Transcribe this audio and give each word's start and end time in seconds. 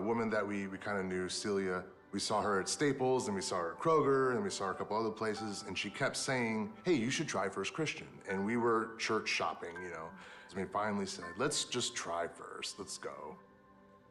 a 0.00 0.02
woman 0.02 0.30
that 0.30 0.46
we, 0.46 0.66
we 0.66 0.78
kind 0.78 0.98
of 0.98 1.04
knew, 1.04 1.28
Celia. 1.28 1.84
We 2.12 2.20
saw 2.20 2.40
her 2.40 2.58
at 2.58 2.68
Staples, 2.68 3.26
and 3.26 3.36
we 3.36 3.42
saw 3.42 3.56
her 3.56 3.72
at 3.72 3.78
Kroger, 3.78 4.34
and 4.34 4.42
we 4.42 4.48
saw 4.48 4.64
her 4.64 4.70
a 4.72 4.74
couple 4.74 4.96
other 4.98 5.10
places, 5.10 5.64
and 5.68 5.76
she 5.76 5.90
kept 5.90 6.16
saying, 6.16 6.72
hey, 6.84 6.94
you 6.94 7.10
should 7.10 7.28
try 7.28 7.48
First 7.50 7.74
Christian. 7.74 8.06
And 8.28 8.44
we 8.44 8.56
were 8.56 8.92
church 8.98 9.28
shopping, 9.28 9.74
you 9.82 9.90
know. 9.90 10.06
So 10.48 10.56
we 10.56 10.64
finally 10.64 11.06
said, 11.06 11.26
let's 11.36 11.64
just 11.64 11.94
try 11.94 12.26
first, 12.26 12.78
let's 12.78 12.98
go. 12.98 13.36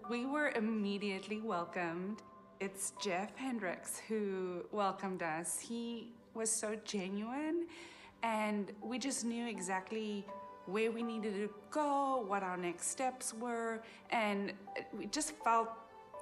We 0.10 0.25
were 0.25 0.52
immediately 0.52 1.42
welcomed. 1.42 2.21
It's 2.60 2.94
Jeff 3.02 3.36
Hendricks 3.36 4.00
who 4.08 4.64
welcomed 4.71 5.24
us. 5.24 5.60
He 5.60 6.12
was 6.36 6.52
so 6.52 6.78
genuine, 6.86 7.66
and 8.21 8.71
we 8.82 9.00
just 9.00 9.26
knew 9.26 9.48
exactly 9.48 10.24
where 10.72 10.92
we 10.92 11.04
needed 11.04 11.34
to 11.34 11.50
go, 11.72 12.24
what 12.28 12.43
our 12.43 12.57
next 12.57 12.89
steps 12.89 13.34
were, 13.34 13.82
and 14.12 14.54
it 15.00 15.12
just 15.12 15.34
felt 15.43 15.70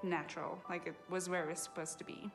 natural, 0.03 0.59
like 0.69 0.87
it 0.87 0.95
was 1.09 1.29
where 1.29 1.43
it 1.43 1.49
was 1.49 1.59
supposed 1.59 1.97
to 1.99 2.03
be. 2.03 2.31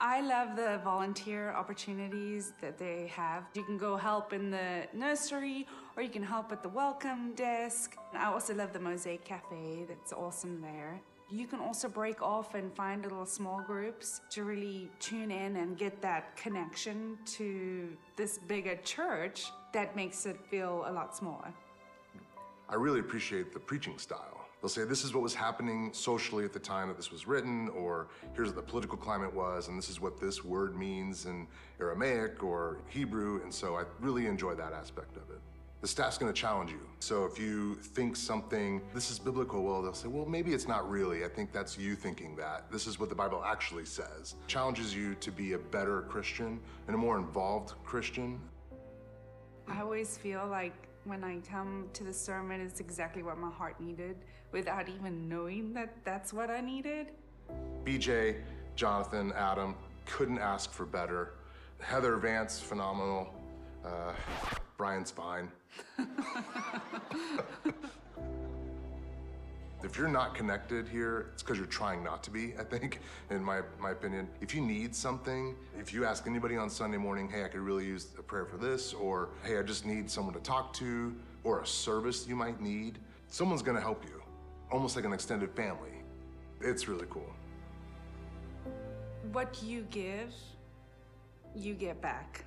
I 0.00 0.20
love 0.20 0.56
the 0.56 0.80
volunteer 0.82 1.52
opportunities 1.52 2.54
that 2.60 2.76
they 2.76 3.06
have. 3.14 3.44
You 3.54 3.62
can 3.62 3.78
go 3.78 3.96
help 3.96 4.32
in 4.32 4.50
the 4.50 4.88
nursery 4.92 5.64
or 5.96 6.02
you 6.02 6.08
can 6.08 6.24
help 6.24 6.50
at 6.50 6.60
the 6.62 6.68
welcome 6.68 7.34
desk. 7.34 7.96
I 8.12 8.26
also 8.26 8.52
love 8.52 8.72
the 8.72 8.80
Mosaic 8.80 9.24
Cafe, 9.24 9.84
that's 9.88 10.12
awesome 10.12 10.60
there. 10.60 11.00
You 11.34 11.46
can 11.46 11.60
also 11.60 11.88
break 11.88 12.20
off 12.20 12.54
and 12.54 12.70
find 12.74 13.02
little 13.04 13.24
small 13.24 13.62
groups 13.62 14.20
to 14.32 14.44
really 14.44 14.90
tune 15.00 15.30
in 15.30 15.56
and 15.56 15.78
get 15.78 16.02
that 16.02 16.36
connection 16.36 17.16
to 17.38 17.96
this 18.16 18.36
bigger 18.36 18.76
church 18.84 19.46
that 19.72 19.96
makes 19.96 20.26
it 20.26 20.38
feel 20.50 20.84
a 20.86 20.92
lot 20.92 21.16
smaller. 21.16 21.50
I 22.68 22.74
really 22.74 23.00
appreciate 23.00 23.54
the 23.54 23.60
preaching 23.60 23.96
style. 23.96 24.46
They'll 24.60 24.68
say, 24.68 24.84
this 24.84 25.04
is 25.04 25.14
what 25.14 25.22
was 25.22 25.34
happening 25.34 25.90
socially 25.94 26.44
at 26.44 26.52
the 26.52 26.58
time 26.58 26.88
that 26.88 26.98
this 26.98 27.10
was 27.10 27.26
written, 27.26 27.70
or 27.70 28.08
here's 28.34 28.48
what 28.48 28.56
the 28.56 28.70
political 28.70 28.98
climate 28.98 29.34
was, 29.34 29.68
and 29.68 29.78
this 29.78 29.88
is 29.88 30.02
what 30.02 30.20
this 30.20 30.44
word 30.44 30.76
means 30.76 31.24
in 31.24 31.46
Aramaic 31.80 32.44
or 32.44 32.76
Hebrew, 32.88 33.40
and 33.42 33.52
so 33.52 33.74
I 33.74 33.84
really 34.00 34.26
enjoy 34.26 34.54
that 34.56 34.74
aspect 34.74 35.16
of 35.16 35.30
it. 35.30 35.40
The 35.82 35.88
staff's 35.88 36.16
gonna 36.16 36.32
challenge 36.32 36.70
you. 36.70 36.78
So 37.00 37.24
if 37.24 37.40
you 37.40 37.74
think 37.74 38.14
something, 38.14 38.80
this 38.94 39.10
is 39.10 39.18
biblical, 39.18 39.64
well, 39.64 39.82
they'll 39.82 39.92
say, 39.92 40.06
well, 40.06 40.24
maybe 40.24 40.54
it's 40.54 40.68
not 40.68 40.88
really. 40.88 41.24
I 41.24 41.28
think 41.28 41.52
that's 41.52 41.76
you 41.76 41.96
thinking 41.96 42.36
that. 42.36 42.70
This 42.70 42.86
is 42.86 43.00
what 43.00 43.08
the 43.08 43.16
Bible 43.16 43.42
actually 43.44 43.84
says. 43.84 44.36
Challenges 44.46 44.94
you 44.94 45.16
to 45.16 45.32
be 45.32 45.54
a 45.54 45.58
better 45.58 46.02
Christian 46.02 46.60
and 46.86 46.94
a 46.94 46.98
more 46.98 47.18
involved 47.18 47.74
Christian. 47.84 48.40
I 49.66 49.80
always 49.80 50.16
feel 50.16 50.46
like 50.48 50.86
when 51.02 51.24
I 51.24 51.40
come 51.50 51.88
to 51.94 52.04
the 52.04 52.12
sermon, 52.12 52.60
it's 52.60 52.78
exactly 52.78 53.24
what 53.24 53.36
my 53.36 53.50
heart 53.50 53.80
needed 53.80 54.18
without 54.52 54.88
even 54.88 55.28
knowing 55.28 55.74
that 55.74 55.96
that's 56.04 56.32
what 56.32 56.48
I 56.48 56.60
needed. 56.60 57.08
BJ, 57.84 58.36
Jonathan, 58.76 59.32
Adam, 59.32 59.74
couldn't 60.06 60.38
ask 60.38 60.70
for 60.70 60.86
better. 60.86 61.34
Heather 61.80 62.18
Vance, 62.18 62.60
phenomenal. 62.60 63.34
Uh, 63.84 64.12
Brian's 64.76 65.10
fine. 65.10 65.50
if 69.82 69.96
you're 69.96 70.08
not 70.08 70.34
connected 70.34 70.88
here, 70.88 71.26
it's 71.32 71.42
because 71.42 71.58
you're 71.58 71.66
trying 71.66 72.02
not 72.02 72.22
to 72.24 72.30
be, 72.30 72.54
I 72.58 72.64
think, 72.64 73.00
in 73.30 73.42
my, 73.42 73.60
my 73.78 73.90
opinion. 73.90 74.28
If 74.40 74.54
you 74.54 74.60
need 74.60 74.94
something, 74.94 75.54
if 75.78 75.92
you 75.92 76.04
ask 76.04 76.26
anybody 76.26 76.56
on 76.56 76.70
Sunday 76.70 76.96
morning, 76.96 77.28
hey, 77.28 77.44
I 77.44 77.48
could 77.48 77.60
really 77.60 77.84
use 77.84 78.08
a 78.18 78.22
prayer 78.22 78.46
for 78.46 78.56
this, 78.56 78.94
or 78.94 79.28
hey, 79.44 79.58
I 79.58 79.62
just 79.62 79.84
need 79.84 80.10
someone 80.10 80.34
to 80.34 80.40
talk 80.40 80.72
to, 80.74 81.14
or 81.44 81.60
a 81.60 81.66
service 81.66 82.26
you 82.26 82.36
might 82.36 82.60
need, 82.60 82.98
someone's 83.28 83.62
gonna 83.62 83.80
help 83.80 84.04
you, 84.04 84.22
almost 84.70 84.96
like 84.96 85.04
an 85.04 85.12
extended 85.12 85.54
family. 85.54 85.90
It's 86.60 86.88
really 86.88 87.06
cool. 87.10 87.30
What 89.32 89.62
you 89.62 89.86
give, 89.90 90.32
you 91.54 91.74
get 91.74 92.00
back. 92.00 92.44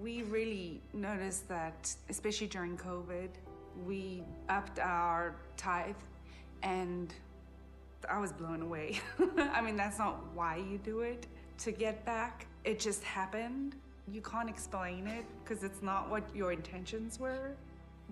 We 0.00 0.22
really 0.22 0.80
noticed 0.92 1.48
that, 1.48 1.94
especially 2.08 2.46
during 2.46 2.76
COVID, 2.76 3.28
we 3.86 4.22
upped 4.48 4.78
our 4.78 5.36
tithe 5.56 5.96
and 6.62 7.12
I 8.08 8.18
was 8.18 8.32
blown 8.32 8.62
away. 8.62 9.00
I 9.38 9.60
mean, 9.60 9.76
that's 9.76 9.98
not 9.98 10.22
why 10.34 10.56
you 10.56 10.78
do 10.78 11.00
it 11.00 11.26
to 11.58 11.72
get 11.72 12.04
back. 12.04 12.46
It 12.64 12.80
just 12.80 13.02
happened. 13.04 13.76
You 14.10 14.20
can't 14.20 14.48
explain 14.48 15.06
it 15.06 15.24
because 15.42 15.62
it's 15.62 15.82
not 15.82 16.10
what 16.10 16.24
your 16.34 16.52
intentions 16.52 17.20
were. 17.20 17.54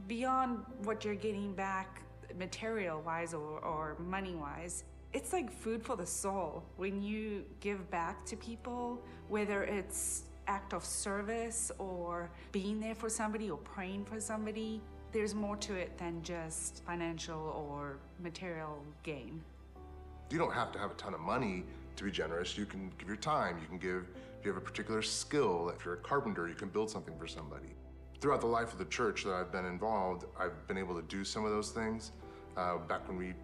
Beyond 0.07 0.65
what 0.85 1.05
you're 1.05 1.15
getting 1.15 1.53
back 1.53 2.03
material 2.39 3.03
wise 3.03 3.35
or, 3.35 3.59
or 3.61 3.97
money 3.99 4.35
wise, 4.35 4.85
it's 5.13 5.33
like 5.33 5.51
food 5.51 5.83
for 5.83 5.97
the 5.97 6.07
soul 6.07 6.63
when 6.77 7.03
you 7.03 7.45
give 7.59 7.91
back 7.91 8.25
to 8.27 8.37
people, 8.37 9.03
whether 9.29 9.65
it's 9.65 10.23
act 10.51 10.75
of 10.75 10.85
service 10.85 11.71
or 11.79 12.29
being 12.51 12.81
there 12.81 12.95
for 12.95 13.09
somebody 13.09 13.51
or 13.51 13.59
praying 13.59 14.05
for 14.05 14.21
somebody. 14.21 14.81
There's 15.13 15.35
more 15.35 15.57
to 15.59 15.75
it 15.75 15.97
than 15.97 16.23
just 16.23 16.83
financial 16.85 17.41
or 17.69 17.99
material 18.21 18.85
gain. 19.05 19.41
You 20.31 20.39
don't 20.39 20.53
have 20.53 20.73
to 20.73 20.79
have 20.79 20.91
a 20.91 20.95
ton 20.95 21.15
of 21.15 21.21
money 21.21 21.65
to 21.97 22.05
be 22.05 22.11
generous. 22.11 22.59
You 22.59 22.67
can 22.67 22.93
give 22.99 23.07
your 23.07 23.17
time. 23.17 23.59
You 23.61 23.69
can 23.69 23.79
give, 23.79 24.09
if 24.39 24.45
you 24.45 24.53
have 24.53 24.61
a 24.61 24.65
particular 24.65 25.03
skill, 25.03 25.73
if 25.77 25.85
you're 25.85 25.95
a 25.95 25.99
carpenter, 25.99 26.49
you 26.49 26.55
can 26.55 26.69
build 26.69 26.91
something 26.91 27.17
for 27.17 27.29
somebody. 27.29 27.75
Throughout 28.21 28.41
the 28.41 28.47
life 28.47 28.73
of 28.73 28.79
the 28.79 28.85
church 28.87 29.25
that 29.25 29.35
I've 29.35 29.53
been 29.53 29.65
involved, 29.65 30.25
I've 30.39 30.67
been 30.67 30.79
able 30.79 30.95
to 30.97 31.03
do 31.03 31.25
some 31.25 31.45
of 31.45 31.53
those 31.53 31.71
things 31.71 32.11
uh, 32.57 32.79
back 32.79 33.07
when 33.09 33.17
we 33.17 33.35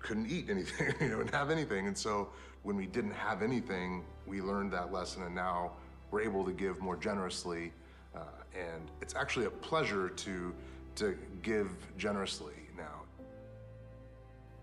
couldn't 0.00 0.28
eat 0.28 0.50
anything, 0.50 0.92
you 1.00 1.08
know, 1.08 1.20
and 1.20 1.30
have 1.30 1.50
anything. 1.50 1.86
And 1.86 1.96
so 1.96 2.30
when 2.62 2.76
we 2.76 2.86
didn't 2.86 3.14
have 3.14 3.42
anything, 3.42 4.04
we 4.26 4.40
learned 4.40 4.72
that 4.72 4.92
lesson 4.92 5.22
and 5.22 5.34
now 5.34 5.72
we're 6.10 6.22
able 6.22 6.44
to 6.44 6.52
give 6.52 6.80
more 6.80 6.96
generously. 6.96 7.72
Uh, 8.14 8.20
and 8.54 8.90
it's 9.00 9.14
actually 9.14 9.46
a 9.46 9.50
pleasure 9.50 10.08
to, 10.08 10.54
to 10.96 11.16
give 11.42 11.68
generously 11.96 12.54
now. 12.76 13.02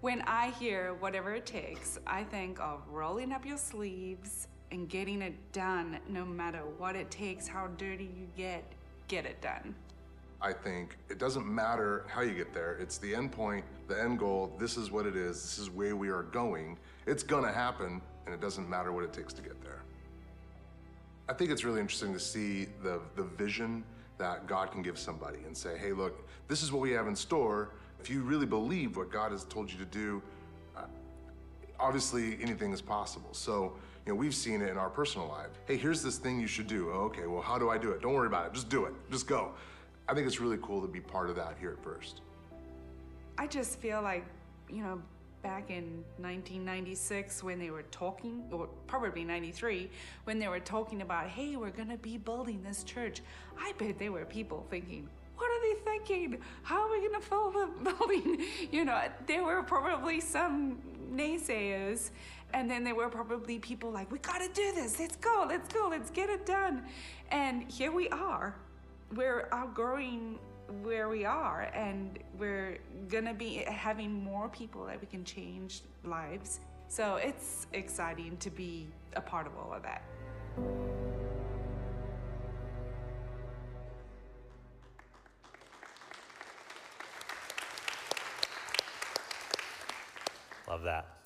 When 0.02 0.22
I 0.24 0.52
hear 0.52 0.94
whatever 0.96 1.34
it 1.34 1.46
takes, 1.46 1.98
I 2.06 2.24
think 2.24 2.60
of 2.60 2.82
rolling 2.90 3.32
up 3.32 3.46
your 3.46 3.58
sleeves 3.58 4.48
and 4.72 4.90
getting 4.90 5.22
it 5.22 5.36
done 5.54 6.00
no 6.10 6.26
matter 6.26 6.60
what 6.78 6.96
it 6.96 7.10
takes, 7.10 7.48
how 7.48 7.68
dirty 7.78 8.04
you 8.04 8.28
get, 8.36 8.64
get 9.08 9.26
it 9.26 9.42
done. 9.42 9.74
I 10.40 10.54
think 10.54 10.98
it 11.10 11.18
doesn't 11.18 11.48
matter 11.48 12.06
how 12.08 12.22
you 12.22 12.36
get 12.36 12.54
there. 12.54 12.78
It's 12.80 13.00
the 13.00 13.16
end 13.16 13.32
point, 13.32 13.66
the 13.88 14.00
end 14.00 14.20
goal. 14.20 14.56
This 14.60 14.78
is 14.78 14.92
what 14.92 15.08
it 15.08 15.16
is. 15.16 15.42
This 15.42 15.58
is 15.58 15.70
where 15.72 15.96
we 15.96 16.10
are 16.10 16.24
going. 16.24 16.78
It's 17.08 17.24
gonna 17.24 17.52
happen, 17.52 18.02
and 18.26 18.36
it 18.36 18.42
doesn't 18.42 18.70
matter 18.70 18.92
what 18.92 19.04
it 19.04 19.14
takes 19.14 19.34
to 19.34 19.42
get 19.42 19.60
there. 19.64 19.82
I 21.30 21.34
think 21.34 21.52
it's 21.52 21.64
really 21.64 21.82
interesting 21.82 22.14
to 22.14 22.20
see 22.20 22.68
the, 22.84 23.02
the 23.16 23.24
vision 23.24 23.84
that 24.18 24.48
God 24.48 24.72
can 24.72 24.82
give 24.82 24.98
somebody 24.98 25.40
and 25.46 25.56
say, 25.56 25.78
hey, 25.78 25.92
look, 25.92 26.28
this 26.48 26.64
is 26.64 26.72
what 26.72 26.82
we 26.82 26.92
have 26.92 27.08
in 27.08 27.16
store. 27.16 27.72
If 28.00 28.10
you 28.10 28.22
really 28.22 28.46
believe 28.46 28.96
what 28.96 29.12
God 29.12 29.32
has 29.32 29.44
told 29.44 29.72
you 29.72 29.78
to 29.78 29.86
do, 29.86 30.22
uh, 30.76 30.84
obviously 31.80 32.38
anything 32.42 32.72
is 32.72 32.82
possible. 32.82 33.30
So, 33.34 33.74
you 34.06 34.14
know, 34.14 34.16
we've 34.16 34.34
seen 34.34 34.62
it 34.62 34.70
in 34.70 34.78
our 34.78 34.90
personal 34.90 35.28
life. 35.28 35.50
Hey, 35.66 35.76
here's 35.76 36.02
this 36.02 36.18
thing 36.18 36.40
you 36.40 36.48
should 36.48 36.68
do. 36.68 36.90
Oh, 36.92 37.02
okay, 37.06 37.28
well, 37.28 37.42
how 37.42 37.60
do 37.60 37.70
I 37.70 37.78
do 37.78 37.92
it? 37.92 38.02
Don't 38.02 38.14
worry 38.14 38.28
about 38.28 38.48
it. 38.48 38.54
Just 38.54 38.70
do 38.70 38.86
it. 38.86 38.94
Just 39.12 39.28
go. 39.28 39.52
I 40.08 40.14
think 40.14 40.26
it's 40.28 40.40
really 40.40 40.58
cool 40.62 40.82
to 40.82 40.88
be 40.88 41.02
part 41.02 41.30
of 41.30 41.36
that 41.36 41.56
here 41.60 41.72
at 41.72 41.84
First. 41.84 42.22
I 43.38 43.46
just 43.48 43.80
feel 43.80 44.02
like, 44.02 44.26
you 44.70 44.82
know, 44.82 45.02
back 45.48 45.70
in 45.70 46.04
1996 46.18 47.42
when 47.42 47.58
they 47.58 47.70
were 47.70 47.84
talking, 47.84 48.44
or 48.52 48.68
probably 48.86 49.24
93, 49.24 49.90
when 50.26 50.40
they 50.40 50.50
were 50.50 50.60
talking 50.60 51.02
about, 51.02 51.30
hey, 51.30 51.56
we're 51.56 51.70
gonna 51.70 51.96
be 51.96 52.18
building 52.18 52.62
this 52.64 52.84
church, 52.84 53.22
I 53.58 53.72
bet 53.78 53.98
there 53.98 54.12
were 54.12 54.26
people 54.26 54.66
thinking, 54.70 55.08
what 55.38 55.50
are 55.50 55.62
they 55.62 55.80
thinking? 55.86 56.42
How 56.64 56.82
are 56.82 56.92
we 56.92 57.08
gonna 57.08 57.22
fill 57.22 57.52
the 57.60 57.68
building? 57.82 58.44
You 58.74 58.84
know, 58.84 59.02
there 59.26 59.42
were 59.46 59.64
probably 59.64 60.20
some 60.20 60.80
naysayers, 61.14 62.10
and 62.54 62.70
then 62.70 62.84
there 62.84 62.96
were 62.96 63.08
probably 63.08 63.58
people 63.58 63.90
like, 63.90 64.12
we 64.12 64.20
gotta 64.20 64.50
do 64.54 64.74
this, 64.76 65.00
let's 65.00 65.16
go, 65.16 65.46
let's 65.48 65.74
go, 65.74 65.88
let's 65.90 66.10
get 66.10 66.30
it 66.30 66.46
done. 66.46 66.84
And 67.32 67.72
here 67.72 67.94
we 67.94 68.10
are. 68.10 68.54
We're 69.16 69.48
outgrowing 69.54 70.40
where 70.84 71.10
we 71.10 71.26
are 71.26 71.72
and 71.74 72.20
we're 72.38 72.78
gonna 73.10 73.34
be 73.34 73.64
having 73.68 74.12
more 74.12 74.50
people 74.50 74.86
that 74.86 75.00
we 75.00 75.08
can 75.08 75.24
change 75.24 75.82
lives 76.04 76.60
so 76.88 77.16
it's 77.16 77.68
exciting 77.74 78.38
to 78.38 78.50
be 78.50 78.88
a 79.16 79.22
part 79.22 79.48
of 79.48 79.54
all 79.58 79.74
of 79.74 79.84
that 79.84 80.04
Love 90.68 90.84
that. 90.84 91.17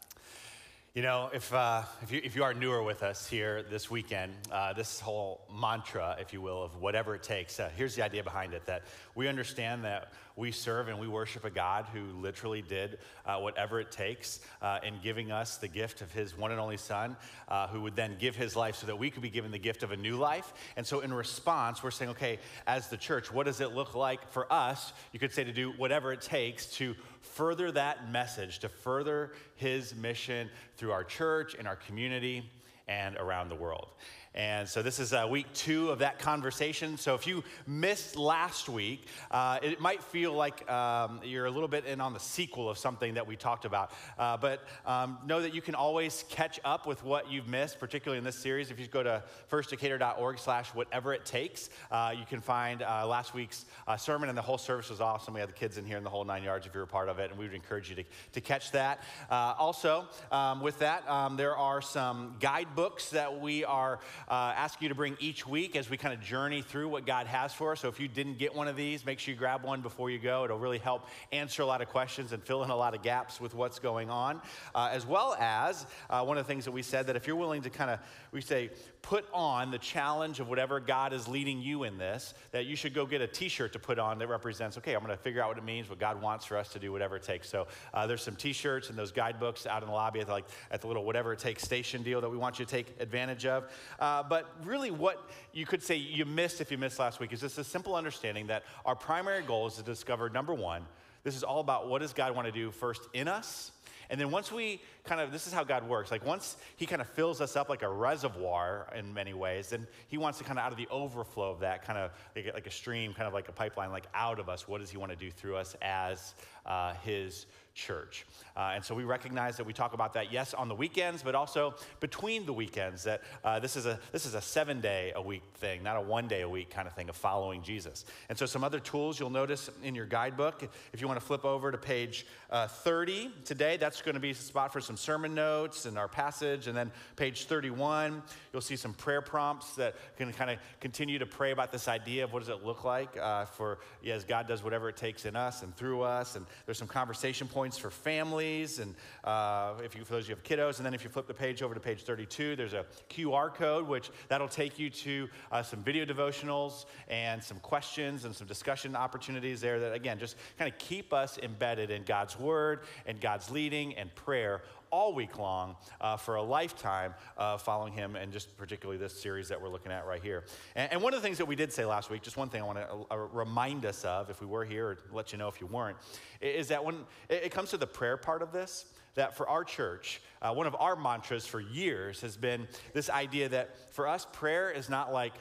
You 0.94 1.04
know, 1.04 1.30
if, 1.34 1.54
uh, 1.54 1.84
if, 2.02 2.12
you, 2.12 2.20
if 2.22 2.36
you 2.36 2.44
are 2.44 2.54
newer 2.54 2.84
with 2.84 3.02
us 3.02 3.26
here 3.26 3.64
this 3.64 3.90
weekend, 3.90 4.34
uh, 4.52 4.74
this 4.74 5.00
whole 5.00 5.40
mantra, 5.50 6.18
if 6.20 6.34
you 6.34 6.42
will, 6.42 6.62
of 6.62 6.82
whatever 6.82 7.16
it 7.16 7.24
takes, 7.24 7.62
uh, 7.62 7.70
here's 7.78 7.96
the 7.96 8.04
idea 8.04 8.26
behind 8.26 8.54
it 8.54 8.66
that 8.66 8.84
we 9.16 9.30
understand 9.30 9.86
that 9.86 10.12
we 10.36 10.52
serve 10.52 10.90
and 10.90 11.00
we 11.00 11.08
worship 11.08 11.46
a 11.46 11.50
God 11.50 11.86
who 11.94 12.04
literally 12.20 12.62
did 12.62 12.98
uh, 13.26 13.38
whatever 13.38 13.80
it 13.80 13.90
takes 13.90 14.42
uh, 14.62 14.80
in 14.84 14.96
giving 15.02 15.32
us 15.32 15.56
the 15.56 15.68
gift 15.70 16.02
of 16.02 16.12
his 16.12 16.38
one 16.38 16.52
and 16.52 16.60
only 16.60 16.76
Son, 16.76 17.16
uh, 17.48 17.68
who 17.68 17.80
would 17.80 17.96
then 17.96 18.18
give 18.20 18.36
his 18.36 18.58
life 18.58 18.76
so 18.76 18.86
that 18.88 19.00
we 19.00 19.10
could 19.10 19.22
be 19.22 19.30
given 19.30 19.52
the 19.52 19.58
gift 19.58 19.84
of 19.84 19.92
a 19.92 19.98
new 19.98 20.18
life. 20.18 20.52
And 20.76 20.86
so, 20.86 21.00
in 21.00 21.14
response, 21.14 21.82
we're 21.82 21.92
saying, 21.92 22.12
okay, 22.12 22.38
as 22.68 22.90
the 22.90 22.98
church, 22.98 23.32
what 23.32 23.46
does 23.46 23.62
it 23.62 23.72
look 23.72 23.96
like 23.96 24.30
for 24.32 24.52
us? 24.52 24.92
You 25.14 25.20
could 25.20 25.32
say 25.32 25.46
to 25.46 25.54
do 25.54 25.72
whatever 25.72 26.12
it 26.12 26.22
takes 26.22 26.66
to 26.78 26.96
further 27.22 27.72
that 27.72 28.12
message, 28.12 28.60
to 28.60 28.70
further 28.70 29.32
his 29.56 29.96
mission 29.96 30.50
through 30.78 30.92
our 30.92 31.04
church 31.04 31.56
and 31.58 31.68
our 31.68 31.76
community 31.76 32.50
and 32.88 33.16
around 33.18 33.50
the 33.50 33.56
world. 33.56 33.90
And 34.34 34.68
so 34.70 34.82
this 34.82 35.00
is 35.00 35.12
uh, 35.12 35.28
week 35.30 35.46
two 35.54 35.90
of 35.90 36.00
that 36.00 36.18
conversation. 36.18 36.96
So 36.96 37.16
if 37.16 37.28
you 37.28 37.44
missed 37.68 38.16
last 38.16 38.70
week, 38.70 39.04
uh, 39.30 39.60
it 39.62 39.82
might 39.82 40.02
feel 40.02 40.32
like 40.32 40.70
um, 40.72 41.20
you're 41.22 41.48
a 41.48 41.52
little 41.52 41.68
bit 41.68 41.86
in 41.86 42.00
on 42.00 42.14
the 42.14 42.20
sequel 42.20 42.70
of 42.70 42.78
something 42.78 43.16
that 43.16 43.28
we 43.28 43.36
talked 43.36 43.66
about. 43.66 43.92
Uh, 44.18 44.38
but 44.38 44.66
um, 44.86 45.18
know 45.26 45.42
that 45.42 45.54
you 45.54 45.62
can 45.62 45.76
always 45.76 46.24
catch 46.30 46.62
up 46.64 46.88
with 46.88 47.04
what 47.04 47.30
you've 47.30 47.50
missed, 47.50 47.78
particularly 47.78 48.20
in 48.20 48.24
this 48.24 48.38
series. 48.38 48.72
If 48.72 48.80
you 48.80 48.88
go 48.88 49.04
to 49.04 49.22
firstdecatur.org 49.52 50.40
slash 50.40 50.70
whatever 50.70 51.14
it 51.14 51.26
takes, 51.26 51.70
uh, 51.92 52.14
you 52.18 52.26
can 52.26 52.40
find 52.40 52.84
uh, 52.84 53.06
last 53.06 53.34
week's 53.34 53.66
uh, 53.86 53.98
sermon, 53.98 54.30
and 54.30 54.38
the 54.38 54.42
whole 54.42 54.58
service 54.58 54.90
was 54.90 55.02
awesome. 55.02 55.34
We 55.34 55.42
had 55.42 55.50
the 55.50 55.54
kids 55.54 55.78
in 55.78 55.84
here 55.84 55.98
in 55.98 56.06
the 56.06 56.10
whole 56.10 56.24
nine 56.24 56.44
yards 56.44 56.66
if 56.66 56.74
you're 56.74 56.84
a 56.84 56.88
part 56.88 57.10
of 57.10 57.20
it, 57.20 57.32
and 57.32 57.38
we 57.38 57.48
would 57.48 57.54
encourage 57.54 57.90
you 57.90 57.98
to, 57.98 58.04
to 58.32 58.40
catch 58.40 58.72
that. 58.72 59.04
also, 59.30 60.08
um, 60.32 60.62
with 60.62 60.80
that, 60.80 61.08
um, 61.10 61.36
there 61.36 61.58
are 61.58 61.82
some 61.82 62.38
guidebooks 62.40 63.10
that 63.10 63.42
we 63.42 63.66
are 63.66 64.00
uh, 64.30 64.54
ask 64.56 64.82
you 64.82 64.90
to 64.90 64.96
bring 64.96 65.18
each 65.20 65.48
week 65.48 65.76
as 65.76 65.90
we 65.90 65.98
kind 65.98 66.14
of 66.14 66.22
journey 66.22 66.62
through 66.62 66.88
what 66.88 67.06
God 67.06 67.28
has 67.28 67.54
for 67.54 67.72
us. 67.72 67.82
So 67.82 67.88
if 67.88 68.00
you 68.00 68.08
didn't 68.08 68.38
get 68.38 68.56
one 68.56 68.68
of 68.68 68.76
these, 68.76 69.06
make 69.06 69.20
sure 69.20 69.34
you 69.34 69.38
grab 69.38 69.64
one 69.64 69.82
before 69.82 70.10
you 70.10 70.20
go. 70.20 70.46
It'll 70.46 70.60
really 70.60 70.78
help 70.78 71.08
answer 71.32 71.62
a 71.62 71.66
lot 71.66 71.82
of 71.82 71.90
questions 71.90 72.32
and 72.32 72.44
fill 72.44 72.64
in 72.64 72.70
a 72.70 72.76
lot 72.76 72.96
of 72.96 73.02
gaps 73.02 73.40
with 73.42 73.54
what's 73.54 73.80
going 73.80 74.10
on. 74.10 74.42
Uh, 74.76 74.90
as 74.92 75.06
well 75.06 75.36
as 75.40 75.86
uh, 76.10 76.24
one 76.24 76.38
of 76.38 76.46
the 76.46 76.48
things 76.48 76.66
that 76.66 76.72
we 76.72 76.82
said 76.82 77.08
that 77.08 77.16
if 77.16 77.28
you're 77.28 77.36
willing 77.36 77.62
to 77.62 77.70
kind 77.70 77.92
of, 77.92 78.00
we 78.32 78.42
say, 78.42 78.70
put 79.02 79.26
on 79.34 79.72
the 79.72 79.78
challenge 79.80 80.40
of 80.40 80.48
whatever 80.48 80.80
God 80.80 81.12
is 81.14 81.28
leading 81.28 81.60
you 81.60 81.84
in 81.84 81.98
this, 81.98 82.34
that 82.52 82.66
you 82.66 82.76
should 82.76 82.94
go 82.94 83.06
get 83.06 83.22
a 83.22 83.28
t 83.28 83.50
shirt 83.50 83.74
to 83.74 83.80
put 83.80 83.98
on 83.98 84.20
that 84.20 84.28
represents, 84.28 84.78
okay, 84.78 84.94
I'm 84.94 85.04
going 85.04 85.16
to 85.16 85.22
figure 85.22 85.42
out 85.42 85.50
what 85.50 85.58
it 85.58 85.64
means, 85.64 85.90
what 85.90 86.00
God 86.00 86.22
wants 86.22 86.46
for 86.46 86.58
us 86.58 86.70
to 86.70 86.80
do, 86.80 86.92
whatever 86.92 87.16
it 87.16 87.24
takes. 87.24 87.50
So 87.50 87.68
uh, 87.94 88.06
there's 88.08 88.22
some 88.22 88.36
t 88.36 88.54
shirts 88.54 88.90
and 88.90 88.98
those 88.98 89.12
guidebooks 89.12 89.66
out 89.66 89.82
in 89.82 89.90
the 89.90 89.94
lobby 89.94 90.20
at 90.20 90.28
the, 90.28 90.34
like, 90.34 90.46
at 90.70 90.82
the 90.82 90.88
little 90.88 91.04
whatever 91.04 91.34
it 91.34 91.40
takes 91.40 91.64
station 91.64 92.04
deal 92.04 92.22
that 92.22 92.30
we 92.30 92.38
want 92.38 92.60
you 92.60 92.66
to 92.66 92.72
take 92.72 92.96
advantage 93.00 93.46
of. 93.46 93.64
Uh, 94.00 94.11
but 94.28 94.50
really, 94.64 94.92
what 94.92 95.30
you 95.54 95.66
could 95.66 95.84
say 95.84 95.96
you 95.96 96.26
missed 96.26 96.62
if 96.62 96.72
you 96.72 96.78
missed 96.78 97.00
last 97.00 97.20
week 97.20 97.34
is 97.34 97.42
just 97.42 97.58
a 97.58 97.64
simple 97.64 97.96
understanding 97.96 98.48
that 98.48 98.64
our 98.86 98.96
primary 98.96 99.44
goal 99.44 99.68
is 99.68 99.76
to 99.76 99.84
discover 99.84 100.30
number 100.30 100.54
one, 100.54 100.86
this 101.24 101.36
is 101.36 101.44
all 101.44 101.60
about 101.60 101.88
what 101.88 102.02
does 102.02 102.14
God 102.14 102.36
want 102.36 102.48
to 102.48 102.52
do 102.52 102.72
first 102.72 103.02
in 103.14 103.28
us 103.28 103.72
and 104.12 104.20
then 104.20 104.30
once 104.30 104.52
we 104.52 104.82
kind 105.06 105.22
of, 105.22 105.32
this 105.32 105.48
is 105.48 105.54
how 105.54 105.64
God 105.64 105.88
works. 105.88 106.12
Like 106.12 106.26
once 106.26 106.58
He 106.76 106.86
kind 106.86 107.02
of 107.02 107.08
fills 107.08 107.40
us 107.40 107.56
up 107.56 107.70
like 107.70 107.82
a 107.82 107.90
reservoir 107.90 108.88
in 108.94 109.14
many 109.14 109.34
ways, 109.34 109.70
then 109.70 109.88
He 110.10 110.18
wants 110.18 110.38
to 110.40 110.44
kind 110.44 110.60
of 110.60 110.66
out 110.66 110.74
of 110.74 110.78
the 110.78 110.88
overflow 110.92 111.50
of 111.50 111.62
that, 111.62 111.86
kind 111.86 111.98
of 111.98 112.12
like, 112.36 112.54
like 112.54 112.68
a 112.68 112.72
stream, 112.72 113.14
kind 113.14 113.26
of 113.26 113.34
like 113.34 113.48
a 113.48 113.54
pipeline, 113.54 113.90
like 113.90 114.08
out 114.14 114.38
of 114.38 114.50
us, 114.50 114.68
what 114.68 114.82
does 114.82 114.90
He 114.90 114.98
want 114.98 115.14
to 115.14 115.16
do 115.16 115.32
through 115.32 115.56
us 115.56 115.78
as 115.82 116.36
uh, 116.66 116.94
His 117.06 117.46
church. 117.74 118.26
Uh, 118.56 118.72
and 118.76 118.84
so 118.84 118.94
we 118.94 119.04
recognize 119.04 119.58
that 119.58 119.66
we 119.66 119.74
talk 119.74 119.94
about 119.94 120.14
that, 120.14 120.32
yes, 120.32 120.54
on 120.54 120.68
the 120.68 120.76
weekends, 120.76 121.24
but 121.24 121.36
also 121.36 121.74
between 122.00 122.46
the 122.46 122.54
weekends, 122.54 123.04
that 123.04 123.22
uh, 123.44 123.60
this, 123.60 123.76
is 123.76 123.86
a, 123.86 124.00
this 124.12 124.26
is 124.26 124.34
a 124.34 124.42
seven 124.42 124.82
day 124.82 125.12
a 125.16 125.22
week 125.22 125.44
thing, 125.56 125.82
not 125.84 125.98
a 125.98 126.02
one 126.02 126.28
day 126.28 126.42
a 126.42 126.50
week 126.50 126.70
kind 126.70 126.88
of 126.88 126.94
thing 126.94 127.10
of 127.10 127.16
following 127.16 127.64
Jesus. 127.64 128.06
And 128.30 128.38
so 128.38 128.46
some 128.46 128.64
other 128.64 128.80
tools 128.80 129.20
you'll 129.20 129.30
notice 129.30 129.70
in 129.84 129.96
your 129.96 130.06
guidebook, 130.06 130.68
if 130.94 131.02
you 131.02 131.08
want 131.08 131.20
to 131.20 131.26
flip 131.26 131.46
over 131.46 131.72
to 131.72 131.78
page 131.78 132.26
uh, 132.50 132.68
30 132.68 133.32
today, 133.46 133.78
that's 133.78 134.02
going 134.02 134.16
to 134.16 134.22
be 134.22 134.32
a 134.32 134.36
spot 134.36 134.74
for 134.74 134.82
some 134.82 134.98
sermon 134.98 135.34
notes 135.34 135.86
and 135.86 135.98
our 135.98 136.08
passage. 136.08 136.68
And 136.68 136.76
then 136.76 136.92
page 137.16 137.46
31, 137.46 138.22
you'll 138.52 138.62
see 138.62 138.76
some 138.76 138.94
prayer 138.94 139.22
prompts 139.22 139.76
that 139.76 139.96
can 140.18 140.32
kind 140.34 140.52
of 140.52 140.58
continue 140.80 141.20
to 141.20 141.26
pray 141.26 141.52
about 141.52 141.72
this 141.72 141.88
idea 141.88 142.26
of 142.26 142.34
what 142.34 142.40
does 142.40 142.50
it 142.50 142.66
look 142.66 142.84
like 142.84 143.18
uh, 143.18 143.46
for, 143.46 143.80
yeah, 144.04 144.16
as 144.16 144.24
God 144.24 144.48
does 144.48 144.64
whatever 144.64 144.90
it 144.90 144.98
takes 144.98 145.26
in 145.26 145.36
us 145.36 145.64
and 145.64 145.76
through 145.76 146.02
us. 146.02 146.36
And 146.36 146.46
there's 146.66 146.78
some 146.78 146.88
conversation 146.88 147.48
points 147.48 147.71
points 147.72 147.78
for 147.78 147.90
families, 147.90 148.80
and 148.80 148.94
uh, 149.24 149.76
if 149.82 149.96
you, 149.96 150.04
for 150.04 150.12
those 150.12 150.26
of 150.26 150.30
you 150.30 150.36
have 150.36 150.44
kiddos, 150.44 150.78
and 150.78 150.86
then 150.86 150.94
if 150.94 151.06
you 151.06 151.10
flip 151.10 151.26
the 151.26 151.34
page 151.34 151.62
over 151.62 151.74
to 151.74 151.80
page 151.80 152.04
32, 152.04 152.58
there's 152.58 152.74
a 152.74 152.86
QR 153.10 153.54
code, 153.54 153.88
which 153.88 154.10
that'll 154.28 154.50
take 154.50 154.78
you 154.78 154.90
to 154.90 155.30
uh, 155.54 155.64
some 155.64 155.82
video 155.82 156.04
devotionals 156.04 156.84
and 157.08 157.42
some 157.42 157.60
questions 157.60 158.26
and 158.26 158.36
some 158.36 158.46
discussion 158.46 158.94
opportunities 158.94 159.62
there 159.62 159.80
that, 159.80 159.94
again, 159.94 160.20
just 160.20 160.36
kind 160.60 160.70
of 160.70 160.78
keep 160.80 161.14
us 161.14 161.38
embedded 161.42 161.92
in 161.92 162.04
God's 162.04 162.38
Word 162.38 162.82
and 163.06 163.22
God's 163.22 163.50
leading 163.50 163.96
and 163.96 164.14
prayer 164.16 164.64
all 164.92 165.14
week 165.14 165.40
long 165.40 165.76
uh, 166.02 166.18
for 166.18 166.36
a 166.36 166.42
lifetime 166.44 167.14
of 167.38 167.62
following 167.62 167.94
him, 167.94 168.16
and 168.16 168.32
just 168.32 168.58
particularly 168.58 168.98
this 168.98 169.20
series 169.20 169.48
that 169.48 169.62
we're 169.62 169.70
looking 169.70 169.92
at 169.92 170.06
right 170.06 170.22
here. 170.22 170.44
And, 170.76 170.92
and 170.92 171.02
one 171.02 171.14
of 171.14 171.22
the 171.22 171.26
things 171.26 171.38
that 171.38 171.46
we 171.46 171.56
did 171.56 171.72
say 171.72 171.86
last 171.86 172.10
week, 172.10 172.22
just 172.22 172.38
one 172.38 172.50
thing 172.50 172.62
I 172.62 172.66
want 172.66 172.78
to 172.80 173.06
uh, 173.10 173.16
remind 173.16 173.86
us 173.86 174.04
of, 174.04 174.30
if 174.30 174.42
we 174.42 174.48
were 174.48 174.66
here, 174.66 174.88
or 174.90 174.98
let 175.12 175.32
you 175.32 175.38
know 175.38 175.48
if 175.48 175.62
you 175.62 175.68
weren't, 175.68 175.98
is 176.42 176.68
that 176.68 176.84
when 176.84 176.96
it, 177.30 177.46
it 177.46 177.52
comes 177.52 177.70
to 177.72 177.78
the 177.78 177.88
prayer 177.88 178.18
part 178.18 178.42
of 178.42 178.52
this, 178.52 178.86
that 179.16 179.36
for 179.36 179.48
our 179.48 179.64
church, 179.64 180.22
uh, 180.42 180.54
one 180.54 180.68
of 180.68 180.76
our 180.76 180.96
mantras 180.96 181.46
for 181.46 181.60
years 181.60 182.22
has 182.22 182.38
been 182.38 182.68
this 182.94 183.10
idea 183.10 183.50
that 183.50 183.94
for 183.94 184.08
us, 184.08 184.28
prayer 184.32 184.70
is 184.70 184.90
not 184.90 185.12
like 185.12 185.34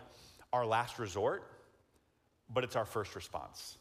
our 0.52 0.66
last 0.66 0.98
resort, 0.98 1.44
but 2.52 2.64
it's 2.64 2.76
our 2.76 2.84
first 2.84 3.14
response. 3.14 3.76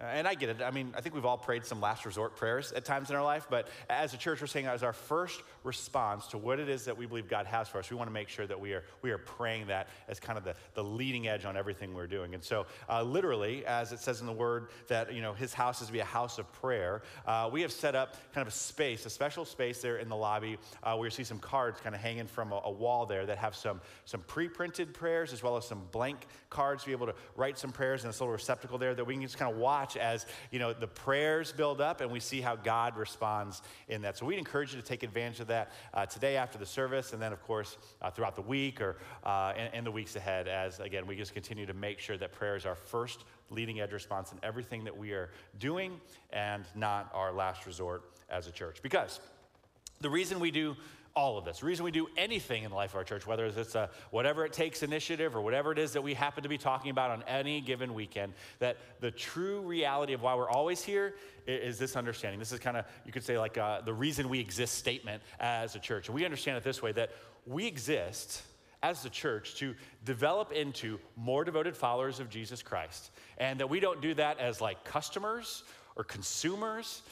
Uh, 0.00 0.04
and 0.04 0.28
I 0.28 0.34
get 0.34 0.48
it. 0.48 0.62
I 0.62 0.70
mean, 0.70 0.94
I 0.96 1.00
think 1.00 1.14
we've 1.16 1.24
all 1.24 1.36
prayed 1.36 1.64
some 1.64 1.80
last 1.80 2.06
resort 2.06 2.36
prayers 2.36 2.70
at 2.72 2.84
times 2.84 3.10
in 3.10 3.16
our 3.16 3.24
life, 3.24 3.48
but 3.50 3.66
as 3.90 4.14
a 4.14 4.16
church, 4.16 4.40
we're 4.40 4.46
saying 4.46 4.66
as 4.66 4.84
our 4.84 4.92
first 4.92 5.42
response 5.64 6.28
to 6.28 6.38
what 6.38 6.60
it 6.60 6.68
is 6.68 6.84
that 6.84 6.96
we 6.96 7.04
believe 7.04 7.28
God 7.28 7.46
has 7.46 7.66
for 7.66 7.78
us, 7.78 7.90
we 7.90 7.96
want 7.96 8.08
to 8.08 8.12
make 8.12 8.28
sure 8.28 8.46
that 8.46 8.60
we 8.60 8.74
are, 8.74 8.84
we 9.02 9.10
are 9.10 9.18
praying 9.18 9.66
that 9.66 9.88
as 10.06 10.20
kind 10.20 10.38
of 10.38 10.44
the, 10.44 10.54
the 10.74 10.84
leading 10.84 11.26
edge 11.26 11.44
on 11.44 11.56
everything 11.56 11.94
we're 11.94 12.06
doing. 12.06 12.34
And 12.34 12.44
so, 12.44 12.66
uh, 12.88 13.02
literally, 13.02 13.66
as 13.66 13.90
it 13.90 13.98
says 13.98 14.20
in 14.20 14.26
the 14.26 14.32
word 14.32 14.68
that, 14.86 15.12
you 15.12 15.20
know, 15.20 15.32
his 15.32 15.52
house 15.52 15.80
is 15.80 15.88
to 15.88 15.92
be 15.92 15.98
a 15.98 16.04
house 16.04 16.38
of 16.38 16.50
prayer, 16.52 17.02
uh, 17.26 17.50
we 17.52 17.62
have 17.62 17.72
set 17.72 17.96
up 17.96 18.14
kind 18.32 18.46
of 18.46 18.52
a 18.52 18.56
space, 18.56 19.04
a 19.04 19.10
special 19.10 19.44
space 19.44 19.82
there 19.82 19.96
in 19.96 20.08
the 20.08 20.16
lobby 20.16 20.58
uh, 20.84 20.94
where 20.94 21.08
you 21.08 21.10
see 21.10 21.24
some 21.24 21.40
cards 21.40 21.80
kind 21.80 21.96
of 21.96 22.00
hanging 22.00 22.28
from 22.28 22.52
a, 22.52 22.60
a 22.64 22.70
wall 22.70 23.04
there 23.04 23.26
that 23.26 23.38
have 23.38 23.56
some, 23.56 23.80
some 24.04 24.20
pre 24.28 24.48
printed 24.48 24.94
prayers 24.94 25.32
as 25.32 25.42
well 25.42 25.56
as 25.56 25.66
some 25.66 25.82
blank 25.90 26.28
cards 26.50 26.84
to 26.84 26.86
be 26.86 26.92
able 26.92 27.06
to 27.06 27.14
write 27.34 27.58
some 27.58 27.72
prayers 27.72 28.04
in 28.04 28.08
this 28.08 28.20
little 28.20 28.32
receptacle 28.32 28.78
there 28.78 28.94
that 28.94 29.04
we 29.04 29.14
can 29.14 29.22
just 29.22 29.36
kind 29.36 29.52
of 29.52 29.58
watch 29.58 29.87
watch 29.88 29.96
as 29.96 30.26
you 30.50 30.58
know 30.58 30.72
the 30.72 30.86
prayers 30.86 31.52
build 31.52 31.80
up 31.80 32.00
and 32.00 32.10
we 32.10 32.20
see 32.20 32.40
how 32.40 32.56
God 32.56 32.96
responds 32.96 33.62
in 33.88 34.02
that. 34.02 34.16
So 34.16 34.26
we'd 34.26 34.38
encourage 34.38 34.74
you 34.74 34.80
to 34.80 34.86
take 34.86 35.02
advantage 35.02 35.40
of 35.40 35.46
that 35.48 35.72
uh, 35.94 36.06
today 36.06 36.36
after 36.36 36.58
the 36.58 36.66
service, 36.66 37.12
and 37.12 37.22
then 37.22 37.32
of 37.32 37.42
course 37.42 37.78
uh, 38.02 38.10
throughout 38.10 38.36
the 38.36 38.42
week 38.42 38.80
or 38.80 38.96
uh, 39.24 39.52
the 39.82 39.90
weeks 39.90 40.16
ahead. 40.16 40.48
As 40.48 40.80
again, 40.80 41.06
we 41.06 41.16
just 41.16 41.34
continue 41.34 41.66
to 41.66 41.74
make 41.74 41.98
sure 41.98 42.16
that 42.18 42.32
prayer 42.32 42.56
is 42.56 42.66
our 42.66 42.74
first 42.74 43.24
leading 43.50 43.80
edge 43.80 43.92
response 43.92 44.32
in 44.32 44.38
everything 44.42 44.84
that 44.84 44.96
we 44.96 45.12
are 45.12 45.30
doing, 45.58 46.00
and 46.30 46.64
not 46.74 47.10
our 47.14 47.32
last 47.32 47.66
resort 47.66 48.02
as 48.28 48.46
a 48.46 48.52
church. 48.52 48.82
Because 48.82 49.20
the 50.00 50.10
reason 50.10 50.38
we 50.38 50.50
do 50.50 50.76
all 51.18 51.36
of 51.36 51.44
this. 51.44 51.58
The 51.58 51.66
reason 51.66 51.84
we 51.84 51.90
do 51.90 52.06
anything 52.16 52.62
in 52.62 52.70
the 52.70 52.76
life 52.76 52.90
of 52.90 52.96
our 52.98 53.04
church, 53.04 53.26
whether 53.26 53.46
it's 53.46 53.74
a 53.74 53.90
whatever 54.12 54.44
it 54.44 54.52
takes 54.52 54.84
initiative 54.84 55.34
or 55.34 55.40
whatever 55.40 55.72
it 55.72 55.78
is 55.78 55.94
that 55.94 56.02
we 56.02 56.14
happen 56.14 56.44
to 56.44 56.48
be 56.48 56.58
talking 56.58 56.92
about 56.92 57.10
on 57.10 57.24
any 57.26 57.60
given 57.60 57.92
weekend, 57.92 58.34
that 58.60 58.76
the 59.00 59.10
true 59.10 59.60
reality 59.62 60.12
of 60.12 60.22
why 60.22 60.36
we're 60.36 60.48
always 60.48 60.80
here 60.80 61.16
is 61.44 61.76
this 61.76 61.96
understanding. 61.96 62.38
This 62.38 62.52
is 62.52 62.60
kind 62.60 62.76
of, 62.76 62.84
you 63.04 63.10
could 63.10 63.24
say, 63.24 63.36
like 63.36 63.58
uh, 63.58 63.80
the 63.80 63.92
reason 63.92 64.28
we 64.28 64.38
exist 64.38 64.76
statement 64.76 65.20
as 65.40 65.74
a 65.74 65.80
church. 65.80 66.06
And 66.06 66.14
we 66.14 66.24
understand 66.24 66.56
it 66.56 66.62
this 66.62 66.80
way 66.80 66.92
that 66.92 67.10
we 67.46 67.66
exist 67.66 68.42
as 68.84 69.02
the 69.02 69.10
church 69.10 69.56
to 69.56 69.74
develop 70.04 70.52
into 70.52 71.00
more 71.16 71.44
devoted 71.44 71.76
followers 71.76 72.20
of 72.20 72.30
Jesus 72.30 72.62
Christ. 72.62 73.10
And 73.38 73.58
that 73.58 73.68
we 73.68 73.80
don't 73.80 74.00
do 74.00 74.14
that 74.14 74.38
as 74.38 74.60
like 74.60 74.84
customers 74.84 75.64
or 75.96 76.04
consumers, 76.04 77.02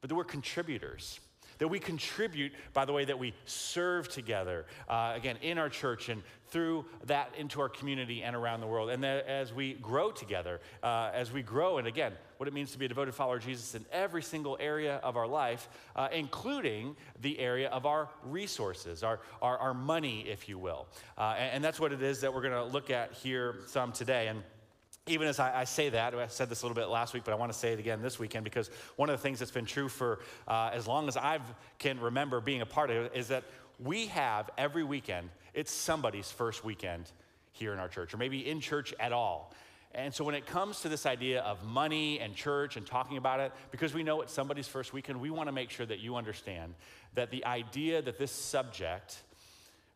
but 0.00 0.08
that 0.08 0.14
we're 0.14 0.22
contributors 0.22 1.18
that 1.58 1.68
we 1.68 1.78
contribute 1.78 2.52
by 2.72 2.84
the 2.84 2.92
way 2.92 3.04
that 3.04 3.18
we 3.18 3.34
serve 3.44 4.08
together, 4.08 4.66
uh, 4.88 5.12
again, 5.14 5.36
in 5.42 5.58
our 5.58 5.68
church 5.68 6.08
and 6.08 6.22
through 6.48 6.84
that 7.04 7.32
into 7.36 7.60
our 7.60 7.68
community 7.68 8.22
and 8.22 8.36
around 8.36 8.60
the 8.60 8.66
world. 8.66 8.90
And 8.90 9.02
that 9.02 9.26
as 9.26 9.52
we 9.52 9.74
grow 9.74 10.10
together, 10.10 10.60
uh, 10.82 11.10
as 11.12 11.32
we 11.32 11.42
grow, 11.42 11.78
and 11.78 11.86
again, 11.86 12.12
what 12.36 12.48
it 12.48 12.54
means 12.54 12.72
to 12.72 12.78
be 12.78 12.84
a 12.84 12.88
devoted 12.88 13.14
follower 13.14 13.36
of 13.36 13.44
Jesus 13.44 13.74
in 13.74 13.84
every 13.90 14.22
single 14.22 14.56
area 14.60 14.96
of 15.02 15.16
our 15.16 15.26
life, 15.26 15.68
uh, 15.96 16.08
including 16.12 16.96
the 17.20 17.38
area 17.38 17.68
of 17.70 17.86
our 17.86 18.08
resources, 18.24 19.02
our, 19.02 19.20
our, 19.40 19.58
our 19.58 19.74
money, 19.74 20.20
if 20.28 20.48
you 20.48 20.58
will. 20.58 20.86
Uh, 21.16 21.34
and, 21.38 21.56
and, 21.56 21.64
that's 21.64 21.80
what 21.80 21.92
it 21.92 22.02
is 22.02 22.20
that 22.20 22.32
we're 22.32 22.42
going 22.42 22.52
to 22.52 22.64
look 22.64 22.90
at 22.90 23.12
here 23.12 23.56
some 23.66 23.90
today. 23.90 24.28
And 24.28 24.42
even 25.08 25.28
as 25.28 25.38
I, 25.38 25.60
I, 25.60 25.64
say 25.64 25.88
that, 25.90 26.14
I 26.16 26.26
said 26.26 26.48
this 26.48 26.62
a 26.62 26.66
little 26.66 26.74
bit 26.74 26.88
last 26.88 27.14
week, 27.14 27.22
but 27.24 27.32
I 27.32 27.36
want 27.36 27.52
to 27.52 27.58
say 27.58 27.72
it 27.72 27.78
again 27.78 28.02
this 28.02 28.18
weekend 28.18 28.42
because 28.42 28.70
one 28.96 29.08
of 29.08 29.16
the 29.16 29.22
things 29.22 29.38
that's 29.38 29.52
been 29.52 29.64
true 29.64 29.88
for 29.88 30.18
uh, 30.48 30.70
as 30.72 30.88
long 30.88 31.06
as 31.06 31.16
I 31.16 31.38
can 31.78 32.00
remember 32.00 32.40
being 32.40 32.60
a 32.60 32.66
part 32.66 32.90
of 32.90 32.96
it 32.96 33.12
is 33.14 33.28
that 33.28 33.44
we 33.78 34.06
have 34.06 34.50
every 34.58 34.82
weekend, 34.82 35.30
it's 35.54 35.70
somebody's 35.70 36.30
first 36.30 36.64
weekend 36.64 37.10
here 37.52 37.72
in 37.72 37.78
our 37.78 37.88
church, 37.88 38.14
or 38.14 38.16
maybe 38.16 38.48
in 38.48 38.60
church 38.60 38.92
at 38.98 39.12
all. 39.12 39.54
And 39.94 40.12
so 40.12 40.24
when 40.24 40.34
it 40.34 40.44
comes 40.44 40.80
to 40.80 40.88
this 40.88 41.06
idea 41.06 41.40
of 41.42 41.64
money 41.64 42.18
and 42.18 42.34
church 42.34 42.76
and 42.76 42.84
talking 42.84 43.16
about 43.16 43.38
it, 43.38 43.52
because 43.70 43.94
we 43.94 44.02
know 44.02 44.22
it's 44.22 44.32
somebody's 44.32 44.66
first 44.66 44.92
weekend, 44.92 45.20
we 45.20 45.30
want 45.30 45.46
to 45.48 45.52
make 45.52 45.70
sure 45.70 45.86
that 45.86 46.00
you 46.00 46.16
understand 46.16 46.74
that 47.14 47.30
the 47.30 47.44
idea 47.46 48.02
that 48.02 48.18
this 48.18 48.32
subject 48.32 49.22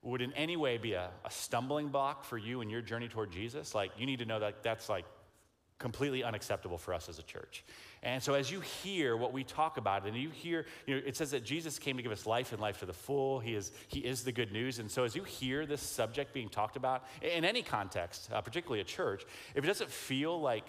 would 0.03 0.23
in 0.23 0.33
any 0.33 0.57
way 0.57 0.79
be 0.79 0.95
a, 0.95 1.11
a 1.25 1.31
stumbling 1.31 1.89
block 1.89 2.25
for 2.25 2.39
you 2.39 2.61
in 2.61 2.71
your 2.71 2.81
journey 2.81 3.09
toward 3.09 3.31
Jesus, 3.31 3.75
like 3.75 3.91
you 3.99 4.07
need 4.07 4.21
to 4.21 4.25
know 4.25 4.41
that 4.41 4.63
that's 4.63 4.89
like 4.89 5.05
completely 5.79 6.23
unacceptable 6.23 6.79
for 6.79 6.95
us 6.95 7.09
as 7.09 7.19
a 7.19 7.23
church. 7.23 7.65
And 8.03 8.23
so 8.23 8.35
as 8.35 8.51
you 8.51 8.61
hear 8.61 9.17
what 9.17 9.33
we 9.33 9.45
talk 9.45 9.79
about, 9.79 10.07
and 10.07 10.17
you 10.17 10.31
hear, 10.31 10.67
you 10.87 10.95
know, 10.95 11.03
it 11.05 11.17
says 11.17 11.31
that 11.33 11.45
Jesus 11.45 11.79
came 11.79 11.97
to 11.97 12.03
give 12.03 12.13
us 12.13 12.27
life 12.27 12.53
and 12.53 12.61
life 12.61 12.79
to 12.81 12.87
the 12.87 12.93
full. 12.93 13.41
He 13.41 13.55
is, 13.55 13.73
he 13.89 14.01
is 14.01 14.23
the 14.23 14.33
good 14.33 14.53
news. 14.53 14.79
And 14.79 14.91
so 14.91 15.05
as 15.05 15.17
you 15.17 15.25
hear 15.25 15.67
this 15.67 15.83
subject 15.83 16.33
being 16.33 16.49
talked 16.49 16.77
about 16.77 17.05
in 17.23 17.45
any 17.45 17.63
context, 17.63 18.31
uh, 18.33 18.41
particularly 18.41 18.81
a 18.81 18.85
church, 18.85 19.25
if 19.55 19.65
it 19.65 19.67
doesn't 19.67 19.91
feel 19.91 20.41
like 20.41 20.65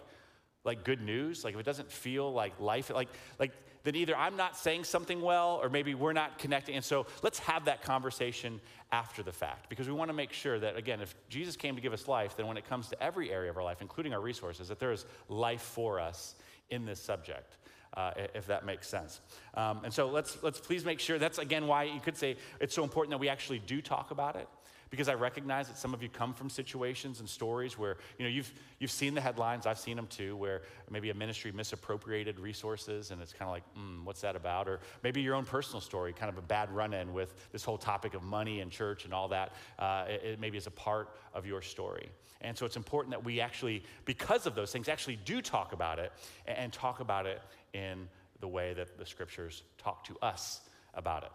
like 0.64 0.84
good 0.84 1.02
news, 1.02 1.44
like 1.44 1.56
if 1.56 1.60
it 1.60 1.66
doesn't 1.66 1.92
feel 1.92 2.32
like 2.32 2.60
life, 2.60 2.92
like 2.94 3.10
like 3.40 3.52
then 3.84 3.96
either 3.96 4.16
I'm 4.16 4.38
not 4.38 4.58
saying 4.58 4.84
something 4.84 5.22
well 5.22 5.60
or 5.62 5.70
maybe 5.70 5.96
we're 5.96 6.14
not 6.14 6.38
connecting. 6.38 6.76
And 6.76 6.84
so 6.84 7.06
let's 7.24 7.40
have 7.40 7.66
that 7.66 7.82
conversation 7.82 8.60
after 8.92 9.24
the 9.24 9.32
fact 9.32 9.70
because 9.70 9.88
we 9.88 9.94
want 9.94 10.10
to 10.10 10.14
make 10.14 10.34
sure 10.34 10.60
that, 10.60 10.76
again, 10.76 11.02
if 11.02 11.16
Jesus 11.30 11.56
came 11.56 11.76
to 11.76 11.82
give 11.82 11.94
us 11.94 12.08
life, 12.08 12.36
then 12.36 12.48
when 12.48 12.58
it 12.58 12.68
comes 12.68 12.88
to 12.90 13.02
every 13.02 13.32
area 13.32 13.50
of 13.50 13.58
our 13.58 13.64
life, 13.64 13.78
including 13.82 14.14
our 14.14 14.22
resources, 14.22 14.68
that 14.68 14.80
there 14.80 14.92
is 14.92 15.06
life 15.30 15.62
for 15.62 16.00
us 16.00 16.36
in 16.70 16.86
this 16.86 17.00
subject. 17.00 17.58
Uh, 17.94 18.14
if 18.34 18.48
that 18.48 18.66
makes 18.66 18.88
sense. 18.88 19.20
Um, 19.54 19.82
and 19.84 19.94
so 19.94 20.08
let's, 20.08 20.42
let's 20.42 20.62
please 20.62 20.86
make 20.86 21.02
sure 21.02 21.20
that's 21.20 21.40
again 21.40 21.68
why 21.68 21.84
you 21.84 22.00
could 22.00 22.16
say 22.16 22.38
it's 22.62 22.74
so 22.74 22.86
important 22.86 23.12
that 23.12 23.18
we 23.18 23.28
actually 23.28 23.60
do 23.60 23.82
talk 23.82 24.12
about 24.12 24.38
it 24.38 24.48
because 24.92 25.08
I 25.08 25.14
recognize 25.14 25.70
that 25.70 25.78
some 25.78 25.94
of 25.94 26.04
you 26.04 26.10
come 26.10 26.34
from 26.34 26.50
situations 26.50 27.22
and 27.22 27.28
stories 27.28 27.78
where, 27.78 27.98
you 28.20 28.26
know, 28.26 28.30
you've, 28.30 28.54
you've 28.78 28.92
seen 28.92 29.14
the 29.16 29.22
headlines, 29.22 29.66
I've 29.66 29.80
seen 29.80 29.96
them 29.96 30.06
too, 30.08 30.36
where 30.36 30.62
maybe 30.90 31.10
a 31.10 31.14
ministry 31.14 31.52
misappropriated 31.54 32.40
resources 32.40 33.12
and 33.12 33.22
it's 33.22 33.32
kind 33.32 33.48
of 33.48 33.54
like, 33.54 33.64
mm, 33.80 34.04
what's 34.04 34.20
that 34.22 34.36
about? 34.36 34.68
Or 34.68 34.82
maybe 35.02 35.22
your 35.22 35.36
own 35.36 35.46
personal 35.46 35.80
story, 35.80 36.12
kind 36.12 36.30
of 36.30 36.38
a 36.38 36.42
bad 36.42 36.70
run 36.72 36.94
in 36.94 37.14
with 37.14 37.34
this 37.54 37.64
whole 37.64 37.78
topic 37.78 38.14
of 38.14 38.22
money 38.22 38.60
and 38.60 38.70
church 38.70 39.06
and 39.06 39.14
all 39.14 39.30
that, 39.30 39.54
uh, 39.80 40.06
it, 40.10 40.24
it 40.24 40.40
maybe 40.40 40.58
is 40.58 40.68
a 40.68 40.72
part 40.72 41.16
of 41.34 41.46
your 41.46 41.62
story. 41.62 42.10
And 42.42 42.58
so 42.58 42.66
it's 42.66 42.76
important 42.76 43.12
that 43.12 43.24
we 43.24 43.40
actually, 43.40 43.84
because 44.04 44.46
of 44.46 44.56
those 44.56 44.74
things, 44.74 44.90
actually 44.90 45.20
do 45.24 45.42
talk 45.42 45.72
about 45.72 46.00
it 46.00 46.12
and, 46.46 46.58
and 46.58 46.74
talk 46.74 47.00
about 47.00 47.26
it 47.26 47.42
in 47.74 48.10
the 48.42 48.48
way 48.48 48.74
that 48.74 48.98
the 48.98 49.06
scriptures 49.06 49.64
talk 49.78 50.04
to 50.06 50.18
us 50.22 50.62
about 50.96 51.24
it. 51.24 51.32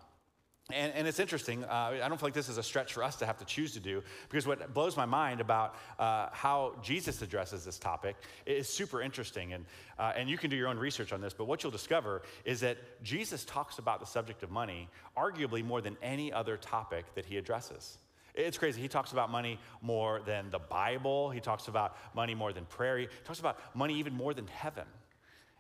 And, 0.73 0.93
and, 0.95 1.07
it's 1.07 1.21
interesting. 1.21 1.63
Uh, 1.63 2.01
I 2.03 2.09
don't 2.09 2.19
feel 2.19 2.27
like 2.27 2.35
this 2.35 2.49
is 2.49 2.59
a 2.59 2.63
stretch 2.63 2.93
for 2.93 3.05
us 3.05 3.15
to 3.17 3.27
have 3.27 3.39
to 3.39 3.45
choose 3.45 3.73
to 3.75 3.81
do 3.81 4.03
because 4.29 4.49
what 4.49 4.75
blows 4.75 4.97
my 4.97 5.05
mind 5.05 5.41
about 5.41 5.77
uh, 5.97 6.27
how 6.33 6.75
Jesus 6.83 7.23
addresses 7.23 7.65
this 7.65 7.79
topic 7.79 8.17
is 8.47 8.69
super 8.69 9.01
interesting. 9.01 9.53
And, 9.53 9.65
uh, 9.97 10.13
and 10.17 10.29
you 10.29 10.37
can 10.37 10.51
do 10.51 10.57
your 10.57 10.67
own 10.67 10.77
research 10.77 11.13
on 11.13 11.21
this, 11.21 11.33
but 11.33 11.45
what 11.45 11.63
you'll 11.63 11.71
discover 11.71 12.23
is 12.45 12.59
that 12.61 12.79
Jesus 13.05 13.45
talks 13.45 13.79
about 13.79 14.01
the 14.01 14.07
subject 14.07 14.43
of 14.43 14.51
money 14.51 14.89
arguably 15.17 15.65
more 15.65 15.81
than 15.81 15.97
any 16.03 16.33
other 16.33 16.57
topic 16.57 17.05
that 17.15 17.25
he 17.25 17.37
addresses. 17.37 17.99
It's 18.35 18.59
crazy. 18.59 18.83
He 18.83 18.89
talks 18.89 19.13
about 19.13 19.31
money 19.31 19.61
more 19.81 20.21
than 20.27 20.51
the 20.51 20.59
Bible, 20.59 21.31
he 21.31 21.41
talks 21.41 21.69
about 21.69 21.97
money 22.13 22.35
more 22.35 22.53
than 22.53 22.65
prayer, 22.67 22.99
he 22.99 23.09
talks 23.25 23.39
about 23.39 23.59
money 23.77 24.01
even 24.01 24.15
more 24.15 24.35
than 24.35 24.49
heaven. 24.49 24.85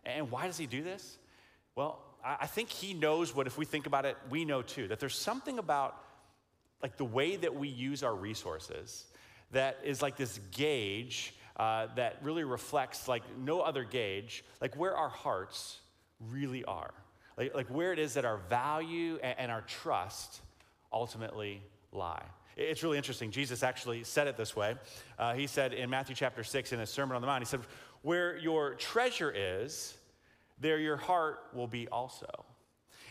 And 0.04 0.32
why 0.32 0.46
does 0.46 0.58
he 0.58 0.66
do 0.66 0.82
this? 0.82 1.16
Well, 1.76 2.00
I 2.24 2.46
think 2.46 2.70
he 2.70 2.94
knows 2.94 3.34
what, 3.34 3.46
if 3.46 3.56
we 3.56 3.64
think 3.64 3.86
about 3.86 4.04
it, 4.04 4.16
we 4.30 4.44
know 4.44 4.62
too, 4.62 4.88
that 4.88 5.00
there's 5.00 5.16
something 5.16 5.58
about 5.58 5.96
like 6.82 6.96
the 6.96 7.04
way 7.04 7.36
that 7.36 7.54
we 7.54 7.68
use 7.68 8.02
our 8.02 8.14
resources 8.14 9.06
that 9.52 9.78
is 9.84 10.02
like 10.02 10.16
this 10.16 10.40
gauge 10.50 11.34
uh, 11.56 11.86
that 11.94 12.18
really 12.22 12.44
reflects 12.44 13.08
like 13.08 13.22
no 13.38 13.60
other 13.60 13.84
gauge, 13.84 14.44
like 14.60 14.76
where 14.76 14.96
our 14.96 15.08
hearts 15.08 15.78
really 16.20 16.64
are. 16.64 16.92
Like, 17.36 17.54
like 17.54 17.68
where 17.68 17.92
it 17.92 17.98
is 17.98 18.14
that 18.14 18.24
our 18.24 18.38
value 18.38 19.18
and, 19.22 19.38
and 19.38 19.52
our 19.52 19.62
trust 19.62 20.40
ultimately 20.92 21.62
lie. 21.92 22.24
It's 22.56 22.82
really 22.82 22.96
interesting. 22.96 23.30
Jesus 23.30 23.62
actually 23.62 24.02
said 24.04 24.26
it 24.26 24.36
this 24.36 24.56
way. 24.56 24.76
Uh, 25.18 25.34
he 25.34 25.46
said 25.46 25.74
in 25.74 25.90
Matthew 25.90 26.14
chapter 26.14 26.42
6 26.42 26.72
in 26.72 26.80
his 26.80 26.88
Sermon 26.88 27.14
on 27.14 27.20
the 27.20 27.26
Mount, 27.26 27.42
he 27.42 27.46
said, 27.46 27.60
Where 28.00 28.38
your 28.38 28.74
treasure 28.74 29.30
is, 29.30 29.96
there 30.60 30.78
your 30.78 30.96
heart 30.96 31.38
will 31.54 31.66
be 31.66 31.88
also. 31.88 32.44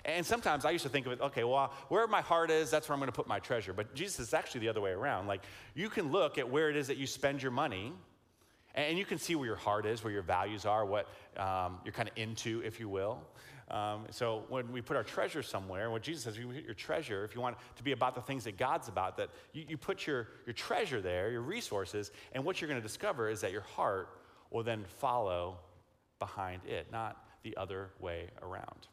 And 0.04 0.24
sometimes 0.24 0.66
I 0.66 0.72
used 0.72 0.84
to 0.84 0.90
think 0.90 1.08
of 1.08 1.14
it, 1.14 1.22
okay, 1.22 1.44
well, 1.44 1.74
where 1.90 2.06
my 2.08 2.22
heart 2.22 2.52
is, 2.52 2.70
that's 2.70 2.88
where 2.88 2.94
I'm 2.94 3.00
going 3.00 3.12
to 3.12 3.16
put 3.16 3.28
my 3.28 3.40
treasure. 3.40 3.74
But 3.74 3.96
Jesus 3.96 4.20
is 4.20 4.34
actually 4.36 4.62
the 4.62 4.70
other 4.70 4.82
way 4.82 4.92
around. 4.92 5.28
Like, 5.28 5.42
you 5.74 5.90
can 5.90 6.12
look 6.12 6.38
at 6.38 6.48
where 6.50 6.70
it 6.70 6.76
is 6.76 6.88
that 6.88 6.98
you 6.98 7.08
spend 7.08 7.42
your 7.42 7.52
money, 7.52 7.92
and 8.76 9.00
you 9.00 9.06
can 9.06 9.18
see 9.18 9.36
where 9.36 9.48
your 9.48 9.56
heart 9.56 9.86
is, 9.88 10.04
where 10.04 10.14
your 10.14 10.22
values 10.22 10.66
are, 10.66 10.86
what 10.86 11.08
um, 11.38 11.80
you're 11.84 11.94
kind 11.94 12.08
of 12.08 12.16
into, 12.18 12.62
if 12.64 12.80
you 12.80 12.88
will. 12.88 13.20
Um, 13.72 14.06
so 14.12 14.44
when 14.50 14.72
we 14.72 14.82
put 14.82 14.96
our 14.96 15.04
treasure 15.04 15.42
somewhere, 15.42 15.90
what 15.90 16.04
Jesus 16.04 16.24
says, 16.26 16.38
you 16.38 16.48
put 16.48 16.64
your 16.64 16.76
treasure, 16.76 17.26
if 17.26 17.34
you 17.34 17.42
want 17.42 17.58
to 17.76 17.84
be 17.84 17.94
about 17.94 18.14
the 18.14 18.22
things 18.22 18.44
that 18.44 18.58
God's 18.58 18.90
about, 18.90 19.18
that 19.18 19.30
you, 19.54 19.66
you 19.68 19.78
put 19.78 20.06
your, 20.06 20.28
your 20.46 20.54
treasure 20.54 21.02
there, 21.02 21.32
your 21.32 21.42
resources, 21.42 22.12
and 22.34 22.46
what 22.46 22.62
you're 22.62 22.68
going 22.68 22.80
to 22.80 22.88
discover 22.88 23.28
is 23.28 23.42
that 23.42 23.52
your 23.52 23.62
heart 23.62 24.10
will 24.52 24.62
then 24.62 24.86
follow 25.00 25.58
behind 26.20 26.62
it, 26.66 26.92
not 26.92 27.26
the 27.46 27.56
other 27.58 27.92
way 28.00 28.28
around. 28.42 28.88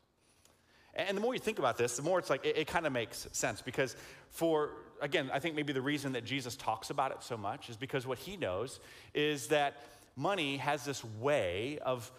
And 0.95 1.17
the 1.17 1.23
more 1.23 1.33
you 1.33 1.41
think 1.41 1.59
about 1.59 1.79
this, 1.79 1.97
the 1.97 2.03
more 2.03 2.19
it's 2.19 2.29
like 2.29 2.45
it, 2.45 2.59
it 2.59 2.67
kind 2.67 2.87
of 2.87 2.93
makes 2.93 3.27
sense 3.33 3.63
because, 3.63 3.97
for 4.29 4.73
again, 5.01 5.31
I 5.33 5.39
think 5.39 5.57
maybe 5.57 5.73
the 5.73 5.81
reason 5.81 6.13
that 6.13 6.25
Jesus 6.25 6.55
talks 6.55 6.91
about 6.91 7.11
it 7.13 7.23
so 7.23 7.37
much 7.37 7.71
is 7.71 7.77
because 7.79 8.07
what 8.07 8.19
he 8.19 8.37
knows 8.37 8.79
is 9.15 9.49
that 9.49 9.83
money 10.17 10.59
has 10.59 10.85
this 10.85 11.03
way 11.19 11.79
of, 11.83 12.13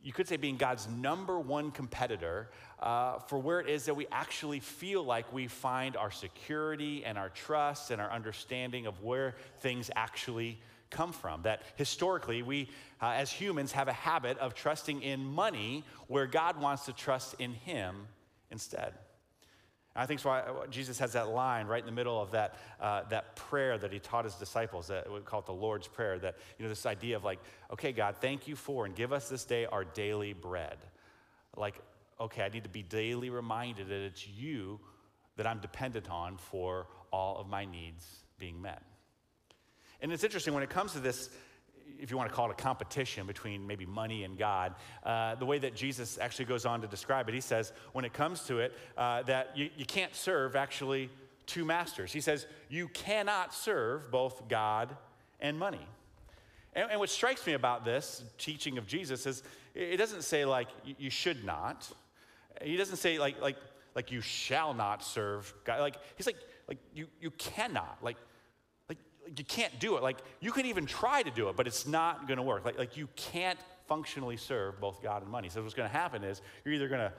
you 0.00 0.12
could 0.12 0.28
say, 0.28 0.36
being 0.36 0.56
God's 0.56 0.88
number 0.88 1.40
one 1.40 1.72
competitor 1.72 2.50
uh, 2.78 3.18
for 3.18 3.40
where 3.40 3.58
it 3.58 3.68
is 3.68 3.86
that 3.86 3.96
we 3.96 4.06
actually 4.12 4.60
feel 4.60 5.02
like 5.02 5.30
we 5.32 5.48
find 5.48 5.96
our 5.96 6.12
security 6.12 7.04
and 7.04 7.18
our 7.18 7.30
trust 7.30 7.90
and 7.90 8.00
our 8.00 8.12
understanding 8.12 8.86
of 8.86 9.02
where 9.02 9.34
things 9.58 9.90
actually 9.96 10.60
come 10.94 11.12
from. 11.12 11.42
That 11.42 11.62
historically, 11.76 12.42
we 12.42 12.68
uh, 13.00 13.10
as 13.10 13.30
humans 13.30 13.72
have 13.72 13.88
a 13.88 13.92
habit 13.92 14.38
of 14.38 14.54
trusting 14.54 15.02
in 15.02 15.24
money 15.24 15.84
where 16.08 16.26
God 16.26 16.60
wants 16.60 16.86
to 16.86 16.92
trust 16.92 17.34
in 17.38 17.52
Him 17.52 18.06
instead. 18.50 18.94
And 19.94 20.02
I 20.02 20.06
think 20.06 20.20
that's 20.20 20.24
why 20.24 20.66
Jesus 20.70 20.98
has 20.98 21.12
that 21.12 21.28
line 21.28 21.66
right 21.66 21.80
in 21.80 21.86
the 21.86 21.92
middle 21.92 22.20
of 22.20 22.32
that, 22.32 22.56
uh, 22.80 23.02
that 23.10 23.36
prayer 23.36 23.78
that 23.78 23.92
he 23.92 24.00
taught 24.00 24.24
his 24.24 24.34
disciples, 24.34 24.88
that 24.88 25.10
we 25.12 25.20
call 25.20 25.40
it 25.40 25.46
the 25.46 25.52
Lord's 25.52 25.86
Prayer, 25.86 26.18
that, 26.18 26.36
you 26.58 26.64
know, 26.64 26.68
this 26.68 26.86
idea 26.86 27.16
of 27.16 27.24
like, 27.24 27.38
okay, 27.72 27.92
God, 27.92 28.16
thank 28.20 28.48
you 28.48 28.56
for, 28.56 28.86
and 28.86 28.94
give 28.94 29.12
us 29.12 29.28
this 29.28 29.44
day 29.44 29.66
our 29.66 29.84
daily 29.84 30.32
bread. 30.32 30.78
Like, 31.56 31.76
okay, 32.20 32.42
I 32.42 32.48
need 32.48 32.64
to 32.64 32.70
be 32.70 32.82
daily 32.82 33.30
reminded 33.30 33.88
that 33.88 34.00
it's 34.00 34.26
you 34.26 34.80
that 35.36 35.46
I'm 35.46 35.60
dependent 35.60 36.10
on 36.10 36.38
for 36.38 36.86
all 37.12 37.38
of 37.38 37.48
my 37.48 37.64
needs 37.64 38.04
being 38.38 38.60
met. 38.60 38.82
And 40.04 40.12
it's 40.12 40.22
interesting 40.22 40.52
when 40.52 40.62
it 40.62 40.68
comes 40.68 40.92
to 40.92 41.00
this, 41.00 41.30
if 41.98 42.10
you 42.10 42.18
want 42.18 42.28
to 42.28 42.36
call 42.36 42.50
it 42.50 42.52
a 42.52 42.62
competition 42.62 43.26
between 43.26 43.66
maybe 43.66 43.86
money 43.86 44.24
and 44.24 44.36
God, 44.36 44.74
uh, 45.02 45.34
the 45.36 45.46
way 45.46 45.58
that 45.58 45.74
Jesus 45.74 46.18
actually 46.18 46.44
goes 46.44 46.66
on 46.66 46.82
to 46.82 46.86
describe 46.86 47.26
it, 47.30 47.34
he 47.34 47.40
says, 47.40 47.72
when 47.94 48.04
it 48.04 48.12
comes 48.12 48.42
to 48.42 48.58
it, 48.58 48.74
uh, 48.98 49.22
that 49.22 49.56
you, 49.56 49.70
you 49.78 49.86
can't 49.86 50.14
serve 50.14 50.56
actually 50.56 51.08
two 51.46 51.64
masters. 51.64 52.12
He 52.12 52.20
says, 52.20 52.46
you 52.68 52.88
cannot 52.88 53.54
serve 53.54 54.10
both 54.10 54.46
God 54.46 54.94
and 55.40 55.58
money. 55.58 55.86
And, 56.74 56.90
and 56.90 57.00
what 57.00 57.08
strikes 57.08 57.46
me 57.46 57.54
about 57.54 57.86
this 57.86 58.24
teaching 58.36 58.76
of 58.76 58.86
Jesus 58.86 59.24
is 59.24 59.42
it 59.74 59.96
doesn't 59.96 60.24
say 60.24 60.44
like 60.44 60.68
you 60.98 61.08
should 61.08 61.46
not. 61.46 61.90
He 62.60 62.76
doesn't 62.76 62.98
say 62.98 63.18
like 63.18 63.40
like 63.40 63.56
like 63.94 64.12
you 64.12 64.20
shall 64.20 64.74
not 64.74 65.02
serve 65.02 65.54
God. 65.64 65.80
Like 65.80 65.96
he's 66.16 66.26
like 66.26 66.36
like 66.68 66.78
you 66.94 67.06
you 67.22 67.30
cannot. 67.30 67.96
Like 68.02 68.18
you 69.36 69.44
can't 69.44 69.78
do 69.78 69.96
it. 69.96 70.02
Like, 70.02 70.18
you 70.40 70.52
can 70.52 70.66
even 70.66 70.86
try 70.86 71.22
to 71.22 71.30
do 71.30 71.48
it, 71.48 71.56
but 71.56 71.66
it's 71.66 71.86
not 71.86 72.26
going 72.26 72.36
to 72.36 72.42
work. 72.42 72.64
Like, 72.64 72.78
like, 72.78 72.96
you 72.96 73.08
can't 73.16 73.58
functionally 73.86 74.36
serve 74.36 74.80
both 74.80 75.02
God 75.02 75.22
and 75.22 75.30
money. 75.30 75.48
So, 75.48 75.62
what's 75.62 75.74
going 75.74 75.88
to 75.88 75.96
happen 75.96 76.24
is 76.24 76.40
you're 76.64 76.74
either 76.74 76.88
going 76.88 77.00
to 77.00 77.12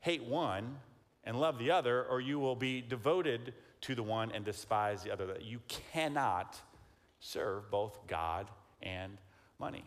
hate 0.00 0.24
one 0.24 0.76
and 1.24 1.38
love 1.38 1.58
the 1.58 1.70
other, 1.70 2.04
or 2.04 2.20
you 2.20 2.38
will 2.38 2.56
be 2.56 2.80
devoted 2.80 3.54
to 3.82 3.94
the 3.94 4.02
one 4.02 4.32
and 4.32 4.44
despise 4.44 5.02
the 5.02 5.12
other. 5.12 5.26
That 5.26 5.44
You 5.44 5.60
cannot 5.68 6.60
serve 7.20 7.70
both 7.70 8.06
God 8.06 8.48
and 8.82 9.16
money. 9.58 9.84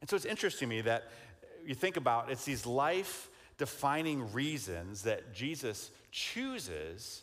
And 0.00 0.10
so, 0.10 0.16
it's 0.16 0.24
interesting 0.24 0.68
to 0.68 0.74
me 0.74 0.80
that 0.82 1.04
you 1.64 1.74
think 1.74 1.96
about 1.96 2.30
it's 2.30 2.44
these 2.44 2.66
life 2.66 3.30
defining 3.58 4.32
reasons 4.32 5.02
that 5.02 5.32
Jesus 5.32 5.90
chooses 6.10 7.22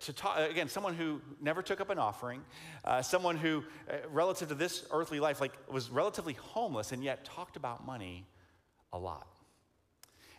to 0.00 0.12
talk, 0.12 0.38
again, 0.38 0.68
someone 0.68 0.94
who 0.94 1.20
never 1.40 1.62
took 1.62 1.80
up 1.80 1.90
an 1.90 1.98
offering, 1.98 2.42
uh, 2.84 3.00
someone 3.02 3.36
who, 3.36 3.64
uh, 3.88 3.94
relative 4.10 4.48
to 4.48 4.54
this 4.54 4.84
earthly 4.90 5.20
life, 5.20 5.40
like 5.40 5.52
was 5.70 5.90
relatively 5.90 6.34
homeless 6.34 6.92
and 6.92 7.02
yet 7.02 7.24
talked 7.24 7.56
about 7.56 7.86
money 7.86 8.26
a 8.92 8.98
lot. 8.98 9.26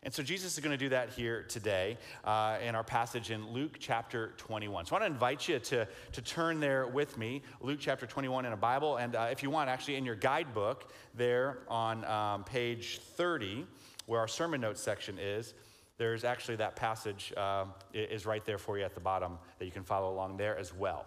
And 0.03 0.13
so 0.13 0.21
Jesus 0.21 0.53
is 0.53 0.63
going 0.63 0.71
to 0.71 0.77
do 0.77 0.89
that 0.89 1.09
here 1.09 1.43
today 1.43 1.97
uh, 2.24 2.57
in 2.63 2.75
our 2.75 2.83
passage 2.83 3.31
in 3.31 3.51
Luke 3.51 3.77
chapter 3.79 4.33
21. 4.38 4.86
So 4.86 4.95
I 4.95 5.00
want 5.00 5.09
to 5.09 5.13
invite 5.13 5.47
you 5.47 5.59
to, 5.59 5.88
to 6.12 6.21
turn 6.21 6.59
there 6.59 6.88
with 6.88 7.17
me, 7.17 7.41
Luke 7.62 7.79
chapter 7.81 8.05
21 8.05 8.45
in 8.45 8.53
a 8.53 8.57
Bible. 8.57 8.97
And 8.97 9.15
uh, 9.15 9.29
if 9.31 9.41
you 9.41 9.50
want, 9.50 9.69
actually, 9.69 9.95
in 9.95 10.05
your 10.05 10.15
guidebook 10.15 10.93
there 11.15 11.57
on 11.67 12.05
um, 12.05 12.43
page 12.43 13.00
30, 13.15 13.65
where 14.05 14.19
our 14.19 14.27
sermon 14.27 14.62
notes 14.62 14.81
section 14.81 15.17
is, 15.19 15.55
there's 15.98 16.24
actually 16.24 16.58
that 16.58 16.75
passage 16.75 17.34
uh, 17.36 17.66
is 17.94 18.25
right 18.25 18.46
there 18.46 18.58
for 18.58 18.77
you 18.77 18.84
at 18.84 18.94
the 18.94 19.00
bottom 19.00 19.38
that 19.60 19.66
you 19.66 19.72
can 19.72 19.84
follow 19.84 20.13
along 20.13 20.38
there 20.38 20.58
as 20.58 20.74
well. 20.74 21.06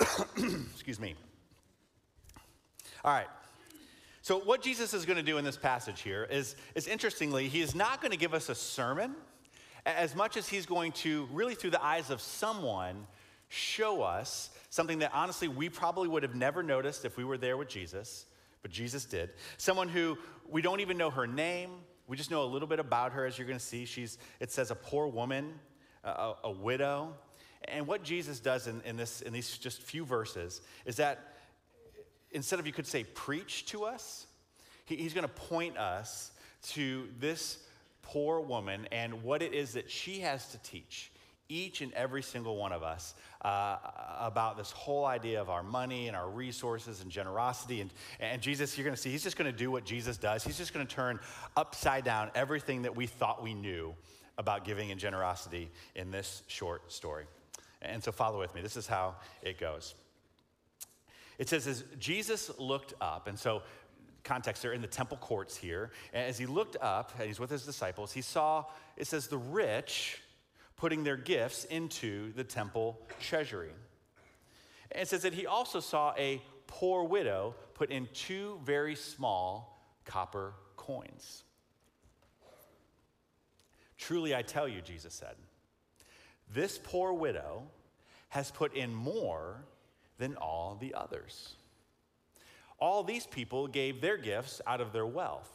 Excuse 0.36 1.00
me. 1.00 1.14
All 3.04 3.12
right. 3.12 3.28
So, 4.22 4.40
what 4.40 4.60
Jesus 4.60 4.92
is 4.92 5.04
going 5.04 5.18
to 5.18 5.22
do 5.22 5.38
in 5.38 5.44
this 5.44 5.56
passage 5.56 6.00
here 6.00 6.24
is, 6.24 6.56
is 6.74 6.88
interestingly, 6.88 7.48
he 7.48 7.60
is 7.60 7.74
not 7.74 8.00
going 8.00 8.10
to 8.10 8.16
give 8.16 8.34
us 8.34 8.48
a 8.48 8.54
sermon 8.54 9.14
as 9.86 10.16
much 10.16 10.36
as 10.36 10.48
he's 10.48 10.66
going 10.66 10.90
to, 10.90 11.28
really 11.32 11.54
through 11.54 11.70
the 11.70 11.84
eyes 11.84 12.10
of 12.10 12.20
someone, 12.20 13.06
show 13.48 14.02
us 14.02 14.50
something 14.68 14.98
that 14.98 15.12
honestly 15.14 15.46
we 15.46 15.68
probably 15.68 16.08
would 16.08 16.24
have 16.24 16.34
never 16.34 16.62
noticed 16.62 17.04
if 17.04 17.16
we 17.16 17.24
were 17.24 17.38
there 17.38 17.56
with 17.56 17.68
Jesus, 17.68 18.26
but 18.62 18.72
Jesus 18.72 19.04
did. 19.04 19.30
Someone 19.56 19.88
who 19.88 20.18
we 20.48 20.60
don't 20.60 20.80
even 20.80 20.98
know 20.98 21.10
her 21.10 21.28
name, 21.28 21.70
we 22.08 22.16
just 22.16 22.30
know 22.30 22.42
a 22.42 22.46
little 22.46 22.68
bit 22.68 22.78
about 22.78 23.12
her, 23.12 23.26
as 23.26 23.38
you're 23.38 23.46
going 23.46 23.58
to 23.58 23.64
see. 23.64 23.84
She's, 23.84 24.18
it 24.40 24.52
says, 24.52 24.70
a 24.70 24.74
poor 24.74 25.06
woman, 25.06 25.54
a, 26.04 26.34
a 26.44 26.50
widow. 26.50 27.14
And 27.64 27.86
what 27.86 28.02
Jesus 28.02 28.38
does 28.38 28.66
in, 28.66 28.80
in, 28.84 28.96
this, 28.96 29.22
in 29.22 29.32
these 29.32 29.58
just 29.58 29.82
few 29.82 30.04
verses 30.04 30.60
is 30.84 30.96
that 30.96 31.34
instead 32.30 32.60
of, 32.60 32.66
you 32.66 32.72
could 32.72 32.86
say, 32.86 33.04
preach 33.04 33.66
to 33.66 33.84
us, 33.84 34.26
he, 34.84 34.96
he's 34.96 35.14
going 35.14 35.26
to 35.26 35.28
point 35.28 35.76
us 35.76 36.30
to 36.68 37.08
this 37.18 37.58
poor 38.02 38.40
woman 38.40 38.86
and 38.92 39.22
what 39.22 39.42
it 39.42 39.52
is 39.52 39.72
that 39.72 39.90
she 39.90 40.20
has 40.20 40.48
to 40.52 40.58
teach 40.58 41.10
each 41.48 41.80
and 41.80 41.92
every 41.92 42.22
single 42.22 42.56
one 42.56 42.72
of 42.72 42.82
us 42.82 43.14
uh, 43.42 43.76
about 44.20 44.56
this 44.56 44.70
whole 44.72 45.04
idea 45.04 45.40
of 45.40 45.48
our 45.48 45.62
money 45.62 46.08
and 46.08 46.16
our 46.16 46.28
resources 46.28 47.02
and 47.02 47.10
generosity. 47.10 47.80
And, 47.80 47.90
and 48.20 48.42
Jesus, 48.42 48.76
you're 48.76 48.84
going 48.84 48.96
to 48.96 49.00
see, 49.00 49.10
he's 49.10 49.22
just 49.22 49.36
going 49.36 49.50
to 49.50 49.56
do 49.56 49.70
what 49.70 49.84
Jesus 49.84 50.16
does. 50.16 50.44
He's 50.44 50.58
just 50.58 50.74
going 50.74 50.86
to 50.86 50.94
turn 50.94 51.20
upside 51.56 52.04
down 52.04 52.30
everything 52.34 52.82
that 52.82 52.96
we 52.96 53.06
thought 53.06 53.42
we 53.42 53.54
knew 53.54 53.94
about 54.38 54.64
giving 54.64 54.90
and 54.90 55.00
generosity 55.00 55.70
in 55.94 56.10
this 56.10 56.42
short 56.46 56.92
story. 56.92 57.24
And 57.82 58.02
so 58.02 58.12
follow 58.12 58.38
with 58.38 58.54
me. 58.54 58.60
This 58.60 58.76
is 58.76 58.86
how 58.86 59.14
it 59.42 59.58
goes. 59.58 59.94
It 61.38 61.48
says, 61.48 61.66
as 61.66 61.84
Jesus 61.98 62.50
looked 62.58 62.94
up, 63.00 63.28
and 63.28 63.38
so 63.38 63.62
context, 64.24 64.62
they're 64.62 64.72
in 64.72 64.82
the 64.82 64.88
temple 64.88 65.16
courts 65.18 65.56
here. 65.56 65.90
And 66.12 66.26
as 66.26 66.36
he 66.38 66.46
looked 66.46 66.76
up, 66.80 67.12
and 67.18 67.26
he's 67.26 67.38
with 67.38 67.50
his 67.50 67.64
disciples, 67.64 68.12
he 68.12 68.22
saw, 68.22 68.64
it 68.96 69.06
says, 69.06 69.28
the 69.28 69.38
rich 69.38 70.20
putting 70.76 71.04
their 71.04 71.16
gifts 71.16 71.64
into 71.64 72.32
the 72.32 72.44
temple 72.44 73.00
treasury. 73.20 73.72
And 74.92 75.02
it 75.02 75.08
says 75.08 75.22
that 75.22 75.34
he 75.34 75.46
also 75.46 75.80
saw 75.80 76.14
a 76.16 76.42
poor 76.66 77.04
widow 77.04 77.54
put 77.74 77.90
in 77.90 78.08
two 78.12 78.60
very 78.64 78.94
small 78.94 79.80
copper 80.04 80.54
coins. 80.76 81.44
Truly, 83.98 84.34
I 84.34 84.42
tell 84.42 84.68
you, 84.68 84.80
Jesus 84.82 85.14
said, 85.14 85.34
this 86.52 86.78
poor 86.82 87.12
widow 87.12 87.64
has 88.28 88.50
put 88.50 88.74
in 88.74 88.94
more 88.94 89.64
than 90.18 90.36
all 90.36 90.76
the 90.80 90.94
others. 90.94 91.54
All 92.78 93.02
these 93.02 93.26
people 93.26 93.66
gave 93.66 94.00
their 94.00 94.16
gifts 94.16 94.60
out 94.66 94.80
of 94.80 94.92
their 94.92 95.06
wealth, 95.06 95.50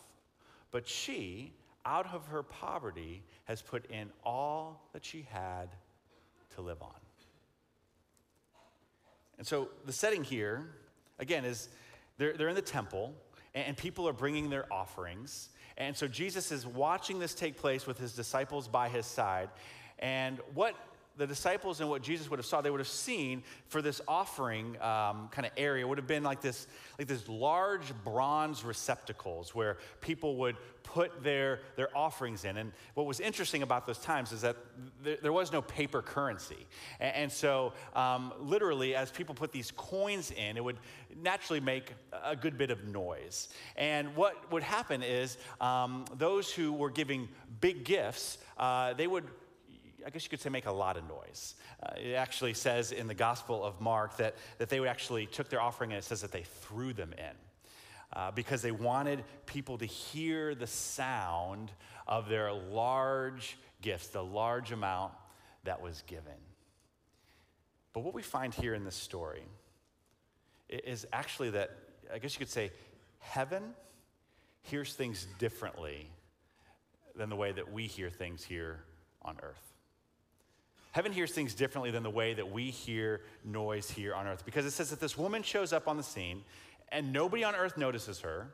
but 0.72 0.88
she, 0.88 1.54
out 1.86 2.14
of 2.14 2.28
her 2.28 2.44
poverty, 2.44 3.24
has 3.46 3.62
put 3.62 3.90
in 3.90 4.10
all 4.24 4.90
that 4.94 5.04
she 5.04 5.28
had 5.32 5.70
to 6.56 6.62
live 6.62 6.82
on. 6.82 6.90
And 9.38 9.48
so 9.48 9.70
the 9.86 9.94
setting 9.94 10.24
here, 10.24 10.68
again, 11.18 11.46
is 11.46 11.70
they're, 12.18 12.34
they're 12.34 12.50
in 12.50 12.56
the 12.56 12.62
temple 12.62 13.14
and 13.56 13.76
people 13.76 14.08
are 14.08 14.14
bringing 14.14 14.50
their 14.50 14.72
offerings. 14.72 15.50
And 15.78 15.96
so 15.96 16.08
Jesus 16.08 16.52
is 16.52 16.66
watching 16.66 17.20
this 17.20 17.34
take 17.34 17.58
place 17.58 17.88
with 17.88 17.98
his 17.98 18.14
disciples 18.14 18.68
by 18.68 18.88
his 18.88 19.06
side. 19.06 19.50
And 20.00 20.40
what 20.54 20.76
the 21.18 21.28
disciples 21.28 21.80
and 21.82 21.90
what 21.90 22.02
Jesus 22.02 22.30
would 22.30 22.40
have 22.40 22.46
saw, 22.46 22.62
they 22.62 22.72
would 22.72 22.80
have 22.80 22.88
seen 22.88 23.44
for 23.68 23.82
this 23.82 24.02
offering 24.08 24.82
um, 24.82 25.30
kind 25.32 25.46
of 25.46 25.52
area 25.58 25.88
would 25.88 25.98
have 25.98 26.08
been 26.08 26.24
like 26.24 26.42
this, 26.42 26.68
like 26.98 27.08
this 27.08 27.28
large 27.28 27.94
bronze 28.04 28.64
receptacles 28.64 29.54
where 29.54 29.78
people 30.00 30.38
would 30.38 30.56
put 30.84 31.24
their, 31.24 31.60
their 31.76 31.96
offerings 31.96 32.46
in. 32.46 32.58
And 32.58 32.72
what 32.96 33.06
was 33.06 33.20
interesting 33.20 33.62
about 33.62 33.86
those 33.86 34.00
times 34.00 34.32
is 34.32 34.42
that 34.42 34.56
there, 35.04 35.32
was 35.32 35.52
no 35.52 35.62
paper 35.62 36.02
currency. 36.02 36.68
And, 37.00 37.16
and 37.16 37.32
so, 37.32 37.74
um, 37.96 38.34
literally, 38.40 38.96
as 38.96 39.12
people 39.12 39.36
put 39.36 39.52
these 39.52 39.72
coins 39.72 40.32
in, 40.32 40.58
it 40.58 40.64
would 40.64 40.80
naturally 41.22 41.60
make 41.60 41.94
a 42.24 42.36
good 42.36 42.58
bit 42.58 42.72
of 42.72 42.86
noise. 42.86 43.50
And 43.76 44.16
what 44.16 44.52
would 44.52 44.64
happen 44.64 45.04
is 45.04 45.38
um, 45.60 46.06
those 46.18 46.52
who 46.52 46.74
were 46.74 46.90
giving 46.90 47.30
big 47.60 47.84
gifts, 47.84 48.38
uh, 48.58 48.94
they 48.94 49.08
would 49.08 49.26
I 50.06 50.10
guess 50.10 50.24
you 50.24 50.30
could 50.30 50.42
say, 50.42 50.50
make 50.50 50.66
a 50.66 50.72
lot 50.72 50.98
of 50.98 51.08
noise. 51.08 51.56
Uh, 51.82 51.94
it 51.98 52.14
actually 52.14 52.54
says 52.54 52.92
in 52.92 53.08
the 53.08 53.14
Gospel 53.14 53.64
of 53.64 53.80
Mark 53.82 54.18
that, 54.18 54.36
that 54.58 54.70
they 54.70 54.86
actually 54.88 55.26
took 55.26 55.50
their 55.50 55.62
offering 55.62 55.92
and 55.92 55.98
it 56.00 56.04
says 56.04 56.22
that 56.22 56.32
they 56.32 56.44
threw 56.44 56.94
them 56.94 57.14
in 57.18 57.36
uh, 58.14 58.32
because 58.32 58.62
they 58.62 58.72
wanted 58.72 59.24
people 59.46 59.78
to 59.78 59.86
hear 59.86 60.56
the 60.56 60.68
sound 60.68 61.72
of 62.08 62.30
their 62.30 62.52
large 62.52 63.58
gifts, 63.82 64.08
the 64.08 64.24
large 64.24 64.72
amount 64.72 65.14
that 65.64 65.82
was 65.82 66.04
given. 66.08 66.34
But 67.94 68.02
what 68.02 68.14
we 68.14 68.22
find 68.22 68.54
here 68.54 68.74
in 68.74 68.84
this 68.84 68.96
story 68.96 69.44
is 70.70 71.06
actually 71.12 71.52
that, 71.52 71.72
I 72.14 72.20
guess 72.20 72.34
you 72.34 72.40
could 72.40 72.50
say, 72.50 72.72
heaven 73.20 73.74
hears 74.64 74.94
things 74.94 75.28
differently 75.40 76.10
than 77.16 77.30
the 77.30 77.36
way 77.36 77.52
that 77.52 77.72
we 77.72 77.88
hear 77.88 78.10
things 78.10 78.44
here 78.44 78.84
on 79.22 79.38
earth. 79.44 79.71
Heaven 80.92 81.14
hears 81.14 81.32
things 81.32 81.54
differently 81.54 81.90
than 81.92 82.04
the 82.04 82.10
way 82.10 82.34
that 82.34 82.52
we 82.52 82.70
hear 82.70 83.22
noise 83.46 83.90
here 83.90 84.14
on 84.14 84.28
earth 84.28 84.44
because 84.44 84.66
it 84.66 84.72
says 84.72 84.90
that 84.90 85.00
this 85.00 85.18
woman 85.18 85.42
shows 85.42 85.72
up 85.72 85.88
on 85.88 85.96
the 85.96 86.04
scene 86.04 86.44
and 86.90 87.14
nobody 87.14 87.44
on 87.44 87.56
earth 87.56 87.78
notices 87.78 88.20
her. 88.20 88.48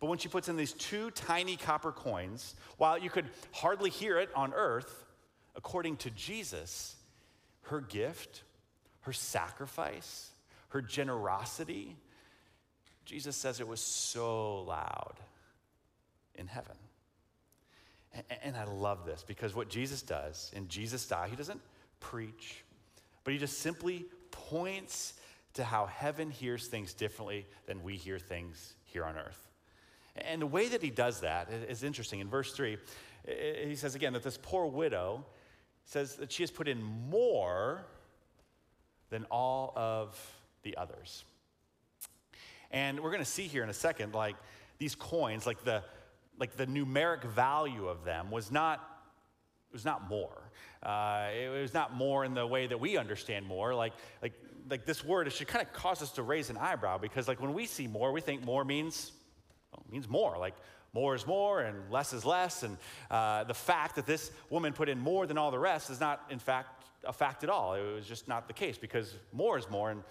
But 0.00 0.08
when 0.08 0.18
she 0.18 0.28
puts 0.28 0.48
in 0.48 0.56
these 0.56 0.72
two 0.72 1.12
tiny 1.12 1.56
copper 1.56 1.92
coins, 1.92 2.56
while 2.78 2.98
you 2.98 3.10
could 3.10 3.26
hardly 3.52 3.90
hear 3.90 4.18
it 4.18 4.28
on 4.34 4.52
earth, 4.52 5.04
according 5.54 5.98
to 5.98 6.10
Jesus, 6.10 6.96
her 7.62 7.80
gift, 7.80 8.42
her 9.02 9.12
sacrifice, 9.12 10.30
her 10.70 10.82
generosity, 10.82 11.96
Jesus 13.04 13.36
says 13.36 13.60
it 13.60 13.68
was 13.68 13.80
so 13.80 14.62
loud 14.64 15.14
in 16.34 16.48
heaven. 16.48 16.76
And 18.42 18.56
I 18.56 18.64
love 18.64 19.06
this 19.06 19.24
because 19.24 19.54
what 19.54 19.68
Jesus 19.68 20.02
does 20.02 20.50
in 20.54 20.68
Jesus' 20.68 21.02
style, 21.02 21.28
he 21.28 21.36
doesn't 21.36 21.60
preach, 22.10 22.64
but 23.24 23.32
he 23.32 23.38
just 23.38 23.58
simply 23.60 24.06
points 24.30 25.14
to 25.54 25.64
how 25.64 25.86
heaven 25.86 26.30
hears 26.30 26.66
things 26.66 26.92
differently 26.92 27.46
than 27.66 27.82
we 27.82 27.96
hear 27.96 28.18
things 28.18 28.74
here 28.84 29.04
on 29.04 29.16
earth. 29.16 29.48
And 30.16 30.42
the 30.42 30.46
way 30.46 30.68
that 30.68 30.82
he 30.82 30.90
does 30.90 31.20
that 31.20 31.50
is 31.50 31.82
interesting. 31.82 32.20
In 32.20 32.28
verse 32.28 32.52
3, 32.52 32.76
he 33.64 33.74
says 33.74 33.94
again 33.94 34.12
that 34.12 34.22
this 34.22 34.38
poor 34.40 34.66
widow 34.66 35.24
says 35.86 36.16
that 36.16 36.30
she 36.30 36.42
has 36.42 36.50
put 36.50 36.68
in 36.68 36.82
more 36.82 37.84
than 39.10 39.24
all 39.30 39.72
of 39.76 40.18
the 40.62 40.76
others. 40.76 41.24
And 42.70 43.00
we're 43.00 43.10
going 43.10 43.24
to 43.24 43.30
see 43.30 43.46
here 43.46 43.62
in 43.62 43.70
a 43.70 43.74
second, 43.74 44.14
like 44.14 44.36
these 44.78 44.94
coins, 44.94 45.46
like 45.46 45.64
the, 45.64 45.82
like 46.38 46.56
the 46.56 46.66
numeric 46.66 47.24
value 47.24 47.86
of 47.86 48.04
them 48.04 48.30
was 48.30 48.50
not 48.50 48.93
was 49.74 49.84
not 49.84 50.08
more. 50.08 50.50
Uh, 50.82 51.28
it 51.34 51.48
was 51.50 51.74
not 51.74 51.94
more 51.94 52.24
in 52.24 52.32
the 52.32 52.46
way 52.46 52.66
that 52.66 52.80
we 52.80 52.96
understand 52.96 53.44
more. 53.44 53.74
Like, 53.74 53.92
like, 54.22 54.32
like 54.70 54.86
this 54.86 55.04
word, 55.04 55.26
it 55.26 55.34
should 55.34 55.48
kind 55.48 55.66
of 55.66 55.70
cause 55.74 56.00
us 56.00 56.12
to 56.12 56.22
raise 56.22 56.48
an 56.48 56.56
eyebrow 56.56 56.96
because, 56.96 57.28
like, 57.28 57.40
when 57.40 57.52
we 57.52 57.66
see 57.66 57.86
more, 57.86 58.12
we 58.12 58.22
think 58.22 58.42
more 58.42 58.64
means 58.64 59.12
well, 59.72 59.84
means 59.90 60.08
more. 60.08 60.38
Like, 60.38 60.54
more 60.94 61.14
is 61.14 61.26
more 61.26 61.60
and 61.60 61.90
less 61.90 62.12
is 62.12 62.24
less. 62.24 62.62
And 62.62 62.78
uh, 63.10 63.44
the 63.44 63.54
fact 63.54 63.96
that 63.96 64.06
this 64.06 64.30
woman 64.48 64.72
put 64.72 64.88
in 64.88 64.98
more 64.98 65.26
than 65.26 65.36
all 65.36 65.50
the 65.50 65.58
rest 65.58 65.90
is 65.90 66.00
not, 66.00 66.22
in 66.30 66.38
fact, 66.38 66.84
a 67.04 67.12
fact 67.12 67.44
at 67.44 67.50
all. 67.50 67.74
It 67.74 67.94
was 67.94 68.06
just 68.06 68.28
not 68.28 68.46
the 68.46 68.54
case 68.54 68.78
because 68.78 69.14
more 69.32 69.58
is 69.58 69.68
more 69.68 69.90
and 69.90 70.02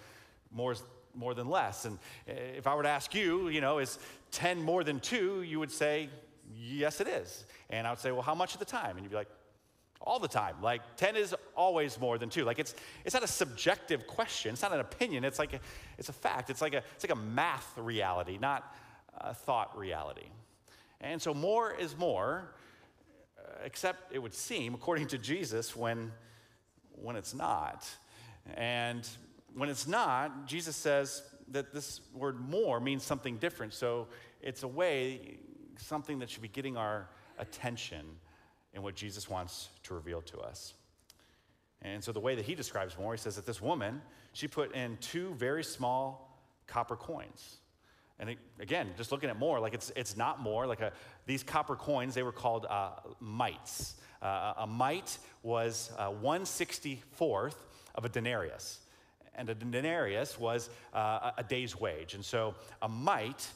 more 0.52 0.72
is 0.72 0.82
more 1.14 1.34
than 1.34 1.48
less. 1.48 1.84
And 1.84 1.98
uh, 2.28 2.32
if 2.56 2.66
I 2.66 2.74
were 2.74 2.82
to 2.82 2.88
ask 2.88 3.14
you, 3.14 3.48
you 3.48 3.60
know, 3.60 3.78
is 3.78 3.98
10 4.32 4.62
more 4.62 4.84
than 4.84 5.00
2, 5.00 5.42
you 5.42 5.58
would 5.58 5.70
say, 5.70 6.10
yes, 6.54 7.00
it 7.00 7.08
is. 7.08 7.44
And 7.70 7.86
I 7.86 7.90
would 7.90 7.98
say, 7.98 8.12
well, 8.12 8.22
how 8.22 8.34
much 8.34 8.54
at 8.54 8.58
the 8.58 8.64
time? 8.64 8.96
And 8.96 9.00
you'd 9.00 9.10
be 9.10 9.16
like, 9.16 9.30
all 10.04 10.18
the 10.18 10.28
time. 10.28 10.56
Like 10.62 10.82
10 10.96 11.16
is 11.16 11.34
always 11.56 11.98
more 11.98 12.18
than 12.18 12.28
2. 12.28 12.44
Like 12.44 12.58
it's 12.58 12.74
it's 13.04 13.14
not 13.14 13.24
a 13.24 13.28
subjective 13.28 14.06
question. 14.06 14.52
It's 14.52 14.62
not 14.62 14.72
an 14.72 14.80
opinion. 14.80 15.24
It's 15.24 15.38
like 15.38 15.54
a, 15.54 15.60
it's 15.98 16.10
a 16.10 16.12
fact. 16.12 16.50
It's 16.50 16.60
like 16.60 16.74
a 16.74 16.82
it's 16.94 17.04
like 17.04 17.12
a 17.12 17.20
math 17.20 17.76
reality, 17.76 18.38
not 18.38 18.72
a 19.18 19.34
thought 19.34 19.76
reality. 19.76 20.28
And 21.00 21.20
so 21.20 21.34
more 21.34 21.72
is 21.72 21.96
more, 21.96 22.54
uh, 23.38 23.42
except 23.64 24.12
it 24.12 24.18
would 24.18 24.34
seem 24.34 24.74
according 24.74 25.08
to 25.08 25.18
Jesus 25.18 25.74
when 25.74 26.12
when 26.92 27.16
it's 27.16 27.34
not. 27.34 27.88
And 28.54 29.08
when 29.54 29.70
it's 29.70 29.86
not, 29.86 30.46
Jesus 30.46 30.76
says 30.76 31.22
that 31.48 31.72
this 31.72 32.00
word 32.12 32.38
more 32.40 32.78
means 32.78 33.02
something 33.02 33.38
different. 33.38 33.72
So 33.72 34.08
it's 34.42 34.62
a 34.62 34.68
way 34.68 35.38
something 35.78 36.18
that 36.18 36.30
should 36.30 36.42
be 36.42 36.48
getting 36.48 36.76
our 36.76 37.08
attention 37.38 38.04
in 38.74 38.82
what 38.82 38.94
Jesus 38.94 39.28
wants 39.30 39.68
to 39.84 39.94
reveal 39.94 40.20
to 40.22 40.38
us. 40.40 40.74
And 41.82 42.02
so 42.02 42.12
the 42.12 42.20
way 42.20 42.34
that 42.34 42.44
he 42.44 42.54
describes 42.54 42.98
more, 42.98 43.12
he 43.12 43.18
says 43.18 43.36
that 43.36 43.46
this 43.46 43.60
woman, 43.60 44.02
she 44.32 44.48
put 44.48 44.74
in 44.74 44.96
two 44.98 45.34
very 45.34 45.62
small 45.62 46.40
copper 46.66 46.96
coins. 46.96 47.58
And 48.18 48.30
it, 48.30 48.38
again, 48.58 48.90
just 48.96 49.12
looking 49.12 49.28
at 49.28 49.38
more, 49.38 49.60
like 49.60 49.74
it's, 49.74 49.92
it's 49.96 50.16
not 50.16 50.40
more. 50.40 50.66
Like 50.66 50.80
a, 50.80 50.92
these 51.26 51.42
copper 51.42 51.76
coins, 51.76 52.14
they 52.14 52.22
were 52.22 52.32
called 52.32 52.66
uh, 52.68 52.90
mites. 53.20 53.96
Uh, 54.22 54.54
a 54.58 54.66
mite 54.66 55.18
was 55.42 55.92
uh, 55.98 56.10
164th 56.10 57.56
of 57.94 58.04
a 58.04 58.08
denarius. 58.08 58.80
And 59.34 59.50
a 59.50 59.54
denarius 59.54 60.38
was 60.38 60.70
uh, 60.94 61.32
a 61.36 61.42
day's 61.42 61.78
wage. 61.78 62.14
And 62.14 62.24
so 62.24 62.54
a 62.80 62.88
mite 62.88 63.46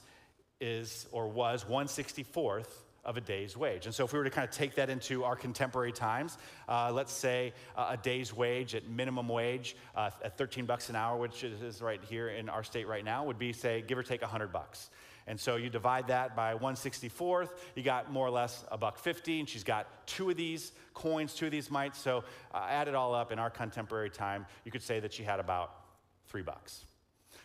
is 0.60 1.06
or 1.12 1.28
was 1.28 1.64
164th 1.64 2.66
of 3.08 3.16
a 3.16 3.20
day's 3.22 3.56
wage. 3.56 3.86
And 3.86 3.94
so, 3.94 4.04
if 4.04 4.12
we 4.12 4.18
were 4.18 4.24
to 4.24 4.30
kind 4.30 4.46
of 4.46 4.54
take 4.54 4.74
that 4.74 4.90
into 4.90 5.24
our 5.24 5.34
contemporary 5.34 5.92
times, 5.92 6.36
uh, 6.68 6.92
let's 6.92 7.12
say 7.12 7.54
uh, 7.74 7.88
a 7.92 7.96
day's 7.96 8.34
wage 8.34 8.74
at 8.74 8.86
minimum 8.86 9.28
wage 9.28 9.76
uh, 9.96 10.10
at 10.22 10.36
13 10.36 10.66
bucks 10.66 10.90
an 10.90 10.96
hour, 10.96 11.16
which 11.16 11.42
is 11.42 11.80
right 11.80 12.04
here 12.04 12.28
in 12.28 12.50
our 12.50 12.62
state 12.62 12.86
right 12.86 13.04
now, 13.04 13.24
would 13.24 13.38
be, 13.38 13.52
say, 13.54 13.82
give 13.86 13.96
or 13.96 14.02
take 14.02 14.20
100 14.20 14.52
bucks. 14.52 14.90
And 15.26 15.40
so 15.40 15.56
you 15.56 15.70
divide 15.70 16.08
that 16.08 16.36
by 16.36 16.54
164th, 16.54 17.50
you 17.74 17.82
got 17.82 18.12
more 18.12 18.26
or 18.26 18.30
less 18.30 18.64
a 18.70 18.76
buck 18.76 18.98
50, 18.98 19.40
and 19.40 19.48
she's 19.48 19.64
got 19.64 20.06
two 20.06 20.28
of 20.28 20.36
these 20.36 20.72
coins, 20.92 21.34
two 21.34 21.46
of 21.46 21.52
these 21.52 21.70
mites. 21.70 21.98
So 21.98 22.24
uh, 22.52 22.66
add 22.68 22.88
it 22.88 22.94
all 22.94 23.14
up 23.14 23.32
in 23.32 23.38
our 23.38 23.50
contemporary 23.50 24.10
time, 24.10 24.46
you 24.64 24.72
could 24.72 24.82
say 24.82 25.00
that 25.00 25.14
she 25.14 25.22
had 25.22 25.40
about 25.40 25.72
three 26.28 26.42
bucks. 26.42 26.84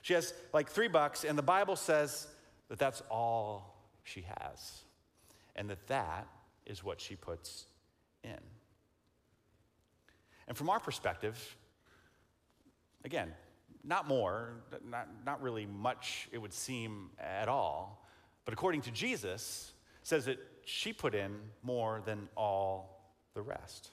She 0.02 0.14
has 0.14 0.34
like 0.54 0.70
three 0.70 0.90
bucks, 0.90 1.24
and 1.24 1.38
the 1.38 1.44
Bible 1.44 1.78
says 1.78 2.28
that 2.68 2.80
that's 2.80 3.02
all 3.10 3.78
she 4.04 4.26
has 4.40 4.84
and 5.56 5.70
that 5.70 5.88
that 5.88 6.28
is 6.66 6.84
what 6.84 7.00
she 7.00 7.16
puts 7.16 7.66
in. 8.24 8.40
And 10.48 10.58
from 10.58 10.70
our 10.70 10.80
perspective, 10.80 11.58
again, 13.06 13.34
not 13.84 14.08
more, 14.08 14.64
not, 14.90 15.08
not 15.26 15.42
really 15.42 15.66
much, 15.66 16.30
it 16.32 16.38
would 16.38 16.54
seem 16.54 17.10
at 17.20 17.48
all, 17.48 18.06
but 18.46 18.54
according 18.54 18.82
to 18.82 18.92
Jesus, 18.92 19.74
says 20.04 20.26
that 20.26 20.38
she 20.66 20.94
put 20.94 21.16
in 21.16 21.36
more 21.62 22.02
than 22.06 22.28
all 22.36 23.14
the 23.34 23.42
rest. 23.42 23.90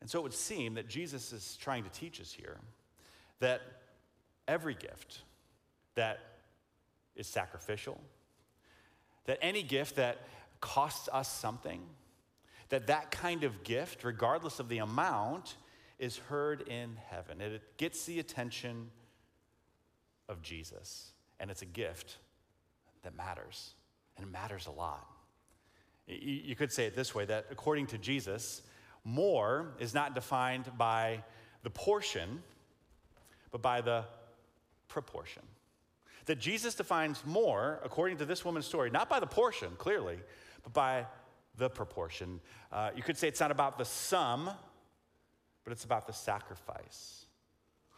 And 0.00 0.10
so 0.10 0.18
it 0.18 0.22
would 0.22 0.34
seem 0.34 0.74
that 0.74 0.88
Jesus 0.88 1.32
is 1.32 1.56
trying 1.60 1.84
to 1.84 1.90
teach 1.90 2.20
us 2.20 2.32
here 2.32 2.58
that 3.40 3.62
every 4.46 4.74
gift 4.74 5.22
that 5.94 6.20
is 7.16 7.26
sacrificial, 7.26 8.00
that 9.24 9.38
any 9.42 9.62
gift 9.62 9.96
that 9.96 10.18
costs 10.60 11.08
us 11.12 11.30
something, 11.30 11.80
that 12.68 12.86
that 12.86 13.10
kind 13.10 13.44
of 13.44 13.64
gift, 13.64 14.04
regardless 14.04 14.60
of 14.60 14.68
the 14.68 14.78
amount, 14.78 15.56
is 15.98 16.16
heard 16.16 16.66
in 16.68 16.96
heaven. 17.10 17.40
It 17.40 17.76
gets 17.76 18.04
the 18.04 18.18
attention 18.18 18.90
of 20.28 20.42
Jesus, 20.42 21.12
and 21.38 21.50
it's 21.50 21.62
a 21.62 21.66
gift 21.66 22.18
that 23.02 23.16
matters, 23.16 23.74
and 24.16 24.26
it 24.26 24.30
matters 24.30 24.66
a 24.66 24.70
lot. 24.70 25.06
You 26.06 26.54
could 26.56 26.72
say 26.72 26.86
it 26.86 26.94
this 26.94 27.14
way 27.14 27.24
that 27.26 27.46
according 27.50 27.86
to 27.88 27.98
Jesus, 27.98 28.62
more 29.04 29.74
is 29.78 29.94
not 29.94 30.14
defined 30.14 30.70
by 30.76 31.22
the 31.62 31.70
portion, 31.70 32.42
but 33.50 33.62
by 33.62 33.80
the 33.80 34.04
proportion. 34.88 35.42
That 36.26 36.38
Jesus 36.38 36.74
defines 36.74 37.24
more, 37.26 37.80
according 37.84 38.18
to 38.18 38.24
this 38.24 38.44
woman's 38.44 38.66
story, 38.66 38.90
not 38.90 39.08
by 39.08 39.20
the 39.20 39.26
portion, 39.26 39.70
clearly, 39.76 40.18
but 40.62 40.72
by 40.72 41.06
the 41.56 41.68
proportion. 41.68 42.40
Uh, 42.72 42.90
you 42.96 43.02
could 43.02 43.16
say 43.16 43.28
it's 43.28 43.40
not 43.40 43.50
about 43.50 43.78
the 43.78 43.84
sum, 43.84 44.50
but 45.64 45.72
it's 45.72 45.84
about 45.84 46.06
the 46.06 46.12
sacrifice. 46.12 47.24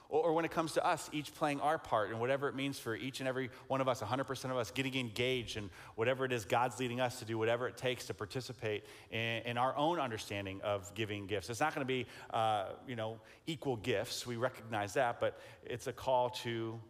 Or, 0.08 0.26
or, 0.26 0.32
when 0.34 0.44
it 0.44 0.52
comes 0.52 0.72
to 0.74 0.86
us, 0.86 1.10
each 1.12 1.34
playing 1.34 1.60
our 1.60 1.78
part 1.78 2.10
and 2.10 2.20
whatever 2.20 2.48
it 2.48 2.54
means 2.54 2.78
for 2.78 2.94
each 2.94 3.18
and 3.18 3.28
every 3.28 3.50
one 3.66 3.80
of 3.80 3.88
us, 3.88 4.00
100% 4.00 4.44
of 4.50 4.56
us, 4.56 4.70
getting 4.70 4.94
engaged 4.94 5.56
in 5.56 5.68
whatever 5.96 6.24
it 6.24 6.32
is 6.32 6.44
God's 6.44 6.78
leading 6.78 7.00
us 7.00 7.18
to 7.18 7.24
do, 7.24 7.36
whatever 7.36 7.66
it 7.66 7.76
takes 7.76 8.06
to 8.06 8.14
participate 8.14 8.84
in, 9.10 9.42
in 9.44 9.58
our 9.58 9.76
own 9.76 9.98
understanding 9.98 10.60
of 10.62 10.94
giving 10.94 11.26
gifts. 11.26 11.50
It's 11.50 11.58
not 11.58 11.74
going 11.74 11.84
to 11.84 11.92
be, 11.92 12.06
uh, 12.32 12.66
you 12.86 12.94
know, 12.94 13.18
equal 13.48 13.76
gifts. 13.76 14.26
We 14.26 14.36
recognize 14.36 14.94
that, 14.94 15.18
but 15.18 15.40
it's 15.64 15.88
a 15.88 15.92
call 15.92 16.30
to 16.30 16.80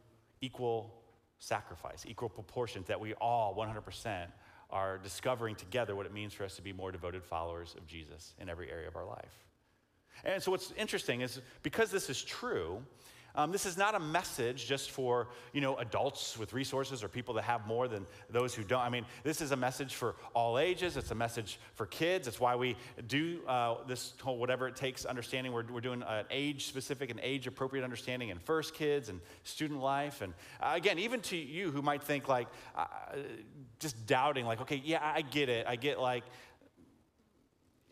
equal 0.43 0.93
sacrifice, 1.39 2.05
equal 2.07 2.29
proportions, 2.29 2.87
that 2.89 3.01
we 3.01 3.15
all 3.15 3.55
100% 3.55 4.27
are 4.71 4.99
discovering 4.99 5.55
together 5.55 5.95
what 5.95 6.07
it 6.07 6.13
means 6.13 6.33
for 6.33 6.45
us 6.45 6.57
to 6.57 6.63
be 6.63 6.73
more 6.73 6.91
devoted 6.91 7.25
followers 7.25 7.75
of 7.77 7.87
Jesus 7.87 8.35
in 8.41 8.49
every 8.49 8.71
area 8.71 8.89
of 8.89 8.97
our 8.97 9.05
life. 9.05 9.45
And 10.25 10.43
so, 10.43 10.51
what's 10.51 10.73
interesting 10.77 11.21
is 11.21 11.41
because 11.63 11.91
this 11.91 12.09
is 12.09 12.23
true, 12.23 12.83
um, 13.37 13.53
this 13.53 13.67
is 13.67 13.77
not 13.77 13.95
a 13.95 14.01
message 14.01 14.67
just 14.67 14.91
for 14.91 15.29
you 15.53 15.61
know 15.61 15.77
adults 15.77 16.39
with 16.39 16.53
resources 16.53 17.05
or 17.05 17.09
people 17.09 17.35
that 17.35 17.43
have 17.43 17.67
more 17.67 17.89
than 17.89 18.07
those 18.31 18.55
who 18.55 18.63
don't. 18.63 18.81
I 18.81 18.89
mean, 18.89 19.05
this 19.23 19.41
is 19.41 19.53
a 19.53 19.57
message 19.57 19.95
for 19.95 20.17
all 20.35 20.59
ages. 20.59 20.97
It's 20.97 21.11
a 21.11 21.15
message 21.15 21.59
for 21.75 21.87
kids. 21.87 22.27
It's 22.29 22.41
why 22.41 22.57
we 22.57 22.77
do 23.07 23.41
uh, 23.47 23.77
this 23.87 24.15
whole 24.23 24.39
whatever 24.39 24.69
it 24.69 24.77
takes 24.77 25.05
understanding. 25.05 25.53
We're, 25.53 25.65
we're 25.71 25.81
doing 25.81 26.03
an 26.03 26.25
age 26.31 26.67
specific 26.67 27.11
and 27.11 27.21
age 27.23 27.47
appropriate 27.47 27.85
understanding 27.85 28.31
in 28.31 28.39
first 28.39 28.75
kids 28.75 29.09
and 29.09 29.21
student 29.45 29.81
life. 29.81 30.23
And 30.23 30.33
uh, 30.61 30.73
again, 30.75 30.99
even 30.99 31.21
to 31.23 31.37
you 31.37 31.71
who 31.71 31.83
might 31.83 32.03
think 32.03 32.29
like 32.29 32.49
uh, 32.75 32.87
just 33.79 34.07
doubting, 34.07 34.47
like, 34.47 34.61
okay, 34.63 34.81
yeah, 34.85 35.01
I 35.03 35.23
get 35.23 35.49
it. 35.49 35.67
I 35.67 35.77
get 35.77 36.01
like 36.01 36.25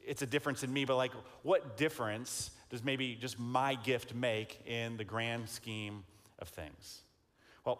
it's 0.06 0.22
a 0.22 0.26
difference 0.26 0.62
in 0.62 0.72
me, 0.72 0.84
but 0.84 0.96
like, 0.96 1.12
what 1.42 1.76
difference 1.76 2.50
does 2.74 2.82
maybe 2.82 3.14
just 3.14 3.38
my 3.38 3.76
gift 3.76 4.16
make 4.16 4.58
in 4.66 4.96
the 4.96 5.04
grand 5.04 5.48
scheme 5.48 6.02
of 6.40 6.48
things? 6.48 7.02
Well, 7.64 7.78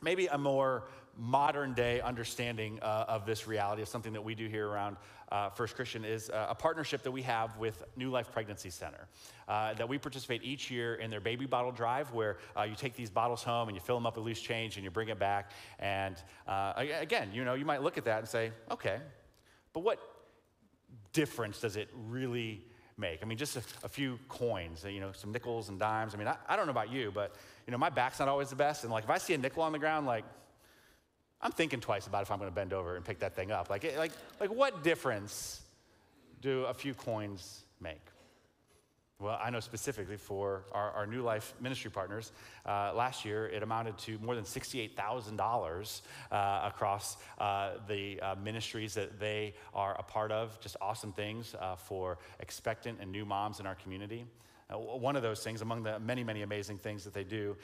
maybe 0.00 0.28
a 0.28 0.38
more 0.38 0.84
modern 1.18 1.74
day 1.74 2.00
understanding 2.00 2.78
uh, 2.82 3.06
of 3.08 3.26
this 3.26 3.48
reality 3.48 3.82
of 3.82 3.88
something 3.88 4.12
that 4.12 4.22
we 4.22 4.36
do 4.36 4.46
here 4.46 4.68
around 4.68 4.96
uh, 5.32 5.50
First 5.50 5.74
Christian 5.74 6.04
is 6.04 6.30
uh, 6.30 6.46
a 6.50 6.54
partnership 6.54 7.02
that 7.02 7.10
we 7.10 7.22
have 7.22 7.56
with 7.56 7.82
New 7.96 8.10
Life 8.10 8.30
Pregnancy 8.30 8.70
Center. 8.70 9.08
Uh, 9.48 9.74
that 9.74 9.88
we 9.88 9.98
participate 9.98 10.44
each 10.44 10.70
year 10.70 10.94
in 10.94 11.10
their 11.10 11.20
baby 11.20 11.46
bottle 11.46 11.72
drive, 11.72 12.12
where 12.12 12.36
uh, 12.56 12.62
you 12.62 12.76
take 12.76 12.94
these 12.94 13.10
bottles 13.10 13.42
home 13.42 13.66
and 13.66 13.76
you 13.76 13.80
fill 13.80 13.96
them 13.96 14.06
up 14.06 14.14
with 14.14 14.24
loose 14.24 14.40
change 14.40 14.76
and 14.76 14.84
you 14.84 14.90
bring 14.90 15.08
it 15.08 15.18
back. 15.18 15.50
And 15.80 16.14
uh, 16.46 16.74
again, 16.76 17.30
you 17.32 17.44
know, 17.44 17.54
you 17.54 17.64
might 17.64 17.82
look 17.82 17.98
at 17.98 18.04
that 18.04 18.20
and 18.20 18.28
say, 18.28 18.52
okay, 18.70 18.98
but 19.72 19.80
what 19.80 19.98
difference 21.12 21.60
does 21.60 21.74
it 21.76 21.88
really 22.08 22.62
make? 23.02 23.18
I 23.22 23.26
mean, 23.26 23.36
just 23.36 23.56
a, 23.56 23.62
a, 23.84 23.88
few 23.88 24.18
coins, 24.28 24.86
you 24.88 25.00
know, 25.00 25.12
some 25.12 25.32
nickels 25.32 25.68
and 25.68 25.78
dimes. 25.78 26.14
I 26.14 26.16
mean, 26.16 26.28
I, 26.28 26.36
I 26.48 26.56
don't 26.56 26.66
know 26.66 26.70
about 26.70 26.90
you, 26.90 27.10
but, 27.12 27.34
you 27.66 27.72
know, 27.72 27.76
my 27.78 27.90
back's 27.90 28.20
not 28.20 28.28
always 28.28 28.48
the 28.48 28.56
best. 28.56 28.84
And 28.84 28.92
like, 28.92 29.04
if 29.04 29.10
I 29.10 29.18
see 29.18 29.34
a 29.34 29.38
nickel 29.38 29.62
on 29.62 29.72
the 29.72 29.78
ground, 29.78 30.06
like, 30.06 30.24
I'm 31.42 31.52
thinking 31.52 31.80
twice 31.80 32.06
about 32.06 32.22
if 32.22 32.30
I'm 32.30 32.38
going 32.38 32.50
to 32.50 32.54
bend 32.54 32.72
over 32.72 32.96
and 32.96 33.04
pick 33.04 33.18
that 33.18 33.34
thing 33.34 33.50
up. 33.50 33.68
Like, 33.68 33.84
like, 33.98 34.12
like, 34.40 34.50
what 34.50 34.84
difference 34.84 35.60
do 36.40 36.64
a 36.64 36.74
few 36.74 36.94
coins 36.94 37.64
make? 37.80 38.00
Well, 39.22 39.38
I 39.40 39.50
know 39.50 39.60
specifically 39.60 40.16
for 40.16 40.64
our, 40.72 40.90
our 40.90 41.06
New 41.06 41.22
Life 41.22 41.54
ministry 41.60 41.92
partners, 41.92 42.32
uh, 42.66 42.92
last 42.92 43.24
year 43.24 43.46
it 43.46 43.62
amounted 43.62 43.96
to 43.98 44.18
more 44.18 44.34
than 44.34 44.42
$68,000 44.42 46.00
uh, 46.32 46.60
across 46.64 47.18
uh, 47.38 47.74
the 47.86 48.20
uh, 48.20 48.34
ministries 48.42 48.94
that 48.94 49.20
they 49.20 49.54
are 49.74 49.94
a 49.96 50.02
part 50.02 50.32
of. 50.32 50.58
Just 50.60 50.76
awesome 50.80 51.12
things 51.12 51.54
uh, 51.60 51.76
for 51.76 52.18
expectant 52.40 52.98
and 53.00 53.12
new 53.12 53.24
moms 53.24 53.60
in 53.60 53.66
our 53.66 53.76
community. 53.76 54.24
Uh, 54.68 54.76
one 54.76 55.14
of 55.14 55.22
those 55.22 55.44
things, 55.44 55.62
among 55.62 55.84
the 55.84 56.00
many, 56.00 56.24
many 56.24 56.42
amazing 56.42 56.78
things 56.78 57.04
that 57.04 57.14
they 57.14 57.24
do, 57.24 57.56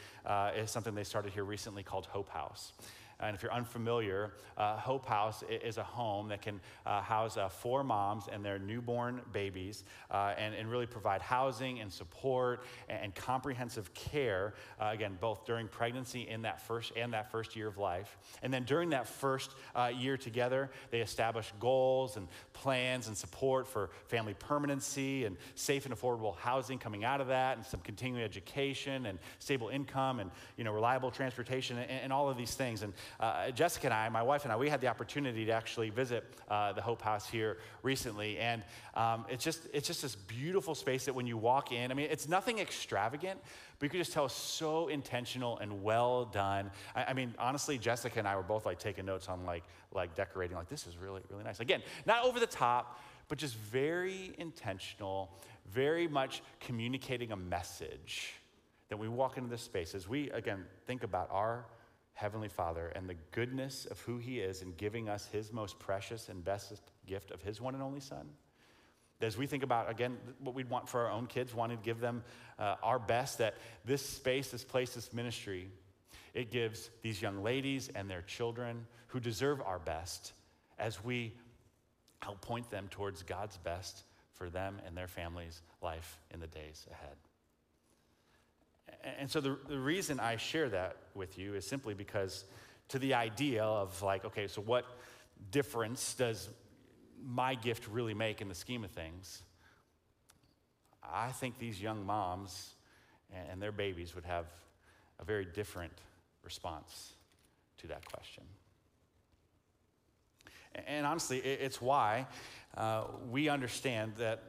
is 0.56 0.70
something 0.70 0.94
they 0.94 1.02
started 1.02 1.32
here 1.32 1.44
recently 1.44 1.82
called 1.82 2.06
Hope 2.06 2.28
House. 2.28 2.72
And 3.20 3.34
if 3.34 3.42
you're 3.42 3.52
unfamiliar, 3.52 4.32
uh, 4.56 4.76
Hope 4.76 5.04
House 5.04 5.42
is 5.48 5.76
a 5.76 5.82
home 5.82 6.28
that 6.28 6.40
can 6.40 6.60
uh, 6.86 7.00
house 7.00 7.36
uh, 7.36 7.48
four 7.48 7.82
moms 7.82 8.24
and 8.30 8.44
their 8.44 8.58
newborn 8.60 9.20
babies 9.32 9.84
uh, 10.10 10.34
and, 10.38 10.54
and 10.54 10.70
really 10.70 10.86
provide 10.86 11.20
housing 11.20 11.80
and 11.80 11.92
support 11.92 12.64
and, 12.88 13.02
and 13.02 13.14
comprehensive 13.14 13.92
care, 13.94 14.54
uh, 14.80 14.90
again, 14.92 15.18
both 15.20 15.44
during 15.44 15.66
pregnancy 15.66 16.28
in 16.28 16.42
that 16.42 16.60
first, 16.60 16.92
and 16.96 17.12
that 17.12 17.32
first 17.32 17.56
year 17.56 17.66
of 17.66 17.76
life. 17.76 18.16
And 18.42 18.54
then 18.54 18.62
during 18.62 18.90
that 18.90 19.08
first 19.08 19.50
uh, 19.74 19.90
year 19.94 20.16
together, 20.16 20.70
they 20.90 21.00
establish 21.00 21.52
goals 21.58 22.16
and 22.16 22.28
plans 22.52 23.08
and 23.08 23.16
support 23.16 23.66
for 23.66 23.90
family 24.06 24.34
permanency 24.34 25.24
and 25.24 25.36
safe 25.56 25.86
and 25.86 25.94
affordable 25.94 26.36
housing 26.36 26.78
coming 26.78 27.04
out 27.04 27.20
of 27.20 27.28
that 27.28 27.56
and 27.56 27.66
some 27.66 27.80
continuing 27.80 28.24
education 28.24 29.06
and 29.06 29.18
stable 29.40 29.68
income 29.68 30.20
and 30.20 30.30
you 30.56 30.64
know, 30.64 30.72
reliable 30.72 31.10
transportation 31.10 31.78
and, 31.78 31.90
and 31.90 32.12
all 32.12 32.28
of 32.28 32.36
these 32.36 32.54
things. 32.54 32.82
And 32.82 32.92
uh, 33.20 33.50
Jessica 33.50 33.86
and 33.86 33.94
I, 33.94 34.08
my 34.08 34.22
wife 34.22 34.44
and 34.44 34.52
I, 34.52 34.56
we 34.56 34.68
had 34.68 34.80
the 34.80 34.88
opportunity 34.88 35.44
to 35.46 35.52
actually 35.52 35.90
visit 35.90 36.24
uh, 36.48 36.72
the 36.72 36.82
Hope 36.82 37.02
House 37.02 37.28
here 37.28 37.58
recently. 37.82 38.38
And 38.38 38.62
um, 38.94 39.24
it's, 39.28 39.44
just, 39.44 39.68
it's 39.72 39.86
just 39.86 40.02
this 40.02 40.14
beautiful 40.16 40.74
space 40.74 41.04
that 41.04 41.14
when 41.14 41.26
you 41.26 41.36
walk 41.36 41.72
in, 41.72 41.90
I 41.90 41.94
mean, 41.94 42.08
it's 42.10 42.28
nothing 42.28 42.58
extravagant, 42.58 43.40
but 43.78 43.86
you 43.86 43.90
could 43.90 44.00
just 44.00 44.12
tell 44.12 44.28
so 44.28 44.88
intentional 44.88 45.58
and 45.58 45.82
well 45.82 46.24
done. 46.24 46.70
I, 46.94 47.04
I, 47.04 47.12
mean, 47.12 47.34
honestly, 47.38 47.78
Jessica 47.78 48.18
and 48.18 48.28
I 48.28 48.36
were 48.36 48.42
both 48.42 48.66
like 48.66 48.78
taking 48.78 49.06
notes 49.06 49.28
on 49.28 49.44
like, 49.44 49.64
like 49.92 50.14
decorating, 50.14 50.56
like, 50.56 50.68
this 50.68 50.86
is 50.86 50.96
really, 50.96 51.22
really 51.30 51.44
nice. 51.44 51.60
Again, 51.60 51.82
not 52.06 52.24
over 52.24 52.40
the 52.40 52.46
top, 52.46 53.00
but 53.28 53.38
just 53.38 53.56
very 53.56 54.34
intentional, 54.38 55.30
very 55.70 56.08
much 56.08 56.42
communicating 56.60 57.32
a 57.32 57.36
message 57.36 58.34
that 58.88 58.98
we 58.98 59.08
walk 59.08 59.36
into 59.36 59.50
this 59.50 59.62
space 59.62 59.94
as 59.94 60.08
we, 60.08 60.30
again, 60.30 60.64
think 60.86 61.02
about 61.02 61.28
our 61.30 61.66
Heavenly 62.18 62.48
Father 62.48 62.88
and 62.96 63.08
the 63.08 63.14
goodness 63.30 63.86
of 63.88 64.00
who 64.00 64.18
He 64.18 64.40
is 64.40 64.60
in 64.60 64.72
giving 64.72 65.08
us 65.08 65.26
His 65.26 65.52
most 65.52 65.78
precious 65.78 66.28
and 66.28 66.44
best 66.44 66.72
gift 67.06 67.30
of 67.30 67.42
His 67.42 67.60
one 67.60 67.74
and 67.74 67.82
only 67.82 68.00
Son. 68.00 68.28
As 69.20 69.38
we 69.38 69.46
think 69.46 69.62
about, 69.62 69.88
again, 69.88 70.16
what 70.40 70.52
we'd 70.52 70.68
want 70.68 70.88
for 70.88 71.06
our 71.06 71.12
own 71.12 71.28
kids, 71.28 71.54
wanting 71.54 71.78
to 71.78 71.84
give 71.84 72.00
them 72.00 72.24
uh, 72.58 72.74
our 72.82 72.98
best, 72.98 73.38
that 73.38 73.54
this 73.84 74.04
space, 74.04 74.50
this 74.50 74.64
place, 74.64 74.94
this 74.94 75.12
ministry, 75.12 75.68
it 76.34 76.50
gives 76.50 76.90
these 77.02 77.22
young 77.22 77.44
ladies 77.44 77.88
and 77.94 78.10
their 78.10 78.22
children 78.22 78.84
who 79.06 79.20
deserve 79.20 79.62
our 79.62 79.78
best 79.78 80.32
as 80.76 81.04
we 81.04 81.32
help 82.20 82.40
point 82.40 82.68
them 82.68 82.88
towards 82.90 83.22
God's 83.22 83.58
best 83.58 84.02
for 84.32 84.50
them 84.50 84.80
and 84.84 84.96
their 84.96 85.06
families' 85.06 85.62
life 85.82 86.18
in 86.32 86.40
the 86.40 86.48
days 86.48 86.84
ahead. 86.90 87.14
And 89.18 89.30
so 89.30 89.40
the, 89.40 89.58
the 89.68 89.78
reason 89.78 90.20
I 90.20 90.36
share 90.36 90.68
that 90.70 90.96
with 91.14 91.38
you 91.38 91.54
is 91.54 91.66
simply 91.66 91.94
because 91.94 92.44
to 92.88 92.98
the 92.98 93.14
idea 93.14 93.64
of 93.64 94.02
like, 94.02 94.24
okay, 94.24 94.48
so 94.48 94.60
what 94.60 94.84
difference 95.50 96.14
does 96.14 96.48
my 97.24 97.54
gift 97.54 97.86
really 97.88 98.14
make 98.14 98.40
in 98.40 98.48
the 98.48 98.54
scheme 98.54 98.84
of 98.84 98.90
things? 98.90 99.42
I 101.02 101.28
think 101.28 101.58
these 101.58 101.80
young 101.80 102.04
moms 102.04 102.74
and 103.50 103.62
their 103.62 103.72
babies 103.72 104.14
would 104.14 104.24
have 104.24 104.46
a 105.20 105.24
very 105.24 105.44
different 105.44 105.92
response 106.42 107.12
to 107.78 107.86
that 107.88 108.10
question. 108.10 108.44
And 110.86 111.06
honestly, 111.06 111.38
it's 111.38 111.80
why 111.80 112.26
uh, 112.76 113.04
we 113.30 113.48
understand 113.48 114.12
that 114.18 114.42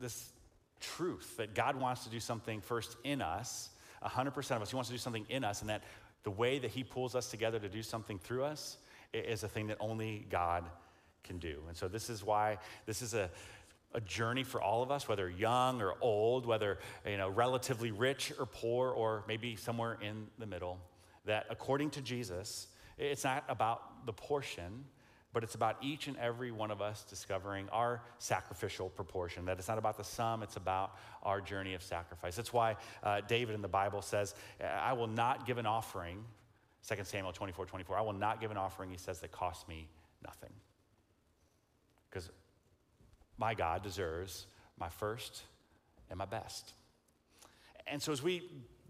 this 0.00 0.32
truth 0.80 1.36
that 1.36 1.54
God 1.54 1.76
wants 1.76 2.04
to 2.04 2.10
do 2.10 2.20
something 2.20 2.60
first 2.60 2.96
in 3.04 3.22
us 3.22 3.70
100% 4.04 4.56
of 4.56 4.62
us. 4.62 4.70
He 4.70 4.76
wants 4.76 4.88
to 4.88 4.94
do 4.94 4.98
something 4.98 5.26
in 5.28 5.44
us, 5.44 5.60
and 5.60 5.70
that 5.70 5.82
the 6.22 6.30
way 6.30 6.58
that 6.58 6.70
He 6.70 6.84
pulls 6.84 7.14
us 7.14 7.30
together 7.30 7.58
to 7.58 7.68
do 7.68 7.82
something 7.82 8.18
through 8.18 8.44
us 8.44 8.78
is 9.12 9.42
a 9.42 9.48
thing 9.48 9.66
that 9.68 9.76
only 9.80 10.26
God 10.30 10.64
can 11.24 11.38
do. 11.38 11.62
And 11.68 11.76
so, 11.76 11.88
this 11.88 12.10
is 12.10 12.24
why 12.24 12.58
this 12.86 13.02
is 13.02 13.14
a, 13.14 13.30
a 13.94 14.00
journey 14.00 14.44
for 14.44 14.60
all 14.60 14.82
of 14.82 14.90
us, 14.90 15.08
whether 15.08 15.28
young 15.28 15.82
or 15.82 15.94
old, 16.00 16.46
whether 16.46 16.78
you 17.06 17.16
know, 17.16 17.28
relatively 17.28 17.90
rich 17.90 18.32
or 18.38 18.46
poor, 18.46 18.90
or 18.90 19.24
maybe 19.28 19.56
somewhere 19.56 19.98
in 20.00 20.26
the 20.38 20.46
middle. 20.46 20.78
That 21.24 21.46
according 21.50 21.90
to 21.90 22.02
Jesus, 22.02 22.68
it's 22.98 23.24
not 23.24 23.44
about 23.48 24.06
the 24.06 24.12
portion, 24.12 24.84
but 25.32 25.42
it's 25.42 25.54
about 25.54 25.76
each 25.82 26.08
and 26.08 26.16
every 26.18 26.50
one 26.50 26.70
of 26.70 26.82
us 26.82 27.04
discovering 27.08 27.68
our 27.70 28.02
sacrificial 28.18 28.90
proportion. 28.90 29.46
That 29.46 29.58
it's 29.58 29.68
not 29.68 29.78
about 29.78 29.96
the 29.96 30.04
sum, 30.04 30.42
it's 30.42 30.56
about 30.56 30.96
our 31.22 31.40
journey 31.40 31.74
of 31.74 31.82
sacrifice. 31.82 32.36
That's 32.36 32.52
why 32.52 32.76
uh, 33.02 33.22
David 33.26 33.54
in 33.54 33.62
the 33.62 33.68
Bible 33.68 34.02
says, 34.02 34.34
I 34.62 34.92
will 34.92 35.06
not 35.06 35.46
give 35.46 35.58
an 35.58 35.66
offering, 35.66 36.24
2 36.86 36.96
Samuel 37.04 37.32
24 37.32 37.66
24, 37.66 37.96
I 37.96 38.00
will 38.02 38.12
not 38.12 38.40
give 38.40 38.50
an 38.50 38.56
offering, 38.56 38.90
he 38.90 38.98
says, 38.98 39.20
that 39.20 39.32
costs 39.32 39.66
me 39.68 39.88
nothing. 40.22 40.52
Because 42.10 42.30
my 43.38 43.54
God 43.54 43.82
deserves 43.82 44.46
my 44.78 44.90
first 44.90 45.42
and 46.10 46.18
my 46.18 46.26
best. 46.26 46.74
And 47.86 48.02
so 48.02 48.12
as 48.12 48.22
we 48.22 48.42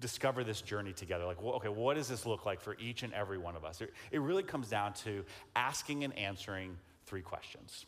discover 0.02 0.44
this 0.44 0.60
journey 0.60 0.92
together. 0.92 1.24
Like, 1.24 1.40
well, 1.40 1.54
okay, 1.54 1.68
what 1.68 1.96
does 1.96 2.08
this 2.08 2.26
look 2.26 2.44
like 2.44 2.60
for 2.60 2.76
each 2.78 3.02
and 3.04 3.14
every 3.14 3.38
one 3.38 3.56
of 3.56 3.64
us? 3.64 3.80
It, 4.10 4.18
really 4.18 4.42
comes 4.42 4.68
down 4.68 4.92
to 5.04 5.24
asking 5.56 6.04
and 6.04 6.16
answering 6.18 6.76
three 7.06 7.22
questions. 7.22 7.86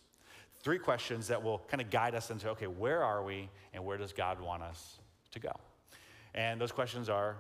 Three 0.61 0.79
questions 0.79 1.29
that 1.29 1.43
will 1.43 1.59
kind 1.69 1.83
of 1.83 1.91
guide 1.91 2.15
us 2.15 2.31
into 2.31 2.49
okay, 2.51 2.69
where 2.69 3.03
are 3.05 3.23
we 3.23 3.51
and 3.75 3.85
where 3.85 3.99
does 3.99 4.15
God 4.15 4.41
want 4.41 4.63
us 4.63 4.99
to 5.33 5.41
go? 5.41 5.53
And 6.35 6.59
those 6.59 6.73
questions 6.73 7.11
are 7.11 7.37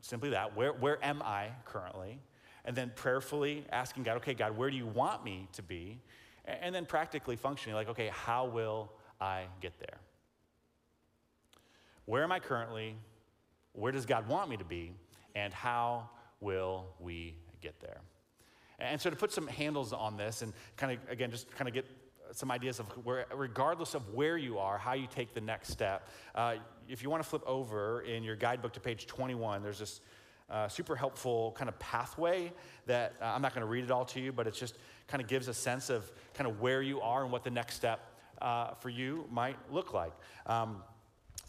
simply 0.00 0.30
that 0.30 0.56
where, 0.56 0.72
where 0.72 1.04
am 1.04 1.20
I 1.22 1.48
currently? 1.66 2.20
And 2.64 2.74
then 2.74 2.90
prayerfully 2.94 3.64
asking 3.70 4.04
God, 4.04 4.16
okay, 4.18 4.34
God, 4.34 4.56
where 4.56 4.70
do 4.70 4.76
you 4.76 4.86
want 4.86 5.24
me 5.24 5.48
to 5.52 5.62
be? 5.62 5.98
And 6.46 6.74
then 6.74 6.86
practically 6.86 7.36
functioning 7.36 7.74
like, 7.74 7.88
okay, 7.88 8.10
how 8.12 8.46
will 8.46 8.92
I 9.20 9.44
get 9.60 9.78
there? 9.78 9.98
Where 12.06 12.22
am 12.22 12.30
I 12.30 12.38
currently? 12.38 12.96
Where 13.76 13.92
does 13.92 14.06
God 14.06 14.28
want 14.28 14.50
me 14.50 14.56
to 14.56 14.64
be, 14.64 14.92
and 15.34 15.52
how 15.52 16.08
will 16.40 16.86
we 16.98 17.36
get 17.60 17.78
there? 17.80 18.00
And 18.78 19.00
so, 19.00 19.08
to 19.10 19.16
put 19.16 19.32
some 19.32 19.46
handles 19.46 19.92
on 19.92 20.16
this 20.16 20.42
and 20.42 20.52
kind 20.76 20.92
of, 20.92 21.10
again, 21.10 21.30
just 21.30 21.50
kind 21.54 21.68
of 21.68 21.74
get 21.74 21.86
some 22.32 22.50
ideas 22.50 22.80
of 22.80 22.86
where, 23.04 23.26
regardless 23.34 23.94
of 23.94 24.14
where 24.14 24.36
you 24.36 24.58
are, 24.58 24.78
how 24.78 24.94
you 24.94 25.06
take 25.06 25.32
the 25.34 25.40
next 25.40 25.70
step. 25.70 26.08
Uh, 26.34 26.56
if 26.88 27.02
you 27.02 27.10
want 27.10 27.22
to 27.22 27.28
flip 27.28 27.42
over 27.46 28.02
in 28.02 28.22
your 28.22 28.36
guidebook 28.36 28.72
to 28.74 28.80
page 28.80 29.06
21, 29.06 29.62
there's 29.62 29.78
this 29.78 30.00
uh, 30.50 30.68
super 30.68 30.94
helpful 30.94 31.52
kind 31.56 31.68
of 31.68 31.78
pathway 31.78 32.52
that 32.86 33.14
uh, 33.20 33.26
I'm 33.26 33.42
not 33.42 33.54
going 33.54 33.62
to 33.66 33.70
read 33.70 33.84
it 33.84 33.90
all 33.90 34.04
to 34.06 34.20
you, 34.20 34.32
but 34.32 34.46
it 34.46 34.54
just 34.54 34.76
kind 35.08 35.22
of 35.22 35.28
gives 35.28 35.48
a 35.48 35.54
sense 35.54 35.90
of 35.90 36.10
kind 36.34 36.48
of 36.48 36.60
where 36.60 36.82
you 36.82 37.00
are 37.00 37.22
and 37.22 37.32
what 37.32 37.44
the 37.44 37.50
next 37.50 37.76
step 37.76 38.12
uh, 38.40 38.74
for 38.74 38.88
you 38.88 39.26
might 39.30 39.56
look 39.72 39.92
like. 39.92 40.12
Um, 40.46 40.82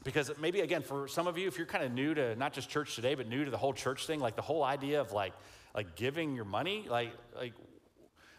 because 0.04 0.32
maybe, 0.40 0.62
again, 0.62 0.84
for 0.84 1.08
some 1.08 1.28
of 1.28 1.38
you, 1.38 1.48
if 1.48 1.58
you're 1.58 1.68
kind 1.68 1.84
of 1.84 1.92
new 1.92 2.14
to 2.14 2.36
not 2.36 2.54
just 2.54 2.70
church 2.70 2.96
today, 2.96 3.16
but 3.16 3.28
new 3.28 3.44
to 3.46 3.52
the 3.52 3.58
whole 3.58 3.74
church 3.74 4.08
thing, 4.08 4.20
like 4.20 4.36
the 4.36 4.42
whole 4.42 4.64
idea 4.64 5.02
of 5.02 5.12
like, 5.12 5.34
like 5.76 5.96
giving 5.96 6.36
your 6.36 6.46
money, 6.46 6.88
like, 6.90 7.12
like, 7.36 7.54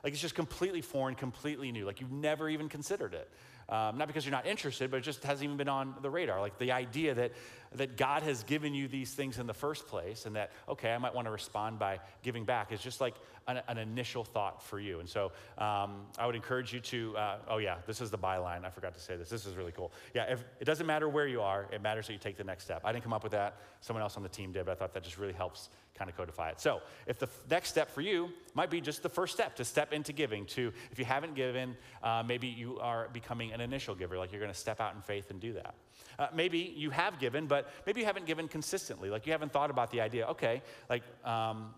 like 0.03 0.13
it's 0.13 0.23
just 0.23 0.35
completely 0.35 0.81
foreign, 0.81 1.15
completely 1.15 1.73
new. 1.73 1.85
Like 1.85 2.01
you've 2.01 2.13
never 2.13 2.49
even 2.49 2.69
considered 2.69 3.15
it. 3.15 3.31
Um, 3.69 3.99
not 3.99 4.07
because 4.07 4.25
you're 4.25 4.33
not 4.33 4.47
interested, 4.47 4.91
but 4.91 4.97
it 4.99 5.03
just 5.03 5.23
hasn't 5.25 5.45
even 5.45 5.59
been 5.59 5.69
on 5.69 5.95
the 6.01 6.09
radar. 6.09 6.41
Like 6.41 6.59
the 6.59 6.73
idea 6.73 7.15
that, 7.15 7.33
that 7.75 7.97
God 7.97 8.23
has 8.23 8.43
given 8.45 8.75
you 8.75 8.89
these 8.89 9.13
things 9.13 9.39
in 9.39 9.47
the 9.47 9.55
first 9.55 9.87
place 9.87 10.27
and 10.27 10.37
that, 10.37 10.53
okay, 10.69 10.93
I 10.93 10.99
might 10.99 11.15
want 11.15 11.27
to 11.27 11.31
respond 11.31 11.79
by 11.79 12.01
giving 12.23 12.45
back 12.45 12.73
is 12.73 12.81
just 12.81 13.01
like 13.01 13.15
an, 13.47 13.61
an 13.69 13.79
initial 13.79 14.25
thought 14.25 14.63
for 14.63 14.79
you. 14.79 15.01
And 15.01 15.09
so 15.09 15.33
um, 15.59 16.07
I 16.19 16.27
would 16.27 16.35
encourage 16.35 16.73
you 16.73 16.81
to, 16.81 17.17
uh, 17.17 17.39
oh 17.49 17.59
yeah, 17.59 17.77
this 17.87 18.01
is 18.01 18.11
the 18.11 18.19
byline. 18.19 18.65
I 18.65 18.71
forgot 18.71 18.95
to 18.95 19.01
say 19.01 19.17
this. 19.17 19.29
This 19.29 19.47
is 19.47 19.57
really 19.57 19.73
cool. 19.73 19.93
Yeah, 20.15 20.25
if, 20.25 20.45
it 20.61 20.65
doesn't 20.65 20.87
matter 20.87 21.09
where 21.09 21.27
you 21.27 21.41
are, 21.41 21.67
it 21.73 21.83
matters 21.83 22.07
that 22.07 22.13
you 22.13 22.19
take 22.19 22.37
the 22.37 22.45
next 22.45 22.65
step. 22.65 22.83
I 22.85 22.93
didn't 22.93 23.05
come 23.05 23.13
up 23.13 23.23
with 23.23 23.33
that. 23.33 23.57
Someone 23.81 24.03
else 24.03 24.17
on 24.17 24.23
the 24.23 24.29
team 24.29 24.53
did, 24.53 24.67
but 24.67 24.73
I 24.73 24.75
thought 24.75 24.95
that 24.95 25.03
just 25.03 25.19
really 25.19 25.33
helps 25.33 25.71
kind 25.95 26.09
of 26.09 26.17
codify 26.17 26.51
it. 26.51 26.61
So, 26.61 26.81
if 27.07 27.19
the 27.19 27.27
f- 27.27 27.41
next 27.51 27.71
step 27.71 27.91
for 27.91 28.01
you 28.01 28.31
might 28.55 28.71
be 28.71 28.81
just 28.81 29.03
the 29.03 29.09
first 29.09 29.35
step 29.35 29.57
to 29.57 29.65
step 29.65 29.93
into 29.93 30.13
giving, 30.13 30.47
to 30.47 30.73
if 30.93 30.99
you 30.99 31.05
haven't 31.05 31.35
given, 31.35 31.77
uh, 32.03 32.23
maybe 32.27 32.47
you 32.47 32.79
are 32.79 33.09
becoming 33.13 33.53
an 33.53 33.61
initial 33.61 33.95
giver, 33.95 34.17
like 34.17 34.31
you're 34.31 34.41
going 34.41 34.53
to 34.53 34.59
step 34.59 34.81
out 34.81 34.95
in 34.95 35.03
faith 35.03 35.31
and 35.31 35.41
do 35.41 35.55
that. 35.55 35.75
Uh, 36.19 36.27
maybe 36.35 36.59
you 36.77 36.91
have 36.91 37.19
given, 37.19 37.47
but 37.47 37.71
maybe 37.87 38.01
you 38.01 38.07
haven't 38.07 38.27
given 38.27 38.49
consistently. 38.49 39.11
Like 39.11 39.27
you 39.27 39.33
haven't 39.33 39.53
thought 39.53 39.71
about 39.71 39.91
the 39.91 40.01
idea, 40.01 40.27
okay, 40.29 40.63
like, 40.89 41.03
um, 41.25 41.75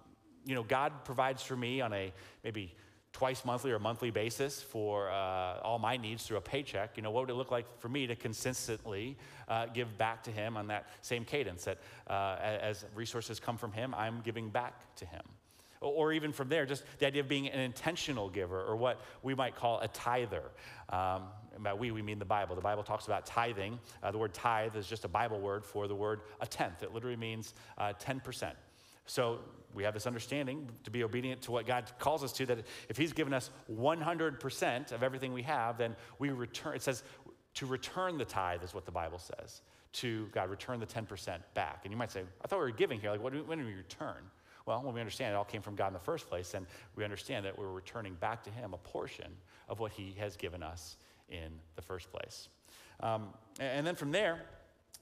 you 0.46 0.54
know, 0.54 0.62
God 0.62 1.04
provides 1.04 1.42
for 1.42 1.56
me 1.56 1.80
on 1.80 1.92
a 1.92 2.12
maybe 2.42 2.74
twice 3.12 3.44
monthly 3.44 3.72
or 3.72 3.78
monthly 3.78 4.10
basis 4.10 4.62
for 4.62 5.10
uh, 5.10 5.60
all 5.62 5.78
my 5.78 5.96
needs 5.96 6.24
through 6.24 6.36
a 6.36 6.40
paycheck, 6.40 6.96
you 6.96 7.02
know, 7.02 7.10
what 7.10 7.22
would 7.22 7.30
it 7.30 7.34
look 7.34 7.50
like 7.50 7.66
for 7.80 7.88
me 7.88 8.06
to 8.06 8.14
consistently 8.14 9.16
uh, 9.48 9.66
give 9.66 9.98
back 9.98 10.22
to 10.22 10.30
him 10.30 10.56
on 10.56 10.68
that 10.68 10.86
same 11.00 11.24
cadence 11.24 11.64
that 11.64 11.78
uh, 12.08 12.36
as 12.40 12.84
resources 12.94 13.40
come 13.40 13.56
from 13.56 13.72
him, 13.72 13.94
I'm 13.96 14.20
giving 14.20 14.48
back 14.48 14.94
to 14.96 15.06
him? 15.06 15.22
Or 15.80 16.12
even 16.12 16.32
from 16.32 16.50
there, 16.50 16.66
just 16.66 16.84
the 16.98 17.06
idea 17.06 17.22
of 17.22 17.28
being 17.28 17.48
an 17.48 17.58
intentional 17.58 18.28
giver, 18.28 18.62
or 18.62 18.76
what 18.76 19.00
we 19.22 19.34
might 19.34 19.56
call 19.56 19.80
a 19.80 19.88
tither. 19.88 20.42
Um, 20.90 21.22
by 21.62 21.74
we, 21.74 21.90
we 21.90 22.02
mean 22.02 22.18
the 22.18 22.24
Bible. 22.24 22.54
The 22.54 22.60
Bible 22.60 22.82
talks 22.82 23.06
about 23.06 23.26
tithing. 23.26 23.78
Uh, 24.02 24.10
the 24.10 24.18
word 24.18 24.34
tithe 24.34 24.76
is 24.76 24.86
just 24.86 25.04
a 25.04 25.08
Bible 25.08 25.40
word 25.40 25.64
for 25.64 25.88
the 25.88 25.94
word 25.94 26.20
a 26.40 26.46
tenth. 26.46 26.82
It 26.82 26.92
literally 26.94 27.16
means 27.16 27.54
10%. 27.78 28.42
Uh, 28.42 28.54
So 29.06 29.40
we 29.74 29.82
have 29.84 29.94
this 29.94 30.06
understanding 30.06 30.68
to 30.84 30.90
be 30.90 31.04
obedient 31.04 31.42
to 31.42 31.52
what 31.52 31.66
God 31.66 31.90
calls 31.98 32.24
us 32.24 32.32
to, 32.34 32.46
that 32.46 32.58
if 32.88 32.96
He's 32.96 33.12
given 33.12 33.32
us 33.32 33.50
100% 33.72 34.92
of 34.92 35.02
everything 35.02 35.32
we 35.32 35.42
have, 35.42 35.78
then 35.78 35.96
we 36.18 36.30
return. 36.30 36.74
It 36.74 36.82
says 36.82 37.02
to 37.54 37.66
return 37.66 38.18
the 38.18 38.24
tithe, 38.24 38.62
is 38.62 38.74
what 38.74 38.84
the 38.84 38.92
Bible 38.92 39.18
says. 39.18 39.62
To 39.94 40.28
God, 40.32 40.50
return 40.50 40.78
the 40.78 40.86
10% 40.86 41.38
back. 41.54 41.80
And 41.84 41.92
you 41.92 41.98
might 41.98 42.12
say, 42.12 42.22
I 42.44 42.46
thought 42.46 42.60
we 42.60 42.64
were 42.64 42.70
giving 42.70 43.00
here. 43.00 43.10
Like, 43.10 43.22
what 43.22 43.34
when 43.46 43.64
we 43.64 43.74
return? 43.74 44.22
Well, 44.66 44.82
when 44.82 44.94
we 44.94 45.00
understand 45.00 45.32
it 45.32 45.36
all 45.36 45.44
came 45.44 45.62
from 45.62 45.74
God 45.74 45.88
in 45.88 45.94
the 45.94 45.98
first 45.98 46.28
place, 46.28 46.50
then 46.52 46.66
we 46.94 47.02
understand 47.02 47.44
that 47.44 47.58
we're 47.58 47.72
returning 47.72 48.14
back 48.14 48.42
to 48.44 48.50
Him 48.50 48.72
a 48.72 48.78
portion 48.78 49.32
of 49.68 49.80
what 49.80 49.90
He 49.92 50.14
has 50.18 50.36
given 50.36 50.62
us 50.62 50.96
in 51.30 51.60
the 51.76 51.82
first 51.82 52.10
place. 52.12 52.48
Um, 53.00 53.28
and 53.58 53.86
then 53.86 53.94
from 53.94 54.10
there, 54.10 54.40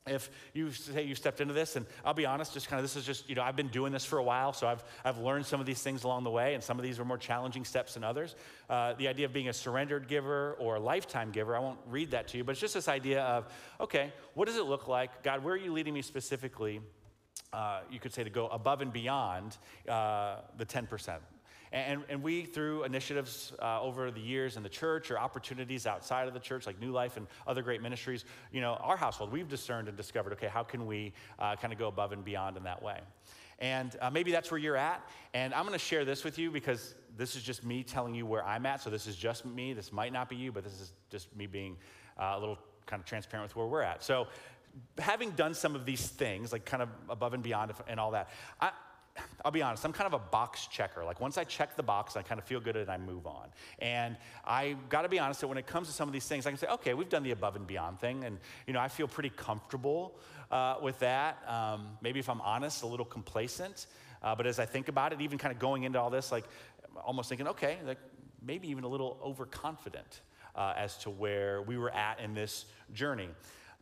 if 0.07 0.31
you 0.55 0.73
say 0.73 1.03
you 1.03 1.14
stepped 1.14 1.41
into 1.41 1.55
this 1.55 1.77
and 1.77 1.87
i'll 2.05 2.14
be 2.14 2.27
honest 2.27 2.55
just 2.55 2.69
kind 2.69 2.79
of 2.79 2.85
this 2.85 2.97
is 2.97 3.05
just 3.05 3.29
you 3.29 3.35
know 3.35 3.43
i've 3.43 3.57
been 3.57 3.69
doing 3.69 3.93
this 3.93 4.05
for 4.05 4.19
a 4.19 4.23
while 4.23 4.53
so 4.53 4.67
i've, 4.67 4.83
I've 5.05 5.19
learned 5.19 5.47
some 5.47 5.61
of 5.61 5.67
these 5.67 5.83
things 5.83 6.05
along 6.05 6.25
the 6.25 6.31
way 6.31 6.55
and 6.55 6.62
some 6.62 6.79
of 6.79 6.83
these 6.83 6.99
were 6.99 7.05
more 7.05 7.19
challenging 7.19 7.64
steps 7.64 7.95
than 7.95 8.05
others. 8.05 8.35
Uh, 8.69 8.95
the 8.95 9.09
idea 9.09 9.27
of 9.27 9.33
being 9.33 9.49
a 9.49 9.53
surrendered 9.53 10.09
giver 10.09 10.57
or 10.59 10.77
a 10.77 10.81
lifetime 10.81 11.31
giver 11.31 11.57
i 11.57 11.59
won't 11.59 11.79
read 11.87 12.11
that 12.12 12.29
to 12.29 12.38
you 12.38 12.45
but 12.45 12.53
it's 12.53 12.61
just 12.61 12.75
this 12.75 12.88
idea 12.88 13.23
of 13.23 13.53
okay 13.81 14.12
what 14.35 14.47
does 14.47 14.57
it 14.57 14.64
look 14.64 14.88
like? 14.88 15.23
God 15.23 15.45
where 15.45 15.55
are 15.55 15.59
you 15.59 15.73
leading 15.73 15.95
me 15.95 16.03
specifically 16.03 16.81
uh, 17.53 17.81
you 17.91 17.99
could 17.99 18.12
say 18.12 18.25
to 18.25 18.31
go 18.31 18.47
above 18.49 18.83
and 18.83 18.93
beyond 18.93 19.57
uh, 19.88 20.37
the 20.57 20.67
10% 20.67 21.19
and, 21.72 22.02
and 22.09 22.22
we, 22.22 22.44
through 22.44 22.85
initiatives 22.85 23.52
uh, 23.61 23.81
over 23.81 24.11
the 24.11 24.20
years 24.20 24.57
in 24.57 24.62
the 24.62 24.68
church 24.68 25.11
or 25.11 25.18
opportunities 25.18 25.87
outside 25.87 26.28
of 26.28 26.35
the 26.35 26.40
church, 26.40 26.66
like 26.66 26.81
New 26.81 26.92
Life 26.92 27.16
and 27.16 27.26
other 27.46 27.62
great 27.62 27.83
ministries, 27.83 28.24
you 28.52 28.61
know, 28.61 28.74
our 28.74 28.96
household, 28.96 29.33
we've 29.33 29.48
discerned 29.48 29.88
and 29.88 29.96
discovered, 29.96 30.33
okay, 30.33 30.48
how 30.48 30.62
can 30.62 30.87
we 30.87 31.12
uh, 31.38 31.57
kind 31.57 31.72
of 31.72 31.78
go 31.78 31.88
above 31.88 32.12
and 32.12 32.24
beyond 32.24 32.57
in 32.57 32.64
that 32.64 32.83
way? 32.83 33.00
And 33.59 33.96
uh, 34.00 34.11
maybe 34.11 34.31
that's 34.31 34.50
where 34.50 34.59
you're 34.59 34.76
at. 34.76 35.07
And 35.35 35.52
I'm 35.52 35.62
going 35.62 35.72
to 35.72 35.78
share 35.78 36.04
this 36.04 36.24
with 36.24 36.38
you 36.38 36.50
because 36.50 36.94
this 37.16 37.35
is 37.35 37.42
just 37.42 37.64
me 37.64 37.83
telling 37.83 38.14
you 38.14 38.24
where 38.24 38.44
I'm 38.46 38.64
at. 38.66 38.81
So 38.81 38.90
this 38.90 39.07
is 39.07 39.16
just 39.16 39.44
me. 39.44 39.72
This 39.72 39.92
might 39.92 40.12
not 40.12 40.28
be 40.28 40.37
you, 40.37 40.52
but 40.52 40.62
this 40.62 40.81
is 40.81 40.92
just 41.11 41.35
me 41.37 41.46
being 41.46 41.76
uh, 42.18 42.35
a 42.37 42.38
little 42.38 42.59
kind 42.87 43.00
of 43.00 43.07
transparent 43.07 43.48
with 43.48 43.57
where 43.57 43.66
we're 43.66 43.83
at. 43.83 44.02
So 44.04 44.28
having 44.98 45.31
done 45.33 45.54
some 45.54 45.74
of 45.74 45.85
these 45.85 46.07
things, 46.07 46.52
like 46.52 46.64
kind 46.64 46.83
of 46.83 46.88
above 47.09 47.35
and 47.35 47.42
beyond 47.42 47.72
and 47.88 47.98
all 47.98 48.12
that, 48.12 48.31
I, 48.61 48.70
I'll 49.44 49.50
be 49.50 49.62
honest, 49.62 49.85
I'm 49.85 49.92
kind 49.92 50.07
of 50.07 50.14
a 50.14 50.24
box 50.31 50.66
checker. 50.66 51.04
Like 51.04 51.20
once 51.20 51.38
I 51.38 51.44
check 51.44 51.76
the 51.76 51.83
box, 51.83 52.16
I 52.16 52.22
kind 52.22 52.38
of 52.38 52.44
feel 52.44 52.61
good 52.61 52.76
and 52.76 52.90
I 52.90 52.98
move 52.98 53.26
on. 53.26 53.48
And 53.78 54.16
I 54.44 54.76
got 54.88 55.02
to 55.02 55.09
be 55.09 55.18
honest 55.18 55.40
that 55.40 55.48
when 55.48 55.59
it 55.59 55.66
comes 55.66 55.88
to 55.88 55.94
some 55.94 56.09
of 56.09 56.12
these 56.12 56.26
things, 56.26 56.46
I 56.46 56.50
can 56.50 56.59
say, 56.59 56.66
okay, 56.68 56.94
we've 56.94 57.09
done 57.09 57.22
the 57.22 57.31
above 57.31 57.57
and 57.57 57.66
beyond 57.66 58.00
thing, 58.00 58.24
and 58.24 58.38
you 58.66 58.72
know 58.72 58.81
I 58.81 58.88
feel 58.88 59.09
pretty 59.09 59.31
comfortable 59.31 60.18
uh, 60.50 60.76
with 60.83 60.98
that. 61.00 61.38
Um, 61.46 61.88
maybe 62.00 62.20
if 62.20 62.28
I'm 62.28 62.40
honest, 62.40 62.83
a 62.83 62.87
little 62.87 63.07
complacent. 63.07 63.87
Uh, 64.22 64.35
but 64.35 64.46
as 64.46 64.59
I 64.59 64.66
think 64.66 64.88
about 64.88 65.12
it, 65.12 65.20
even 65.20 65.38
kind 65.38 65.52
of 65.52 65.61
going 65.61 65.85
into 65.85 66.00
all 66.00 66.11
this, 66.11 66.33
like 66.33 66.44
almost 67.04 67.28
thinking, 67.28 67.46
okay, 67.48 67.78
like 67.87 67.98
maybe 68.44 68.68
even 68.68 68.85
a 68.85 68.88
little 68.88 69.18
overconfident 69.22 70.20
uh, 70.54 70.74
as 70.76 70.96
to 70.98 71.11
where 71.11 71.62
we 71.62 71.78
were 71.78 71.94
at 71.94 72.20
in 72.20 72.35
this 72.35 72.64
journey. 72.92 73.28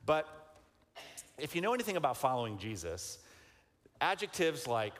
But 0.04 0.28
if 1.38 1.54
you 1.54 1.60
know 1.60 1.74
anything 1.74 1.96
about 1.96 2.16
following 2.16 2.58
Jesus, 2.58 3.18
adjectives 4.00 4.66
like 4.66 4.94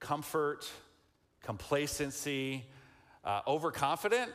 comfort, 0.00 0.68
complacency, 1.42 2.64
uh, 3.24 3.40
overconfident 3.46 4.32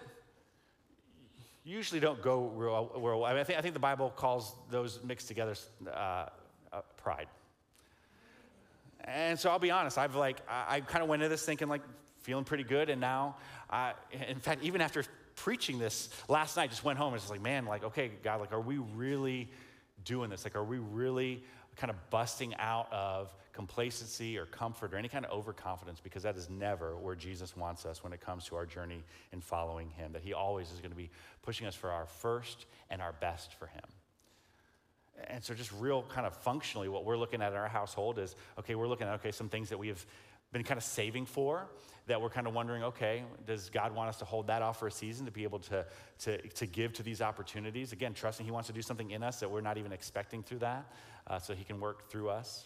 usually 1.66 2.00
don't 2.00 2.22
go 2.22 2.46
real 2.56 2.92
well. 2.96 3.26
I, 3.26 3.32
mean, 3.32 3.40
I, 3.40 3.44
think, 3.44 3.60
I 3.60 3.62
think 3.62 3.74
the 3.74 3.80
Bible 3.80 4.12
calls 4.16 4.56
those 4.70 5.00
mixed 5.04 5.28
together 5.28 5.56
uh, 5.88 6.28
uh, 6.72 6.82
pride. 6.96 7.28
And 9.04 9.38
so 9.38 9.50
I'll 9.50 9.60
be 9.60 9.72
honest, 9.72 9.98
I've 9.98 10.16
like, 10.16 10.38
I, 10.48 10.76
I 10.76 10.82
kind 10.82 11.04
of 11.04 11.10
went 11.10 11.24
into 11.24 11.34
this 11.34 11.44
thinking 11.44 11.68
like, 11.68 11.82
feeling 12.22 12.44
pretty 12.44 12.64
good. 12.64 12.90
And 12.90 13.02
now, 13.02 13.36
in 14.12 14.40
fact, 14.40 14.64
even 14.64 14.82
after 14.82 15.04
preaching 15.36 15.78
this 15.78 16.10
last 16.28 16.58
night, 16.58 16.70
just 16.70 16.84
went 16.84 16.98
home 16.98 17.14
and 17.14 17.22
was 17.22 17.30
like, 17.30 17.42
man, 17.42 17.66
like, 17.66 17.84
okay, 17.84 18.12
God, 18.24 18.40
like, 18.40 18.52
are 18.52 18.62
we 18.62 18.78
really 18.78 19.50
doing 20.04 20.30
this? 20.30 20.44
Like, 20.44 20.56
are 20.56 20.64
we 20.64 20.80
really 20.80 21.44
kind 21.76 21.92
of 21.92 22.10
busting 22.10 22.56
out 22.56 22.92
of 22.92 23.34
complacency 23.54 24.38
or 24.38 24.46
comfort 24.46 24.94
or 24.94 24.98
any 24.98 25.08
kind 25.08 25.26
of 25.26 25.32
overconfidence 25.32 26.00
because 26.00 26.24
that 26.24 26.36
is 26.36 26.50
never 26.50 26.98
where 26.98 27.16
Jesus 27.16 27.56
wants 27.56 27.86
us 27.86 28.04
when 28.04 28.14
it 28.14 28.22
comes 28.22 28.46
to 28.46 28.56
our 28.56 28.66
journey 28.66 29.04
in 29.32 29.42
following 29.42 29.90
him. 29.90 30.12
That 30.12 30.22
he 30.22 30.34
always 30.34 30.72
is 30.72 30.80
going 30.80 30.92
to 30.92 30.98
be 30.98 31.10
pushing 31.42 31.68
us 31.68 31.76
for 31.76 31.92
our 31.92 32.06
first 32.06 32.66
and 32.90 33.02
our 33.02 33.14
best 33.14 33.54
for 33.54 33.68
him. 33.68 33.84
And 35.28 35.44
so, 35.44 35.54
just 35.54 35.72
real 35.80 36.04
kind 36.04 36.28
of 36.28 36.36
functionally, 36.36 36.90
what 36.90 37.06
we're 37.06 37.18
looking 37.18 37.42
at 37.42 37.54
in 37.54 37.58
our 37.58 37.70
household 37.70 38.20
is 38.20 38.36
okay, 38.60 38.76
we're 38.76 38.88
looking 38.88 39.08
at 39.08 39.14
okay, 39.16 39.32
some 39.32 39.48
things 39.48 39.70
that 39.70 39.78
we 39.78 39.88
have 39.88 40.06
been 40.56 40.64
kind 40.64 40.78
of 40.78 40.86
saving 40.86 41.26
for 41.26 41.68
that 42.08 42.22
we're 42.22 42.30
kind 42.30 42.48
of 42.48 42.54
wondering 42.54 42.82
okay, 42.82 43.24
does 43.46 43.70
God 43.70 43.94
want 43.94 44.08
us 44.08 44.18
to 44.20 44.26
hold 44.26 44.48
that 44.48 44.62
off 44.62 44.80
for 44.80 44.88
a 44.88 44.92
season 44.92 45.26
to 45.26 45.32
be 45.32 45.44
able 45.44 45.60
to, 45.60 45.86
to, 46.20 46.38
to 46.50 46.66
give 46.66 46.94
to 46.94 47.04
these 47.04 47.22
opportunities? 47.22 47.92
Again, 47.92 48.14
trusting 48.14 48.46
He 48.46 48.52
wants 48.54 48.68
to 48.68 48.74
do 48.74 48.82
something 48.82 49.12
in 49.12 49.22
us 49.22 49.42
that 49.42 49.52
we're 49.52 49.60
not 49.60 49.78
even 49.78 49.92
expecting 49.92 50.44
through 50.44 50.60
that 50.60 50.86
uh, 51.28 51.40
so 51.40 51.54
He 51.54 51.66
can 51.66 51.82
work 51.82 52.10
through 52.10 52.30
us. 52.30 52.64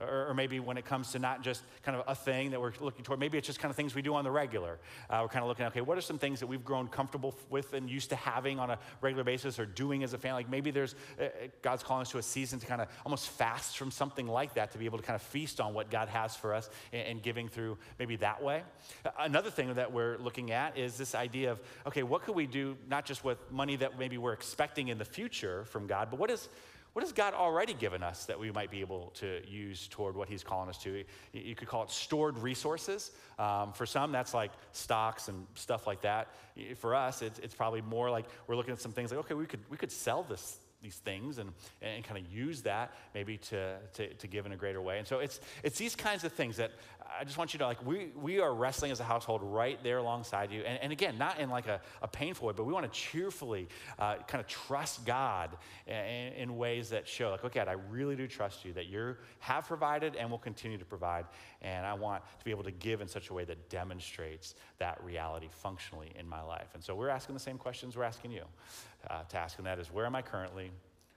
Or, 0.00 0.28
or, 0.28 0.34
maybe 0.34 0.60
when 0.60 0.78
it 0.78 0.84
comes 0.84 1.10
to 1.12 1.18
not 1.18 1.42
just 1.42 1.62
kind 1.82 1.98
of 1.98 2.04
a 2.06 2.14
thing 2.14 2.52
that 2.52 2.60
we're 2.60 2.72
looking 2.78 3.04
toward, 3.04 3.18
maybe 3.18 3.36
it's 3.36 3.48
just 3.48 3.58
kind 3.58 3.70
of 3.70 3.76
things 3.76 3.96
we 3.96 4.02
do 4.02 4.14
on 4.14 4.22
the 4.22 4.30
regular. 4.30 4.78
Uh, 5.10 5.18
we're 5.22 5.28
kind 5.28 5.42
of 5.42 5.48
looking 5.48 5.66
okay, 5.66 5.80
what 5.80 5.98
are 5.98 6.00
some 6.00 6.18
things 6.18 6.38
that 6.38 6.46
we've 6.46 6.64
grown 6.64 6.86
comfortable 6.86 7.34
with 7.50 7.72
and 7.72 7.90
used 7.90 8.10
to 8.10 8.16
having 8.16 8.60
on 8.60 8.70
a 8.70 8.78
regular 9.00 9.24
basis 9.24 9.58
or 9.58 9.66
doing 9.66 10.04
as 10.04 10.12
a 10.12 10.18
family? 10.18 10.44
Like 10.44 10.50
maybe 10.50 10.70
there's, 10.70 10.94
uh, 11.20 11.24
uh, 11.24 11.28
God's 11.62 11.82
calling 11.82 12.02
us 12.02 12.10
to 12.12 12.18
a 12.18 12.22
season 12.22 12.60
to 12.60 12.66
kind 12.66 12.80
of 12.80 12.86
almost 13.04 13.28
fast 13.28 13.76
from 13.76 13.90
something 13.90 14.28
like 14.28 14.54
that 14.54 14.70
to 14.70 14.78
be 14.78 14.84
able 14.84 14.98
to 14.98 15.04
kind 15.04 15.16
of 15.16 15.22
feast 15.22 15.60
on 15.60 15.74
what 15.74 15.90
God 15.90 16.08
has 16.08 16.36
for 16.36 16.54
us 16.54 16.70
and, 16.92 17.08
and 17.08 17.22
giving 17.22 17.48
through 17.48 17.76
maybe 17.98 18.14
that 18.16 18.40
way. 18.40 18.62
Another 19.18 19.50
thing 19.50 19.74
that 19.74 19.92
we're 19.92 20.16
looking 20.18 20.52
at 20.52 20.78
is 20.78 20.96
this 20.96 21.16
idea 21.16 21.50
of, 21.50 21.60
okay, 21.88 22.04
what 22.04 22.22
could 22.22 22.36
we 22.36 22.46
do 22.46 22.76
not 22.88 23.04
just 23.04 23.24
with 23.24 23.38
money 23.50 23.74
that 23.74 23.98
maybe 23.98 24.16
we're 24.16 24.32
expecting 24.32 24.88
in 24.88 24.98
the 24.98 25.04
future 25.04 25.64
from 25.64 25.88
God, 25.88 26.08
but 26.08 26.20
what 26.20 26.30
is, 26.30 26.48
what 26.98 27.04
has 27.04 27.12
God 27.12 27.32
already 27.32 27.74
given 27.74 28.02
us 28.02 28.24
that 28.24 28.40
we 28.40 28.50
might 28.50 28.72
be 28.72 28.80
able 28.80 29.12
to 29.14 29.40
use 29.48 29.86
toward 29.86 30.16
what 30.16 30.28
He's 30.28 30.42
calling 30.42 30.68
us 30.68 30.78
to? 30.78 31.04
You 31.32 31.54
could 31.54 31.68
call 31.68 31.84
it 31.84 31.92
stored 31.92 32.36
resources. 32.38 33.12
Um, 33.38 33.72
for 33.72 33.86
some, 33.86 34.10
that's 34.10 34.34
like 34.34 34.50
stocks 34.72 35.28
and 35.28 35.46
stuff 35.54 35.86
like 35.86 36.00
that. 36.00 36.34
For 36.78 36.96
us, 36.96 37.22
it's, 37.22 37.38
it's 37.38 37.54
probably 37.54 37.82
more 37.82 38.10
like 38.10 38.24
we're 38.48 38.56
looking 38.56 38.72
at 38.72 38.80
some 38.80 38.90
things 38.90 39.12
like, 39.12 39.20
okay, 39.20 39.34
we 39.34 39.46
could, 39.46 39.60
we 39.70 39.76
could 39.76 39.92
sell 39.92 40.24
this 40.24 40.58
these 40.82 40.96
things 40.96 41.38
and, 41.38 41.50
and 41.82 42.04
kind 42.04 42.24
of 42.24 42.32
use 42.32 42.62
that 42.62 42.94
maybe 43.14 43.36
to, 43.36 43.76
to, 43.94 44.14
to, 44.14 44.26
give 44.28 44.46
in 44.46 44.52
a 44.52 44.56
greater 44.56 44.80
way. 44.80 44.98
And 44.98 45.06
so 45.06 45.18
it's, 45.18 45.40
it's 45.64 45.76
these 45.76 45.96
kinds 45.96 46.22
of 46.22 46.32
things 46.32 46.56
that 46.58 46.70
I 47.18 47.24
just 47.24 47.38
want 47.38 47.52
you 47.52 47.58
to 47.58 47.66
like, 47.66 47.84
we, 47.84 48.12
we 48.14 48.38
are 48.38 48.54
wrestling 48.54 48.92
as 48.92 49.00
a 49.00 49.04
household 49.04 49.40
right 49.42 49.82
there 49.82 49.98
alongside 49.98 50.52
you. 50.52 50.60
And, 50.60 50.78
and 50.80 50.92
again, 50.92 51.16
not 51.18 51.40
in 51.40 51.48
like 51.48 51.66
a, 51.66 51.80
a 52.02 52.08
painful 52.08 52.48
way, 52.48 52.54
but 52.56 52.64
we 52.64 52.72
want 52.72 52.90
to 52.90 52.96
cheerfully 52.96 53.66
uh, 53.98 54.16
kind 54.26 54.40
of 54.40 54.46
trust 54.46 55.04
God 55.04 55.56
in, 55.86 55.94
in, 55.94 56.56
ways 56.58 56.90
that 56.90 57.08
show 57.08 57.30
like, 57.30 57.44
okay, 57.44 57.60
God, 57.60 57.68
I 57.68 57.76
really 57.90 58.14
do 58.14 58.26
trust 58.26 58.64
you 58.64 58.72
that 58.74 58.86
you 58.86 59.16
have 59.40 59.66
provided 59.66 60.16
and 60.16 60.30
will 60.30 60.38
continue 60.38 60.78
to 60.78 60.84
provide. 60.84 61.24
And 61.62 61.86
I 61.86 61.94
want 61.94 62.22
to 62.38 62.44
be 62.44 62.50
able 62.50 62.64
to 62.64 62.70
give 62.70 63.00
in 63.00 63.08
such 63.08 63.30
a 63.30 63.34
way 63.34 63.44
that 63.44 63.68
demonstrates 63.70 64.54
that 64.78 65.02
reality 65.02 65.48
functionally 65.50 66.12
in 66.18 66.28
my 66.28 66.42
life. 66.42 66.68
And 66.74 66.84
so 66.84 66.94
we're 66.94 67.08
asking 67.08 67.34
the 67.34 67.40
same 67.40 67.58
questions 67.58 67.96
we're 67.96 68.04
asking 68.04 68.32
you 68.32 68.44
uh, 69.10 69.22
task, 69.28 69.58
and 69.58 69.66
that 69.66 69.78
is 69.78 69.92
where 69.92 70.06
am 70.06 70.14
I 70.14 70.22
currently? 70.22 70.70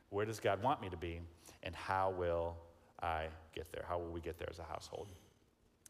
Where 0.10 0.26
does 0.26 0.40
God 0.40 0.62
want 0.62 0.82
me 0.82 0.90
to 0.90 0.98
be? 0.98 1.22
And 1.64 1.76
how 1.76 2.14
will 2.18 2.58
I 3.02 3.28
get 3.56 3.72
there? 3.72 3.86
How 3.88 3.98
will 3.98 4.12
we 4.12 4.22
get 4.22 4.38
there 4.38 4.50
as 4.50 4.60
a 4.60 4.64
household? 4.64 5.08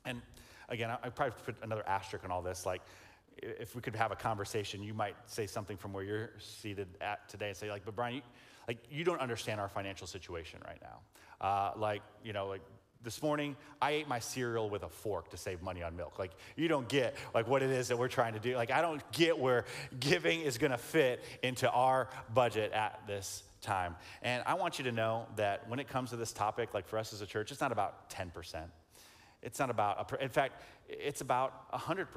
And 0.06 0.22
again, 0.70 0.90
I, 0.90 0.98
I 1.04 1.10
probably 1.10 1.36
put 1.46 1.56
another 1.64 1.84
asterisk 1.88 2.24
on 2.24 2.32
all 2.32 2.42
this. 2.42 2.66
Like, 2.66 2.82
if 3.38 3.76
we 3.76 3.82
could 3.82 3.96
have 3.96 4.12
a 4.12 4.16
conversation, 4.16 4.84
you 4.84 4.94
might 4.94 5.16
say 5.26 5.48
something 5.48 5.78
from 5.78 5.94
where 5.94 6.04
you're 6.04 6.32
seated 6.40 6.88
at 7.02 7.28
today 7.30 7.50
and 7.50 7.58
say, 7.58 7.70
like, 7.70 7.86
but 7.86 7.96
Brian, 7.96 8.16
you, 8.16 8.22
like, 8.68 8.78
you 8.90 9.04
don't 9.04 9.22
understand 9.22 9.60
our 9.60 9.70
financial 9.70 10.08
situation 10.08 10.60
right 10.68 10.80
now. 10.82 11.46
Uh, 11.46 11.72
like, 11.76 12.02
you 12.24 12.34
know, 12.34 12.48
like 12.48 12.62
this 13.04 13.22
morning 13.22 13.56
i 13.82 13.92
ate 13.92 14.08
my 14.08 14.20
cereal 14.20 14.70
with 14.70 14.84
a 14.84 14.90
fork 14.90 15.30
to 15.30 15.38
save 15.38 15.62
money 15.62 15.84
on 15.84 15.96
milk. 15.96 16.20
Like 16.20 16.32
you 16.56 16.68
don't 16.68 16.88
get 16.88 17.16
like 17.34 17.48
what 17.48 17.64
it 17.64 17.70
is 17.70 17.88
that 17.88 17.98
we're 17.98 18.08
trying 18.08 18.34
to 18.34 18.40
do. 18.40 18.56
Like 18.56 18.72
i 18.72 18.82
don't 18.82 19.02
get 19.12 19.38
where 19.38 19.66
giving 20.00 20.42
is 20.42 20.58
going 20.58 20.72
to 20.72 20.78
fit 20.78 21.24
into 21.44 21.70
our 21.70 22.10
budget 22.34 22.72
at 22.74 23.02
this 23.08 23.44
time. 23.62 23.96
And 24.22 24.44
i 24.46 24.54
want 24.54 24.80
you 24.80 24.86
to 24.86 24.92
know 24.92 25.28
that 25.36 25.68
when 25.70 25.80
it 25.80 25.88
comes 25.88 26.12
to 26.12 26.16
this 26.16 26.32
topic 26.32 26.74
like 26.74 26.88
for 26.88 26.98
us 26.98 27.14
as 27.14 27.22
a 27.22 27.26
church 27.26 27.52
it's 27.52 27.62
not 27.62 27.72
about 27.72 28.10
10% 28.10 28.64
it's 29.42 29.60
not 29.60 29.70
about 29.70 30.12
a, 30.12 30.24
in 30.24 30.30
fact 30.30 30.62
it's 30.88 31.22
about 31.22 31.72
100% 31.72 32.08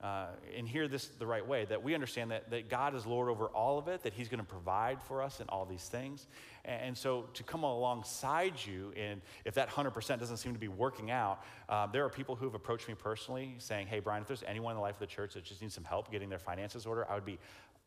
uh, 0.00 0.26
and 0.56 0.68
hear 0.68 0.86
this 0.86 1.06
the 1.18 1.26
right 1.26 1.44
way 1.46 1.64
that 1.64 1.82
we 1.82 1.92
understand 1.92 2.30
that, 2.30 2.50
that 2.50 2.68
God 2.68 2.94
is 2.94 3.04
Lord 3.04 3.28
over 3.28 3.46
all 3.46 3.78
of 3.78 3.88
it, 3.88 4.04
that 4.04 4.12
He's 4.12 4.28
going 4.28 4.38
to 4.38 4.46
provide 4.46 5.02
for 5.02 5.22
us 5.22 5.40
in 5.40 5.48
all 5.48 5.64
these 5.64 5.88
things, 5.88 6.26
And 6.64 6.96
so 6.96 7.28
to 7.34 7.42
come 7.42 7.64
alongside 7.64 8.54
you, 8.64 8.92
and 8.96 9.22
if 9.44 9.54
that 9.54 9.70
100% 9.70 10.20
doesn't 10.20 10.36
seem 10.36 10.52
to 10.52 10.58
be 10.58 10.68
working 10.68 11.10
out, 11.10 11.42
um, 11.68 11.90
there 11.92 12.04
are 12.04 12.10
people 12.10 12.36
who 12.36 12.44
have 12.44 12.54
approached 12.54 12.86
me 12.86 12.94
personally 12.94 13.56
saying, 13.58 13.88
hey, 13.88 13.98
Brian, 13.98 14.22
if 14.22 14.28
there's 14.28 14.44
anyone 14.46 14.72
in 14.72 14.76
the 14.76 14.82
life 14.82 14.94
of 14.94 15.00
the 15.00 15.06
church 15.06 15.34
that 15.34 15.44
just 15.44 15.62
needs 15.62 15.74
some 15.74 15.84
help 15.84 16.12
getting 16.12 16.28
their 16.28 16.38
finances 16.38 16.86
order, 16.86 17.10
I 17.10 17.14
would 17.14 17.24
be 17.24 17.38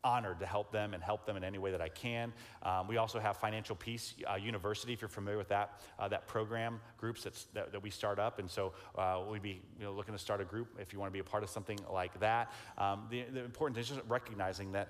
honored 0.04 0.40
to 0.40 0.46
help 0.46 0.72
them 0.72 0.94
and 0.94 1.02
help 1.02 1.26
them 1.26 1.36
in 1.36 1.44
any 1.44 1.58
way 1.58 1.70
that 1.70 1.80
I 1.80 1.88
can. 1.88 2.32
Um, 2.62 2.88
we 2.88 2.96
also 2.96 3.20
have 3.20 3.36
Financial 3.36 3.76
Peace 3.76 4.14
uh, 4.30 4.34
University, 4.34 4.92
if 4.92 5.00
you're 5.00 5.08
familiar 5.08 5.38
with 5.38 5.48
that, 5.48 5.80
uh, 5.98 6.08
that 6.08 6.26
program, 6.26 6.80
groups 6.98 7.22
that, 7.24 7.72
that 7.72 7.82
we 7.82 7.90
start 7.90 8.18
up. 8.18 8.38
And 8.38 8.50
so 8.50 8.72
uh, 8.96 9.22
we'd 9.30 9.42
be 9.42 9.60
you 9.78 9.84
know, 9.84 9.92
looking 9.92 10.14
to 10.14 10.18
start 10.18 10.40
a 10.40 10.44
group 10.44 10.68
if 10.80 10.92
you 10.92 10.98
want 10.98 11.10
to 11.10 11.12
be 11.12 11.20
a 11.20 11.24
part 11.24 11.42
of 11.42 11.50
something 11.50 11.78
like 11.92 12.18
that. 12.20 12.52
Um, 12.78 13.06
the, 13.10 13.22
the 13.32 13.44
important 13.44 13.76
thing 13.76 13.82
is 13.82 13.88
just 13.88 14.00
recognizing 14.08 14.72
that 14.72 14.88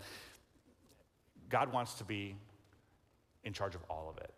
God 1.49 1.73
wants 1.73 1.95
to 1.95 2.05
be 2.05 2.35
in 3.45 3.53
charge 3.53 3.75
of 3.75 3.83
all 3.91 4.09
of 4.09 4.23
it. 4.23 4.33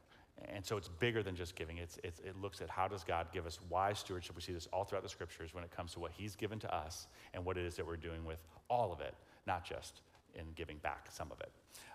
And 0.52 0.66
so 0.66 0.76
it's 0.76 0.88
bigger 0.88 1.22
than 1.22 1.36
just 1.36 1.54
giving. 1.54 1.78
It's, 1.78 1.98
it's, 2.02 2.18
it 2.20 2.36
looks 2.40 2.60
at 2.60 2.68
how 2.68 2.88
does 2.88 3.04
God 3.04 3.28
give 3.32 3.46
us 3.46 3.58
wise 3.70 4.00
stewardship. 4.00 4.34
We 4.34 4.42
see 4.42 4.52
this 4.52 4.68
all 4.72 4.84
throughout 4.84 5.04
the 5.04 5.08
scriptures 5.08 5.54
when 5.54 5.64
it 5.64 5.70
comes 5.70 5.92
to 5.92 6.00
what 6.00 6.10
He's 6.12 6.34
given 6.34 6.58
to 6.58 6.74
us 6.74 7.06
and 7.32 7.44
what 7.44 7.56
it 7.56 7.64
is 7.64 7.76
that 7.76 7.86
we're 7.86 7.96
doing 7.96 8.24
with 8.24 8.42
all 8.68 8.92
of 8.92 9.00
it, 9.00 9.14
not 9.46 9.64
just 9.64 10.02
in 10.34 10.44
giving 10.54 10.78
back 10.78 11.08
some 11.10 11.30
of 11.30 11.40
it. 11.40 11.50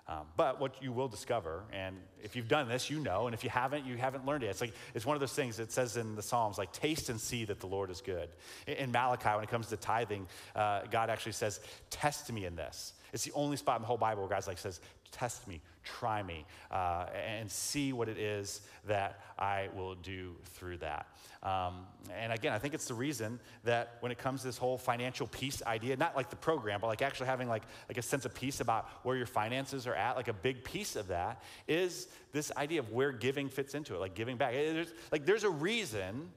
Um, 0.09 0.25
but 0.35 0.59
what 0.59 0.81
you 0.81 0.91
will 0.91 1.07
discover, 1.07 1.63
and 1.71 1.95
if 2.23 2.35
you've 2.35 2.47
done 2.47 2.67
this, 2.67 2.89
you 2.89 2.99
know, 2.99 3.27
and 3.27 3.35
if 3.35 3.43
you 3.43 3.49
haven't, 3.51 3.85
you 3.85 3.95
haven't 3.95 4.25
learned 4.25 4.43
it. 4.43 4.47
It's 4.47 4.59
like 4.59 4.73
it's 4.95 5.05
one 5.05 5.15
of 5.15 5.19
those 5.19 5.33
things 5.33 5.57
that 5.57 5.71
says 5.71 5.97
in 5.97 6.15
the 6.15 6.23
Psalms, 6.23 6.57
like 6.57 6.73
taste 6.73 7.09
and 7.09 7.21
see 7.21 7.45
that 7.45 7.59
the 7.59 7.67
Lord 7.67 7.91
is 7.91 8.01
good. 8.01 8.27
In, 8.65 8.91
Malachi, 8.91 9.29
when 9.29 9.43
it 9.43 9.51
comes 9.51 9.67
to 9.67 9.77
tithing, 9.77 10.27
uh, 10.55 10.81
God 10.89 11.11
actually 11.11 11.33
says, 11.33 11.59
"Test 11.91 12.31
me 12.31 12.45
in 12.45 12.55
this." 12.55 12.93
It's 13.13 13.23
the 13.23 13.33
only 13.33 13.55
spot 13.55 13.75
in 13.75 13.83
the 13.83 13.87
whole 13.87 13.97
Bible 13.97 14.23
where 14.23 14.29
God 14.29 14.47
like 14.47 14.57
says, 14.57 14.81
"Test 15.11 15.47
me, 15.47 15.61
try 15.97 16.21
me, 16.23 16.45
uh, 16.71 17.05
and 17.13 17.49
see 17.49 17.93
what 17.93 18.09
it 18.09 18.17
is 18.17 18.61
that 18.87 19.19
I 19.37 19.69
will 19.75 19.95
do 19.95 20.35
through 20.55 20.77
that." 20.77 21.07
Um, 21.41 21.85
and 22.13 22.33
again, 22.33 22.51
I 22.51 22.59
think 22.59 22.73
it's 22.73 22.87
the 22.87 22.93
reason 22.93 23.39
that 23.63 23.95
when 24.01 24.11
it 24.11 24.17
comes 24.17 24.41
to 24.41 24.47
this 24.47 24.57
whole 24.57 24.77
financial 24.77 25.25
peace 25.27 25.63
idea, 25.65 25.95
not 25.95 26.15
like 26.15 26.29
the 26.29 26.35
program, 26.35 26.81
but 26.81 26.87
like 26.87 27.01
actually 27.01 27.27
having 27.27 27.47
like, 27.47 27.63
like 27.87 27.97
a 27.97 28.01
sense 28.01 28.25
of 28.25 28.35
peace 28.35 28.59
about 28.59 28.89
where 29.03 29.15
your 29.15 29.25
finances 29.25 29.87
are 29.87 29.93
at, 29.93 30.17
like 30.17 30.27
a 30.27 30.33
big 30.33 30.65
piece 30.65 30.97
of 30.97 31.07
that 31.07 31.41
is 31.67 32.07
this 32.33 32.51
idea 32.57 32.79
of 32.79 32.91
where 32.91 33.13
giving 33.13 33.47
fits 33.47 33.73
into 33.73 33.95
it, 33.95 33.99
like 33.99 34.15
giving 34.15 34.35
back. 34.35 34.53
There's, 34.53 34.93
like 35.13 35.25
there's 35.25 35.45
a 35.45 35.49
reason 35.49 36.29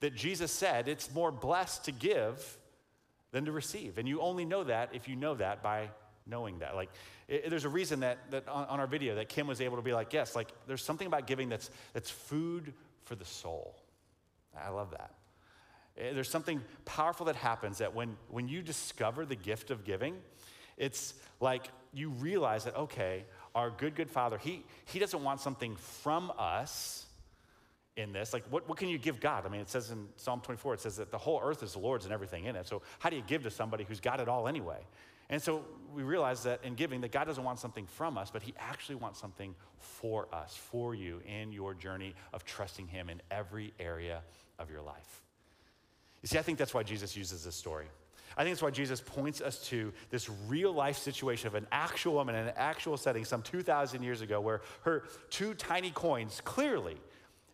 that 0.00 0.16
Jesus 0.16 0.50
said 0.50 0.88
it's 0.88 1.14
more 1.14 1.30
blessed 1.30 1.84
to 1.84 1.92
give 1.92 2.58
than 3.30 3.44
to 3.44 3.52
receive. 3.52 3.98
And 3.98 4.08
you 4.08 4.20
only 4.20 4.44
know 4.44 4.64
that 4.64 4.90
if 4.92 5.08
you 5.08 5.14
know 5.14 5.34
that 5.36 5.62
by 5.62 5.90
knowing 6.26 6.58
that. 6.58 6.74
Like, 6.74 6.90
it, 7.28 7.50
there's 7.50 7.64
a 7.64 7.68
reason 7.68 8.00
that, 8.00 8.18
that 8.30 8.48
on, 8.48 8.66
on, 8.66 8.80
our 8.80 8.86
video 8.86 9.14
that 9.16 9.28
Kim 9.28 9.46
was 9.46 9.60
able 9.60 9.76
to 9.76 9.82
be 9.82 9.92
like, 9.92 10.12
yes, 10.12 10.36
like, 10.36 10.48
there's 10.66 10.82
something 10.82 11.06
about 11.06 11.26
giving 11.26 11.48
that's, 11.48 11.70
that's 11.92 12.10
food 12.10 12.72
for 13.04 13.14
the 13.14 13.24
soul. 13.24 13.76
I 14.56 14.70
love 14.70 14.90
that. 14.92 15.12
Eh, 15.98 16.12
there's 16.12 16.30
something 16.30 16.60
powerful 16.84 17.26
that 17.26 17.36
happens 17.36 17.78
that 17.78 17.94
when, 17.94 18.16
when 18.28 18.48
you 18.48 18.62
discover 18.62 19.24
the 19.24 19.36
gift 19.36 19.70
of 19.70 19.84
giving, 19.84 20.16
it's 20.76 21.14
like 21.40 21.68
you 21.92 22.10
realize 22.10 22.64
that, 22.64 22.76
okay, 22.76 23.24
our 23.54 23.70
good, 23.70 23.94
good 23.94 24.10
Father, 24.10 24.38
He, 24.38 24.64
he 24.86 24.98
doesn't 24.98 25.22
want 25.22 25.40
something 25.40 25.76
from 25.76 26.32
us 26.38 27.06
in 27.96 28.12
this. 28.12 28.32
Like, 28.32 28.44
what, 28.50 28.68
what 28.68 28.76
can 28.78 28.88
you 28.88 28.98
give 28.98 29.20
God? 29.20 29.46
I 29.46 29.48
mean, 29.48 29.60
it 29.60 29.68
says 29.68 29.90
in 29.90 30.08
Psalm 30.16 30.40
24, 30.40 30.74
it 30.74 30.80
says 30.80 30.96
that 30.96 31.10
the 31.10 31.18
whole 31.18 31.40
earth 31.42 31.62
is 31.62 31.74
the 31.74 31.78
Lord's 31.78 32.04
and 32.04 32.12
everything 32.12 32.44
in 32.44 32.56
it. 32.56 32.66
So, 32.66 32.82
how 32.98 33.10
do 33.10 33.16
you 33.16 33.22
give 33.26 33.44
to 33.44 33.50
somebody 33.50 33.84
who's 33.84 34.00
got 34.00 34.20
it 34.20 34.28
all 34.28 34.48
anyway? 34.48 34.80
And 35.30 35.40
so 35.40 35.64
we 35.94 36.02
realize 36.02 36.42
that 36.42 36.60
in 36.64 36.74
giving, 36.74 37.00
that 37.02 37.12
God 37.12 37.24
doesn't 37.24 37.44
want 37.44 37.58
something 37.58 37.86
from 37.86 38.18
us, 38.18 38.30
but 38.30 38.42
He 38.42 38.54
actually 38.58 38.96
wants 38.96 39.20
something 39.20 39.54
for 39.78 40.28
us, 40.32 40.56
for 40.56 40.94
you 40.94 41.20
in 41.26 41.52
your 41.52 41.74
journey 41.74 42.14
of 42.32 42.44
trusting 42.44 42.88
Him 42.88 43.08
in 43.08 43.22
every 43.30 43.72
area 43.78 44.20
of 44.58 44.70
your 44.70 44.82
life. 44.82 45.22
You 46.22 46.28
see, 46.28 46.38
I 46.38 46.42
think 46.42 46.58
that's 46.58 46.74
why 46.74 46.82
Jesus 46.82 47.16
uses 47.16 47.44
this 47.44 47.54
story. 47.54 47.86
I 48.36 48.42
think 48.42 48.54
that's 48.54 48.62
why 48.62 48.70
Jesus 48.70 49.00
points 49.00 49.40
us 49.40 49.58
to 49.68 49.92
this 50.10 50.28
real 50.48 50.72
life 50.72 50.98
situation 50.98 51.46
of 51.46 51.54
an 51.54 51.66
actual 51.70 52.14
woman 52.14 52.34
in 52.34 52.48
an 52.48 52.54
actual 52.56 52.96
setting 52.96 53.24
some 53.24 53.42
2,000 53.42 54.02
years 54.02 54.22
ago 54.22 54.40
where 54.40 54.62
her 54.82 55.04
two 55.30 55.54
tiny 55.54 55.90
coins 55.90 56.40
clearly 56.44 56.96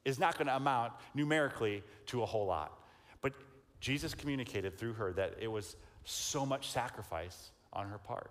is 0.04 0.18
not 0.18 0.38
going 0.38 0.46
to 0.46 0.56
amount 0.56 0.92
numerically 1.14 1.82
to 2.06 2.22
a 2.22 2.26
whole 2.26 2.46
lot. 2.46 2.72
But 3.20 3.34
Jesus 3.80 4.14
communicated 4.14 4.78
through 4.78 4.94
her 4.94 5.12
that 5.12 5.34
it 5.40 5.48
was 5.48 5.76
so 6.04 6.46
much 6.46 6.70
sacrifice 6.70 7.50
on 7.72 7.88
her 7.88 7.98
part. 7.98 8.30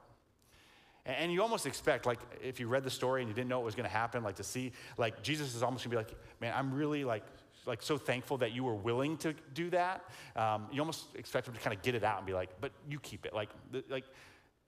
And 1.05 1.31
you 1.31 1.41
almost 1.41 1.65
expect, 1.65 2.05
like, 2.05 2.19
if 2.43 2.59
you 2.59 2.67
read 2.67 2.83
the 2.83 2.89
story 2.89 3.21
and 3.21 3.29
you 3.29 3.33
didn't 3.33 3.49
know 3.49 3.57
what 3.59 3.65
was 3.65 3.75
going 3.75 3.89
to 3.89 3.95
happen, 3.95 4.23
like 4.23 4.35
to 4.35 4.43
see, 4.43 4.73
like, 4.97 5.23
Jesus 5.23 5.55
is 5.55 5.63
almost 5.63 5.85
going 5.85 5.97
to 5.97 6.03
be 6.03 6.13
like, 6.13 6.21
man, 6.39 6.53
I'm 6.55 6.73
really 6.73 7.03
like 7.03 7.23
like 7.65 7.81
so 7.81 7.97
thankful 7.97 8.37
that 8.37 8.51
you 8.51 8.63
were 8.63 8.73
willing 8.73 9.17
to 9.17 9.33
do 9.53 9.69
that. 9.69 10.03
Um, 10.35 10.67
you 10.71 10.81
almost 10.81 11.15
expect 11.15 11.45
them 11.45 11.55
to 11.55 11.61
kind 11.61 11.75
of 11.75 11.81
get 11.83 11.93
it 11.95 12.03
out 12.03 12.17
and 12.17 12.25
be 12.25 12.33
like, 12.33 12.49
but 12.59 12.71
you 12.89 12.99
keep 12.99 13.25
it. 13.25 13.33
Like, 13.33 13.49
like 13.89 14.05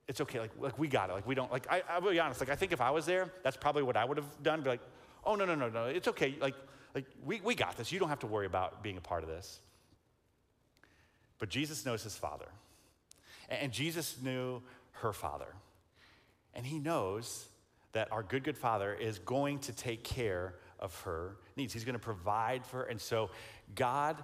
it's 0.07 0.21
okay. 0.21 0.39
Like, 0.39 0.51
like 0.59 0.77
we 0.79 0.87
got 0.87 1.09
it. 1.09 1.13
Like 1.13 1.27
we 1.27 1.35
don't. 1.35 1.51
Like 1.51 1.67
I, 1.69 1.83
I'll 1.89 2.01
be 2.01 2.19
honest. 2.19 2.39
Like 2.39 2.49
I 2.49 2.55
think 2.55 2.71
if 2.71 2.81
I 2.81 2.91
was 2.91 3.05
there, 3.05 3.31
that's 3.43 3.57
probably 3.57 3.83
what 3.83 3.97
I 3.97 4.05
would 4.05 4.17
have 4.17 4.43
done. 4.43 4.61
Be 4.61 4.69
like, 4.69 4.81
oh 5.25 5.35
no 5.35 5.45
no 5.45 5.55
no 5.55 5.69
no, 5.69 5.85
it's 5.85 6.07
okay. 6.09 6.35
Like 6.39 6.55
like 6.93 7.05
we 7.25 7.41
we 7.41 7.55
got 7.55 7.77
this. 7.77 7.91
You 7.91 7.99
don't 7.99 8.09
have 8.09 8.19
to 8.19 8.27
worry 8.27 8.45
about 8.45 8.83
being 8.83 8.97
a 8.97 9.01
part 9.01 9.23
of 9.23 9.29
this. 9.29 9.59
But 11.39 11.49
Jesus 11.49 11.85
knows 11.85 12.03
his 12.03 12.15
father, 12.15 12.47
and 13.51 13.71
Jesus 13.71 14.17
knew 14.21 14.61
her 14.93 15.13
father, 15.13 15.53
and 16.53 16.65
he 16.65 16.79
knows 16.79 17.47
that 17.93 18.11
our 18.11 18.23
good 18.23 18.43
good 18.43 18.57
father 18.57 18.93
is 18.93 19.19
going 19.19 19.59
to 19.59 19.73
take 19.73 20.03
care 20.03 20.55
of 20.79 20.99
her 21.01 21.35
needs. 21.55 21.73
He's 21.73 21.83
going 21.83 21.93
to 21.93 21.99
provide 21.99 22.65
for 22.65 22.77
her. 22.77 22.83
And 22.83 22.99
so, 22.99 23.29
God 23.75 24.23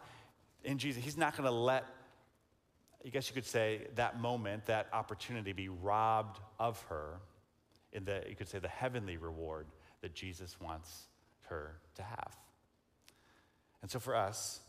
in 0.67 0.77
Jesus, 0.77 1.03
He's 1.03 1.17
not 1.17 1.35
going 1.35 1.47
to 1.47 1.55
let, 1.55 1.85
I 3.05 3.09
guess 3.09 3.29
you 3.29 3.33
could 3.33 3.45
say, 3.45 3.87
that 3.95 4.19
moment, 4.19 4.65
that 4.65 4.87
opportunity 4.93 5.53
be 5.53 5.69
robbed 5.69 6.39
of 6.59 6.79
her 6.89 7.19
in 7.93 8.03
the, 8.03 8.23
you 8.27 8.35
could 8.35 8.49
say, 8.49 8.59
the 8.59 8.67
heavenly 8.67 9.17
reward 9.17 9.67
that 10.01 10.13
Jesus 10.13 10.59
wants 10.59 11.07
her 11.49 11.77
to 11.95 12.03
have. 12.03 12.35
And 13.81 13.89
so, 13.89 13.99
for 13.99 14.15
us, 14.15 14.59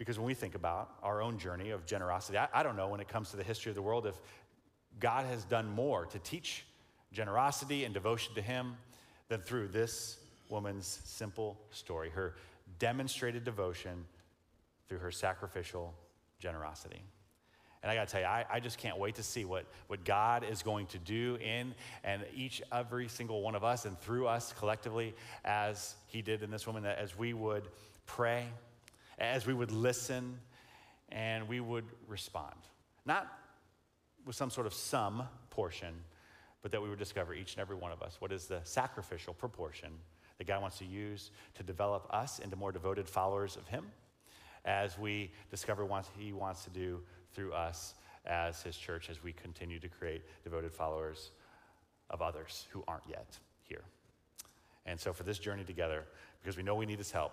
because 0.00 0.18
when 0.18 0.26
we 0.26 0.32
think 0.32 0.54
about 0.54 0.94
our 1.02 1.20
own 1.20 1.36
journey 1.36 1.68
of 1.68 1.84
generosity, 1.84 2.38
I, 2.38 2.48
I 2.54 2.62
don't 2.62 2.74
know 2.74 2.88
when 2.88 3.00
it 3.00 3.08
comes 3.08 3.32
to 3.32 3.36
the 3.36 3.42
history 3.42 3.68
of 3.68 3.76
the 3.76 3.82
world 3.82 4.06
if 4.06 4.14
God 4.98 5.26
has 5.26 5.44
done 5.44 5.68
more 5.68 6.06
to 6.06 6.18
teach 6.20 6.64
generosity 7.12 7.84
and 7.84 7.92
devotion 7.92 8.34
to 8.34 8.40
Him 8.40 8.78
than 9.28 9.42
through 9.42 9.68
this 9.68 10.16
woman's 10.48 11.00
simple 11.04 11.60
story, 11.70 12.08
her 12.08 12.34
demonstrated 12.78 13.44
devotion 13.44 14.06
through 14.88 15.00
her 15.00 15.10
sacrificial 15.10 15.92
generosity. 16.38 17.02
And 17.82 17.92
I 17.92 17.94
got 17.94 18.08
to 18.08 18.12
tell 18.12 18.22
you, 18.22 18.26
I, 18.26 18.46
I, 18.50 18.58
just 18.58 18.78
can't 18.78 18.98
wait 18.98 19.16
to 19.16 19.22
see 19.22 19.44
what, 19.44 19.66
what 19.88 20.02
God 20.06 20.44
is 20.50 20.62
going 20.62 20.86
to 20.88 20.98
do 20.98 21.36
in 21.42 21.74
and 22.04 22.24
each, 22.34 22.62
every 22.72 23.08
single 23.08 23.42
one 23.42 23.54
of 23.54 23.64
us 23.64 23.84
and 23.84 24.00
through 24.00 24.28
us 24.28 24.54
collectively 24.58 25.14
as 25.44 25.94
He 26.06 26.22
did 26.22 26.42
in 26.42 26.50
this 26.50 26.66
woman, 26.66 26.84
that 26.84 26.98
as 26.98 27.18
we 27.18 27.34
would 27.34 27.64
pray, 28.06 28.46
as 29.20 29.46
we 29.46 29.52
would 29.52 29.70
listen, 29.70 30.38
and 31.10 31.46
we 31.46 31.60
would 31.60 31.84
respond. 32.08 32.56
Not 33.04 33.30
with 34.24 34.34
some 34.34 34.50
sort 34.50 34.66
of 34.66 34.74
sum 34.74 35.22
portion, 35.50 35.94
but 36.62 36.72
that 36.72 36.82
we 36.82 36.88
would 36.88 36.98
discover 36.98 37.34
each 37.34 37.54
and 37.54 37.60
every 37.60 37.76
one 37.76 37.92
of 37.92 38.02
us 38.02 38.16
what 38.20 38.32
is 38.32 38.46
the 38.46 38.60
sacrificial 38.64 39.34
proportion 39.34 39.90
that 40.38 40.46
God 40.46 40.62
wants 40.62 40.78
to 40.78 40.84
use 40.84 41.30
to 41.54 41.62
develop 41.62 42.06
us 42.10 42.38
into 42.38 42.56
more 42.56 42.72
devoted 42.72 43.08
followers 43.08 43.56
of 43.56 43.68
Him 43.68 43.86
as 44.64 44.98
we 44.98 45.30
discover 45.50 45.84
what 45.84 46.06
He 46.18 46.32
wants 46.32 46.64
to 46.64 46.70
do 46.70 47.00
through 47.32 47.52
us 47.52 47.94
as 48.26 48.62
His 48.62 48.76
church 48.76 49.10
as 49.10 49.22
we 49.22 49.32
continue 49.32 49.78
to 49.78 49.88
create 49.88 50.22
devoted 50.44 50.72
followers 50.72 51.30
of 52.08 52.22
others 52.22 52.66
who 52.70 52.82
aren't 52.88 53.04
yet 53.08 53.38
here. 53.62 53.82
And 54.86 54.98
so, 54.98 55.12
for 55.12 55.22
this 55.22 55.38
journey 55.38 55.64
together, 55.64 56.04
because 56.42 56.56
we 56.56 56.62
know 56.62 56.74
we 56.74 56.86
need 56.86 56.98
His 56.98 57.10
help, 57.10 57.32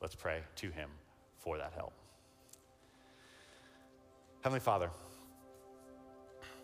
let's 0.00 0.14
pray 0.14 0.40
to 0.56 0.70
Him 0.70 0.90
for 1.44 1.58
that 1.58 1.72
help. 1.74 1.92
Heavenly 4.40 4.60
Father, 4.60 4.90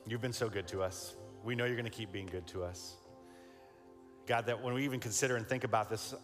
you've 0.07 0.23
been 0.23 0.33
so 0.33 0.49
good 0.49 0.67
to 0.69 0.83
us. 0.83 1.17
We 1.45 1.55
know 1.55 1.67
you're 1.67 1.77
going 1.77 1.85
to 1.85 1.91
keep 1.91 2.11
being 2.11 2.27
good 2.27 2.47
to 2.49 2.65
us. 2.65 2.97
God, 4.27 4.47
that 4.47 4.63
when 4.63 4.75
we 4.75 4.85
even 4.85 5.01
consider 5.01 5.37
and 5.37 5.47
think 5.47 5.65
about 5.65 5.91
this, 5.91 6.15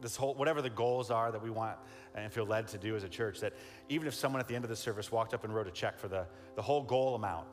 this 0.00 0.16
whole, 0.16 0.34
whatever 0.34 0.60
the 0.60 0.70
goals 0.70 1.10
are 1.10 1.30
that 1.30 1.42
we 1.42 1.50
want 1.50 1.76
and 2.14 2.32
feel 2.32 2.44
led 2.44 2.66
to 2.68 2.78
do 2.78 2.96
as 2.96 3.04
a 3.04 3.08
church, 3.08 3.40
that 3.40 3.52
even 3.88 4.06
if 4.06 4.14
someone 4.14 4.40
at 4.40 4.48
the 4.48 4.54
end 4.54 4.64
of 4.64 4.70
the 4.70 4.76
service 4.76 5.10
walked 5.12 5.32
up 5.32 5.44
and 5.44 5.54
wrote 5.54 5.68
a 5.68 5.70
check 5.70 5.98
for 5.98 6.08
the, 6.08 6.26
the 6.56 6.62
whole 6.62 6.82
goal 6.82 7.14
amount, 7.14 7.46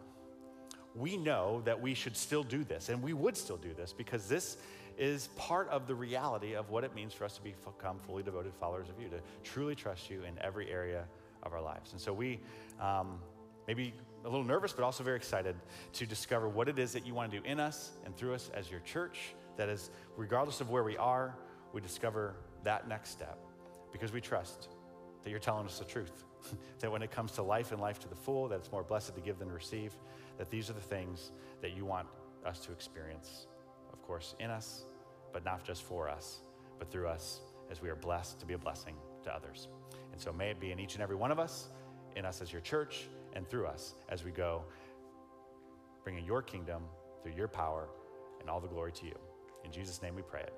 we 0.96 1.18
know 1.18 1.62
that 1.66 1.82
we 1.82 1.94
should 1.94 2.18
still 2.18 2.44
do 2.44 2.64
this, 2.64 2.90
and 2.90 3.02
we 3.02 3.14
would 3.14 3.38
still 3.38 3.58
do 3.58 3.74
this 3.74 3.94
because 3.94 4.28
this 4.28 4.58
is 4.98 5.28
part 5.38 5.70
of 5.70 5.88
the 5.88 5.96
reality 5.96 6.56
of 6.56 6.70
what 6.70 6.84
it 6.84 6.94
means 6.94 7.14
for 7.14 7.24
us 7.24 7.38
to 7.38 7.42
become 7.42 7.98
fully 8.00 8.22
devoted 8.22 8.54
followers 8.60 8.90
of 8.90 9.02
you, 9.02 9.08
to 9.08 9.20
truly 9.44 9.76
trust 9.76 10.10
you 10.10 10.24
in 10.24 10.38
every 10.42 10.70
area 10.70 11.06
of 11.44 11.54
our 11.54 11.62
lives. 11.62 11.94
And 11.94 12.02
so 12.02 12.12
we 12.12 12.40
um, 12.82 13.20
maybe 13.68 13.94
a 14.26 14.30
little 14.30 14.44
nervous, 14.44 14.74
but 14.74 14.84
also 14.84 15.04
very 15.04 15.16
excited 15.16 15.56
to 15.94 16.06
discover 16.06 16.50
what 16.50 16.68
it 16.68 16.78
is 16.78 16.92
that 16.94 17.06
you 17.06 17.14
want 17.14 17.32
to 17.32 17.40
do 17.40 17.46
in 17.46 17.60
us 17.60 17.92
and 18.06 18.16
through 18.16 18.34
us 18.34 18.50
as 18.54 18.70
your 18.70 18.82
church 18.82 19.34
that 19.56 19.70
is, 19.70 19.90
regardless 20.18 20.60
of 20.62 20.70
where 20.70 20.84
we 20.84 20.98
are, 20.98 21.36
we 21.72 21.82
discover 21.82 22.36
that 22.64 22.88
next 22.88 23.12
step 23.12 23.38
because 23.92 24.12
we 24.12 24.22
trust 24.22 24.70
that 25.24 25.30
you're 25.30 25.40
telling 25.40 25.66
us 25.66 25.80
the 25.80 25.86
truth. 25.86 26.24
that 26.80 26.92
when 26.92 27.02
it 27.02 27.12
comes 27.12 27.34
to 27.34 27.44
life 27.44 27.72
and 27.72 27.82
life 27.82 28.00
to 28.00 28.08
the 28.08 28.16
full, 28.16 28.48
that 28.48 28.56
it's 28.56 28.72
more 28.72 28.84
blessed 28.84 29.14
to 29.16 29.22
give 29.22 29.40
than 29.40 29.52
receive, 29.52 29.94
that 30.40 30.50
these 30.50 30.70
are 30.70 30.74
the 30.74 30.82
things 30.82 31.32
that 31.62 31.76
you 31.76 31.86
want 31.86 32.08
us 32.46 32.60
to 32.62 32.72
experience, 32.72 33.46
of 33.94 34.02
course, 34.02 34.34
in 34.40 34.50
us, 34.50 34.86
but 35.32 35.46
not 35.46 35.64
just 35.64 35.84
for 35.84 36.10
us, 36.10 36.40
but 36.80 36.90
through 36.90 37.08
us 37.08 37.42
as 37.70 37.82
we 37.82 37.90
are 37.90 37.96
blessed 37.96 38.40
to 38.40 38.46
be 38.48 38.56
a 38.56 38.58
blessing 38.58 38.96
to 39.24 39.32
others. 39.32 39.68
And 40.12 40.20
so 40.20 40.34
may 40.34 40.50
it 40.50 40.60
be 40.60 40.72
in 40.72 40.80
each 40.80 40.96
and 40.96 41.04
every 41.04 41.16
one 41.16 41.32
of 41.32 41.38
us, 41.38 41.70
in 42.16 42.26
us 42.26 42.42
as 42.42 42.52
your 42.52 42.62
church, 42.62 43.08
and 43.34 43.48
through 43.48 43.68
us 43.68 43.94
as 44.08 44.24
we 44.24 44.32
go, 44.32 44.64
bringing 46.04 46.26
your 46.26 46.42
kingdom 46.42 46.84
through 47.22 47.34
your 47.34 47.48
power 47.48 47.90
and 48.40 48.50
all 48.50 48.60
the 48.60 48.68
glory 48.68 48.94
to 48.94 49.06
you. 49.06 49.16
In 49.64 49.72
Jesus' 49.72 50.02
name 50.02 50.16
we 50.16 50.22
pray 50.22 50.42
it. 50.42 50.54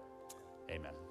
Amen. 0.69 1.10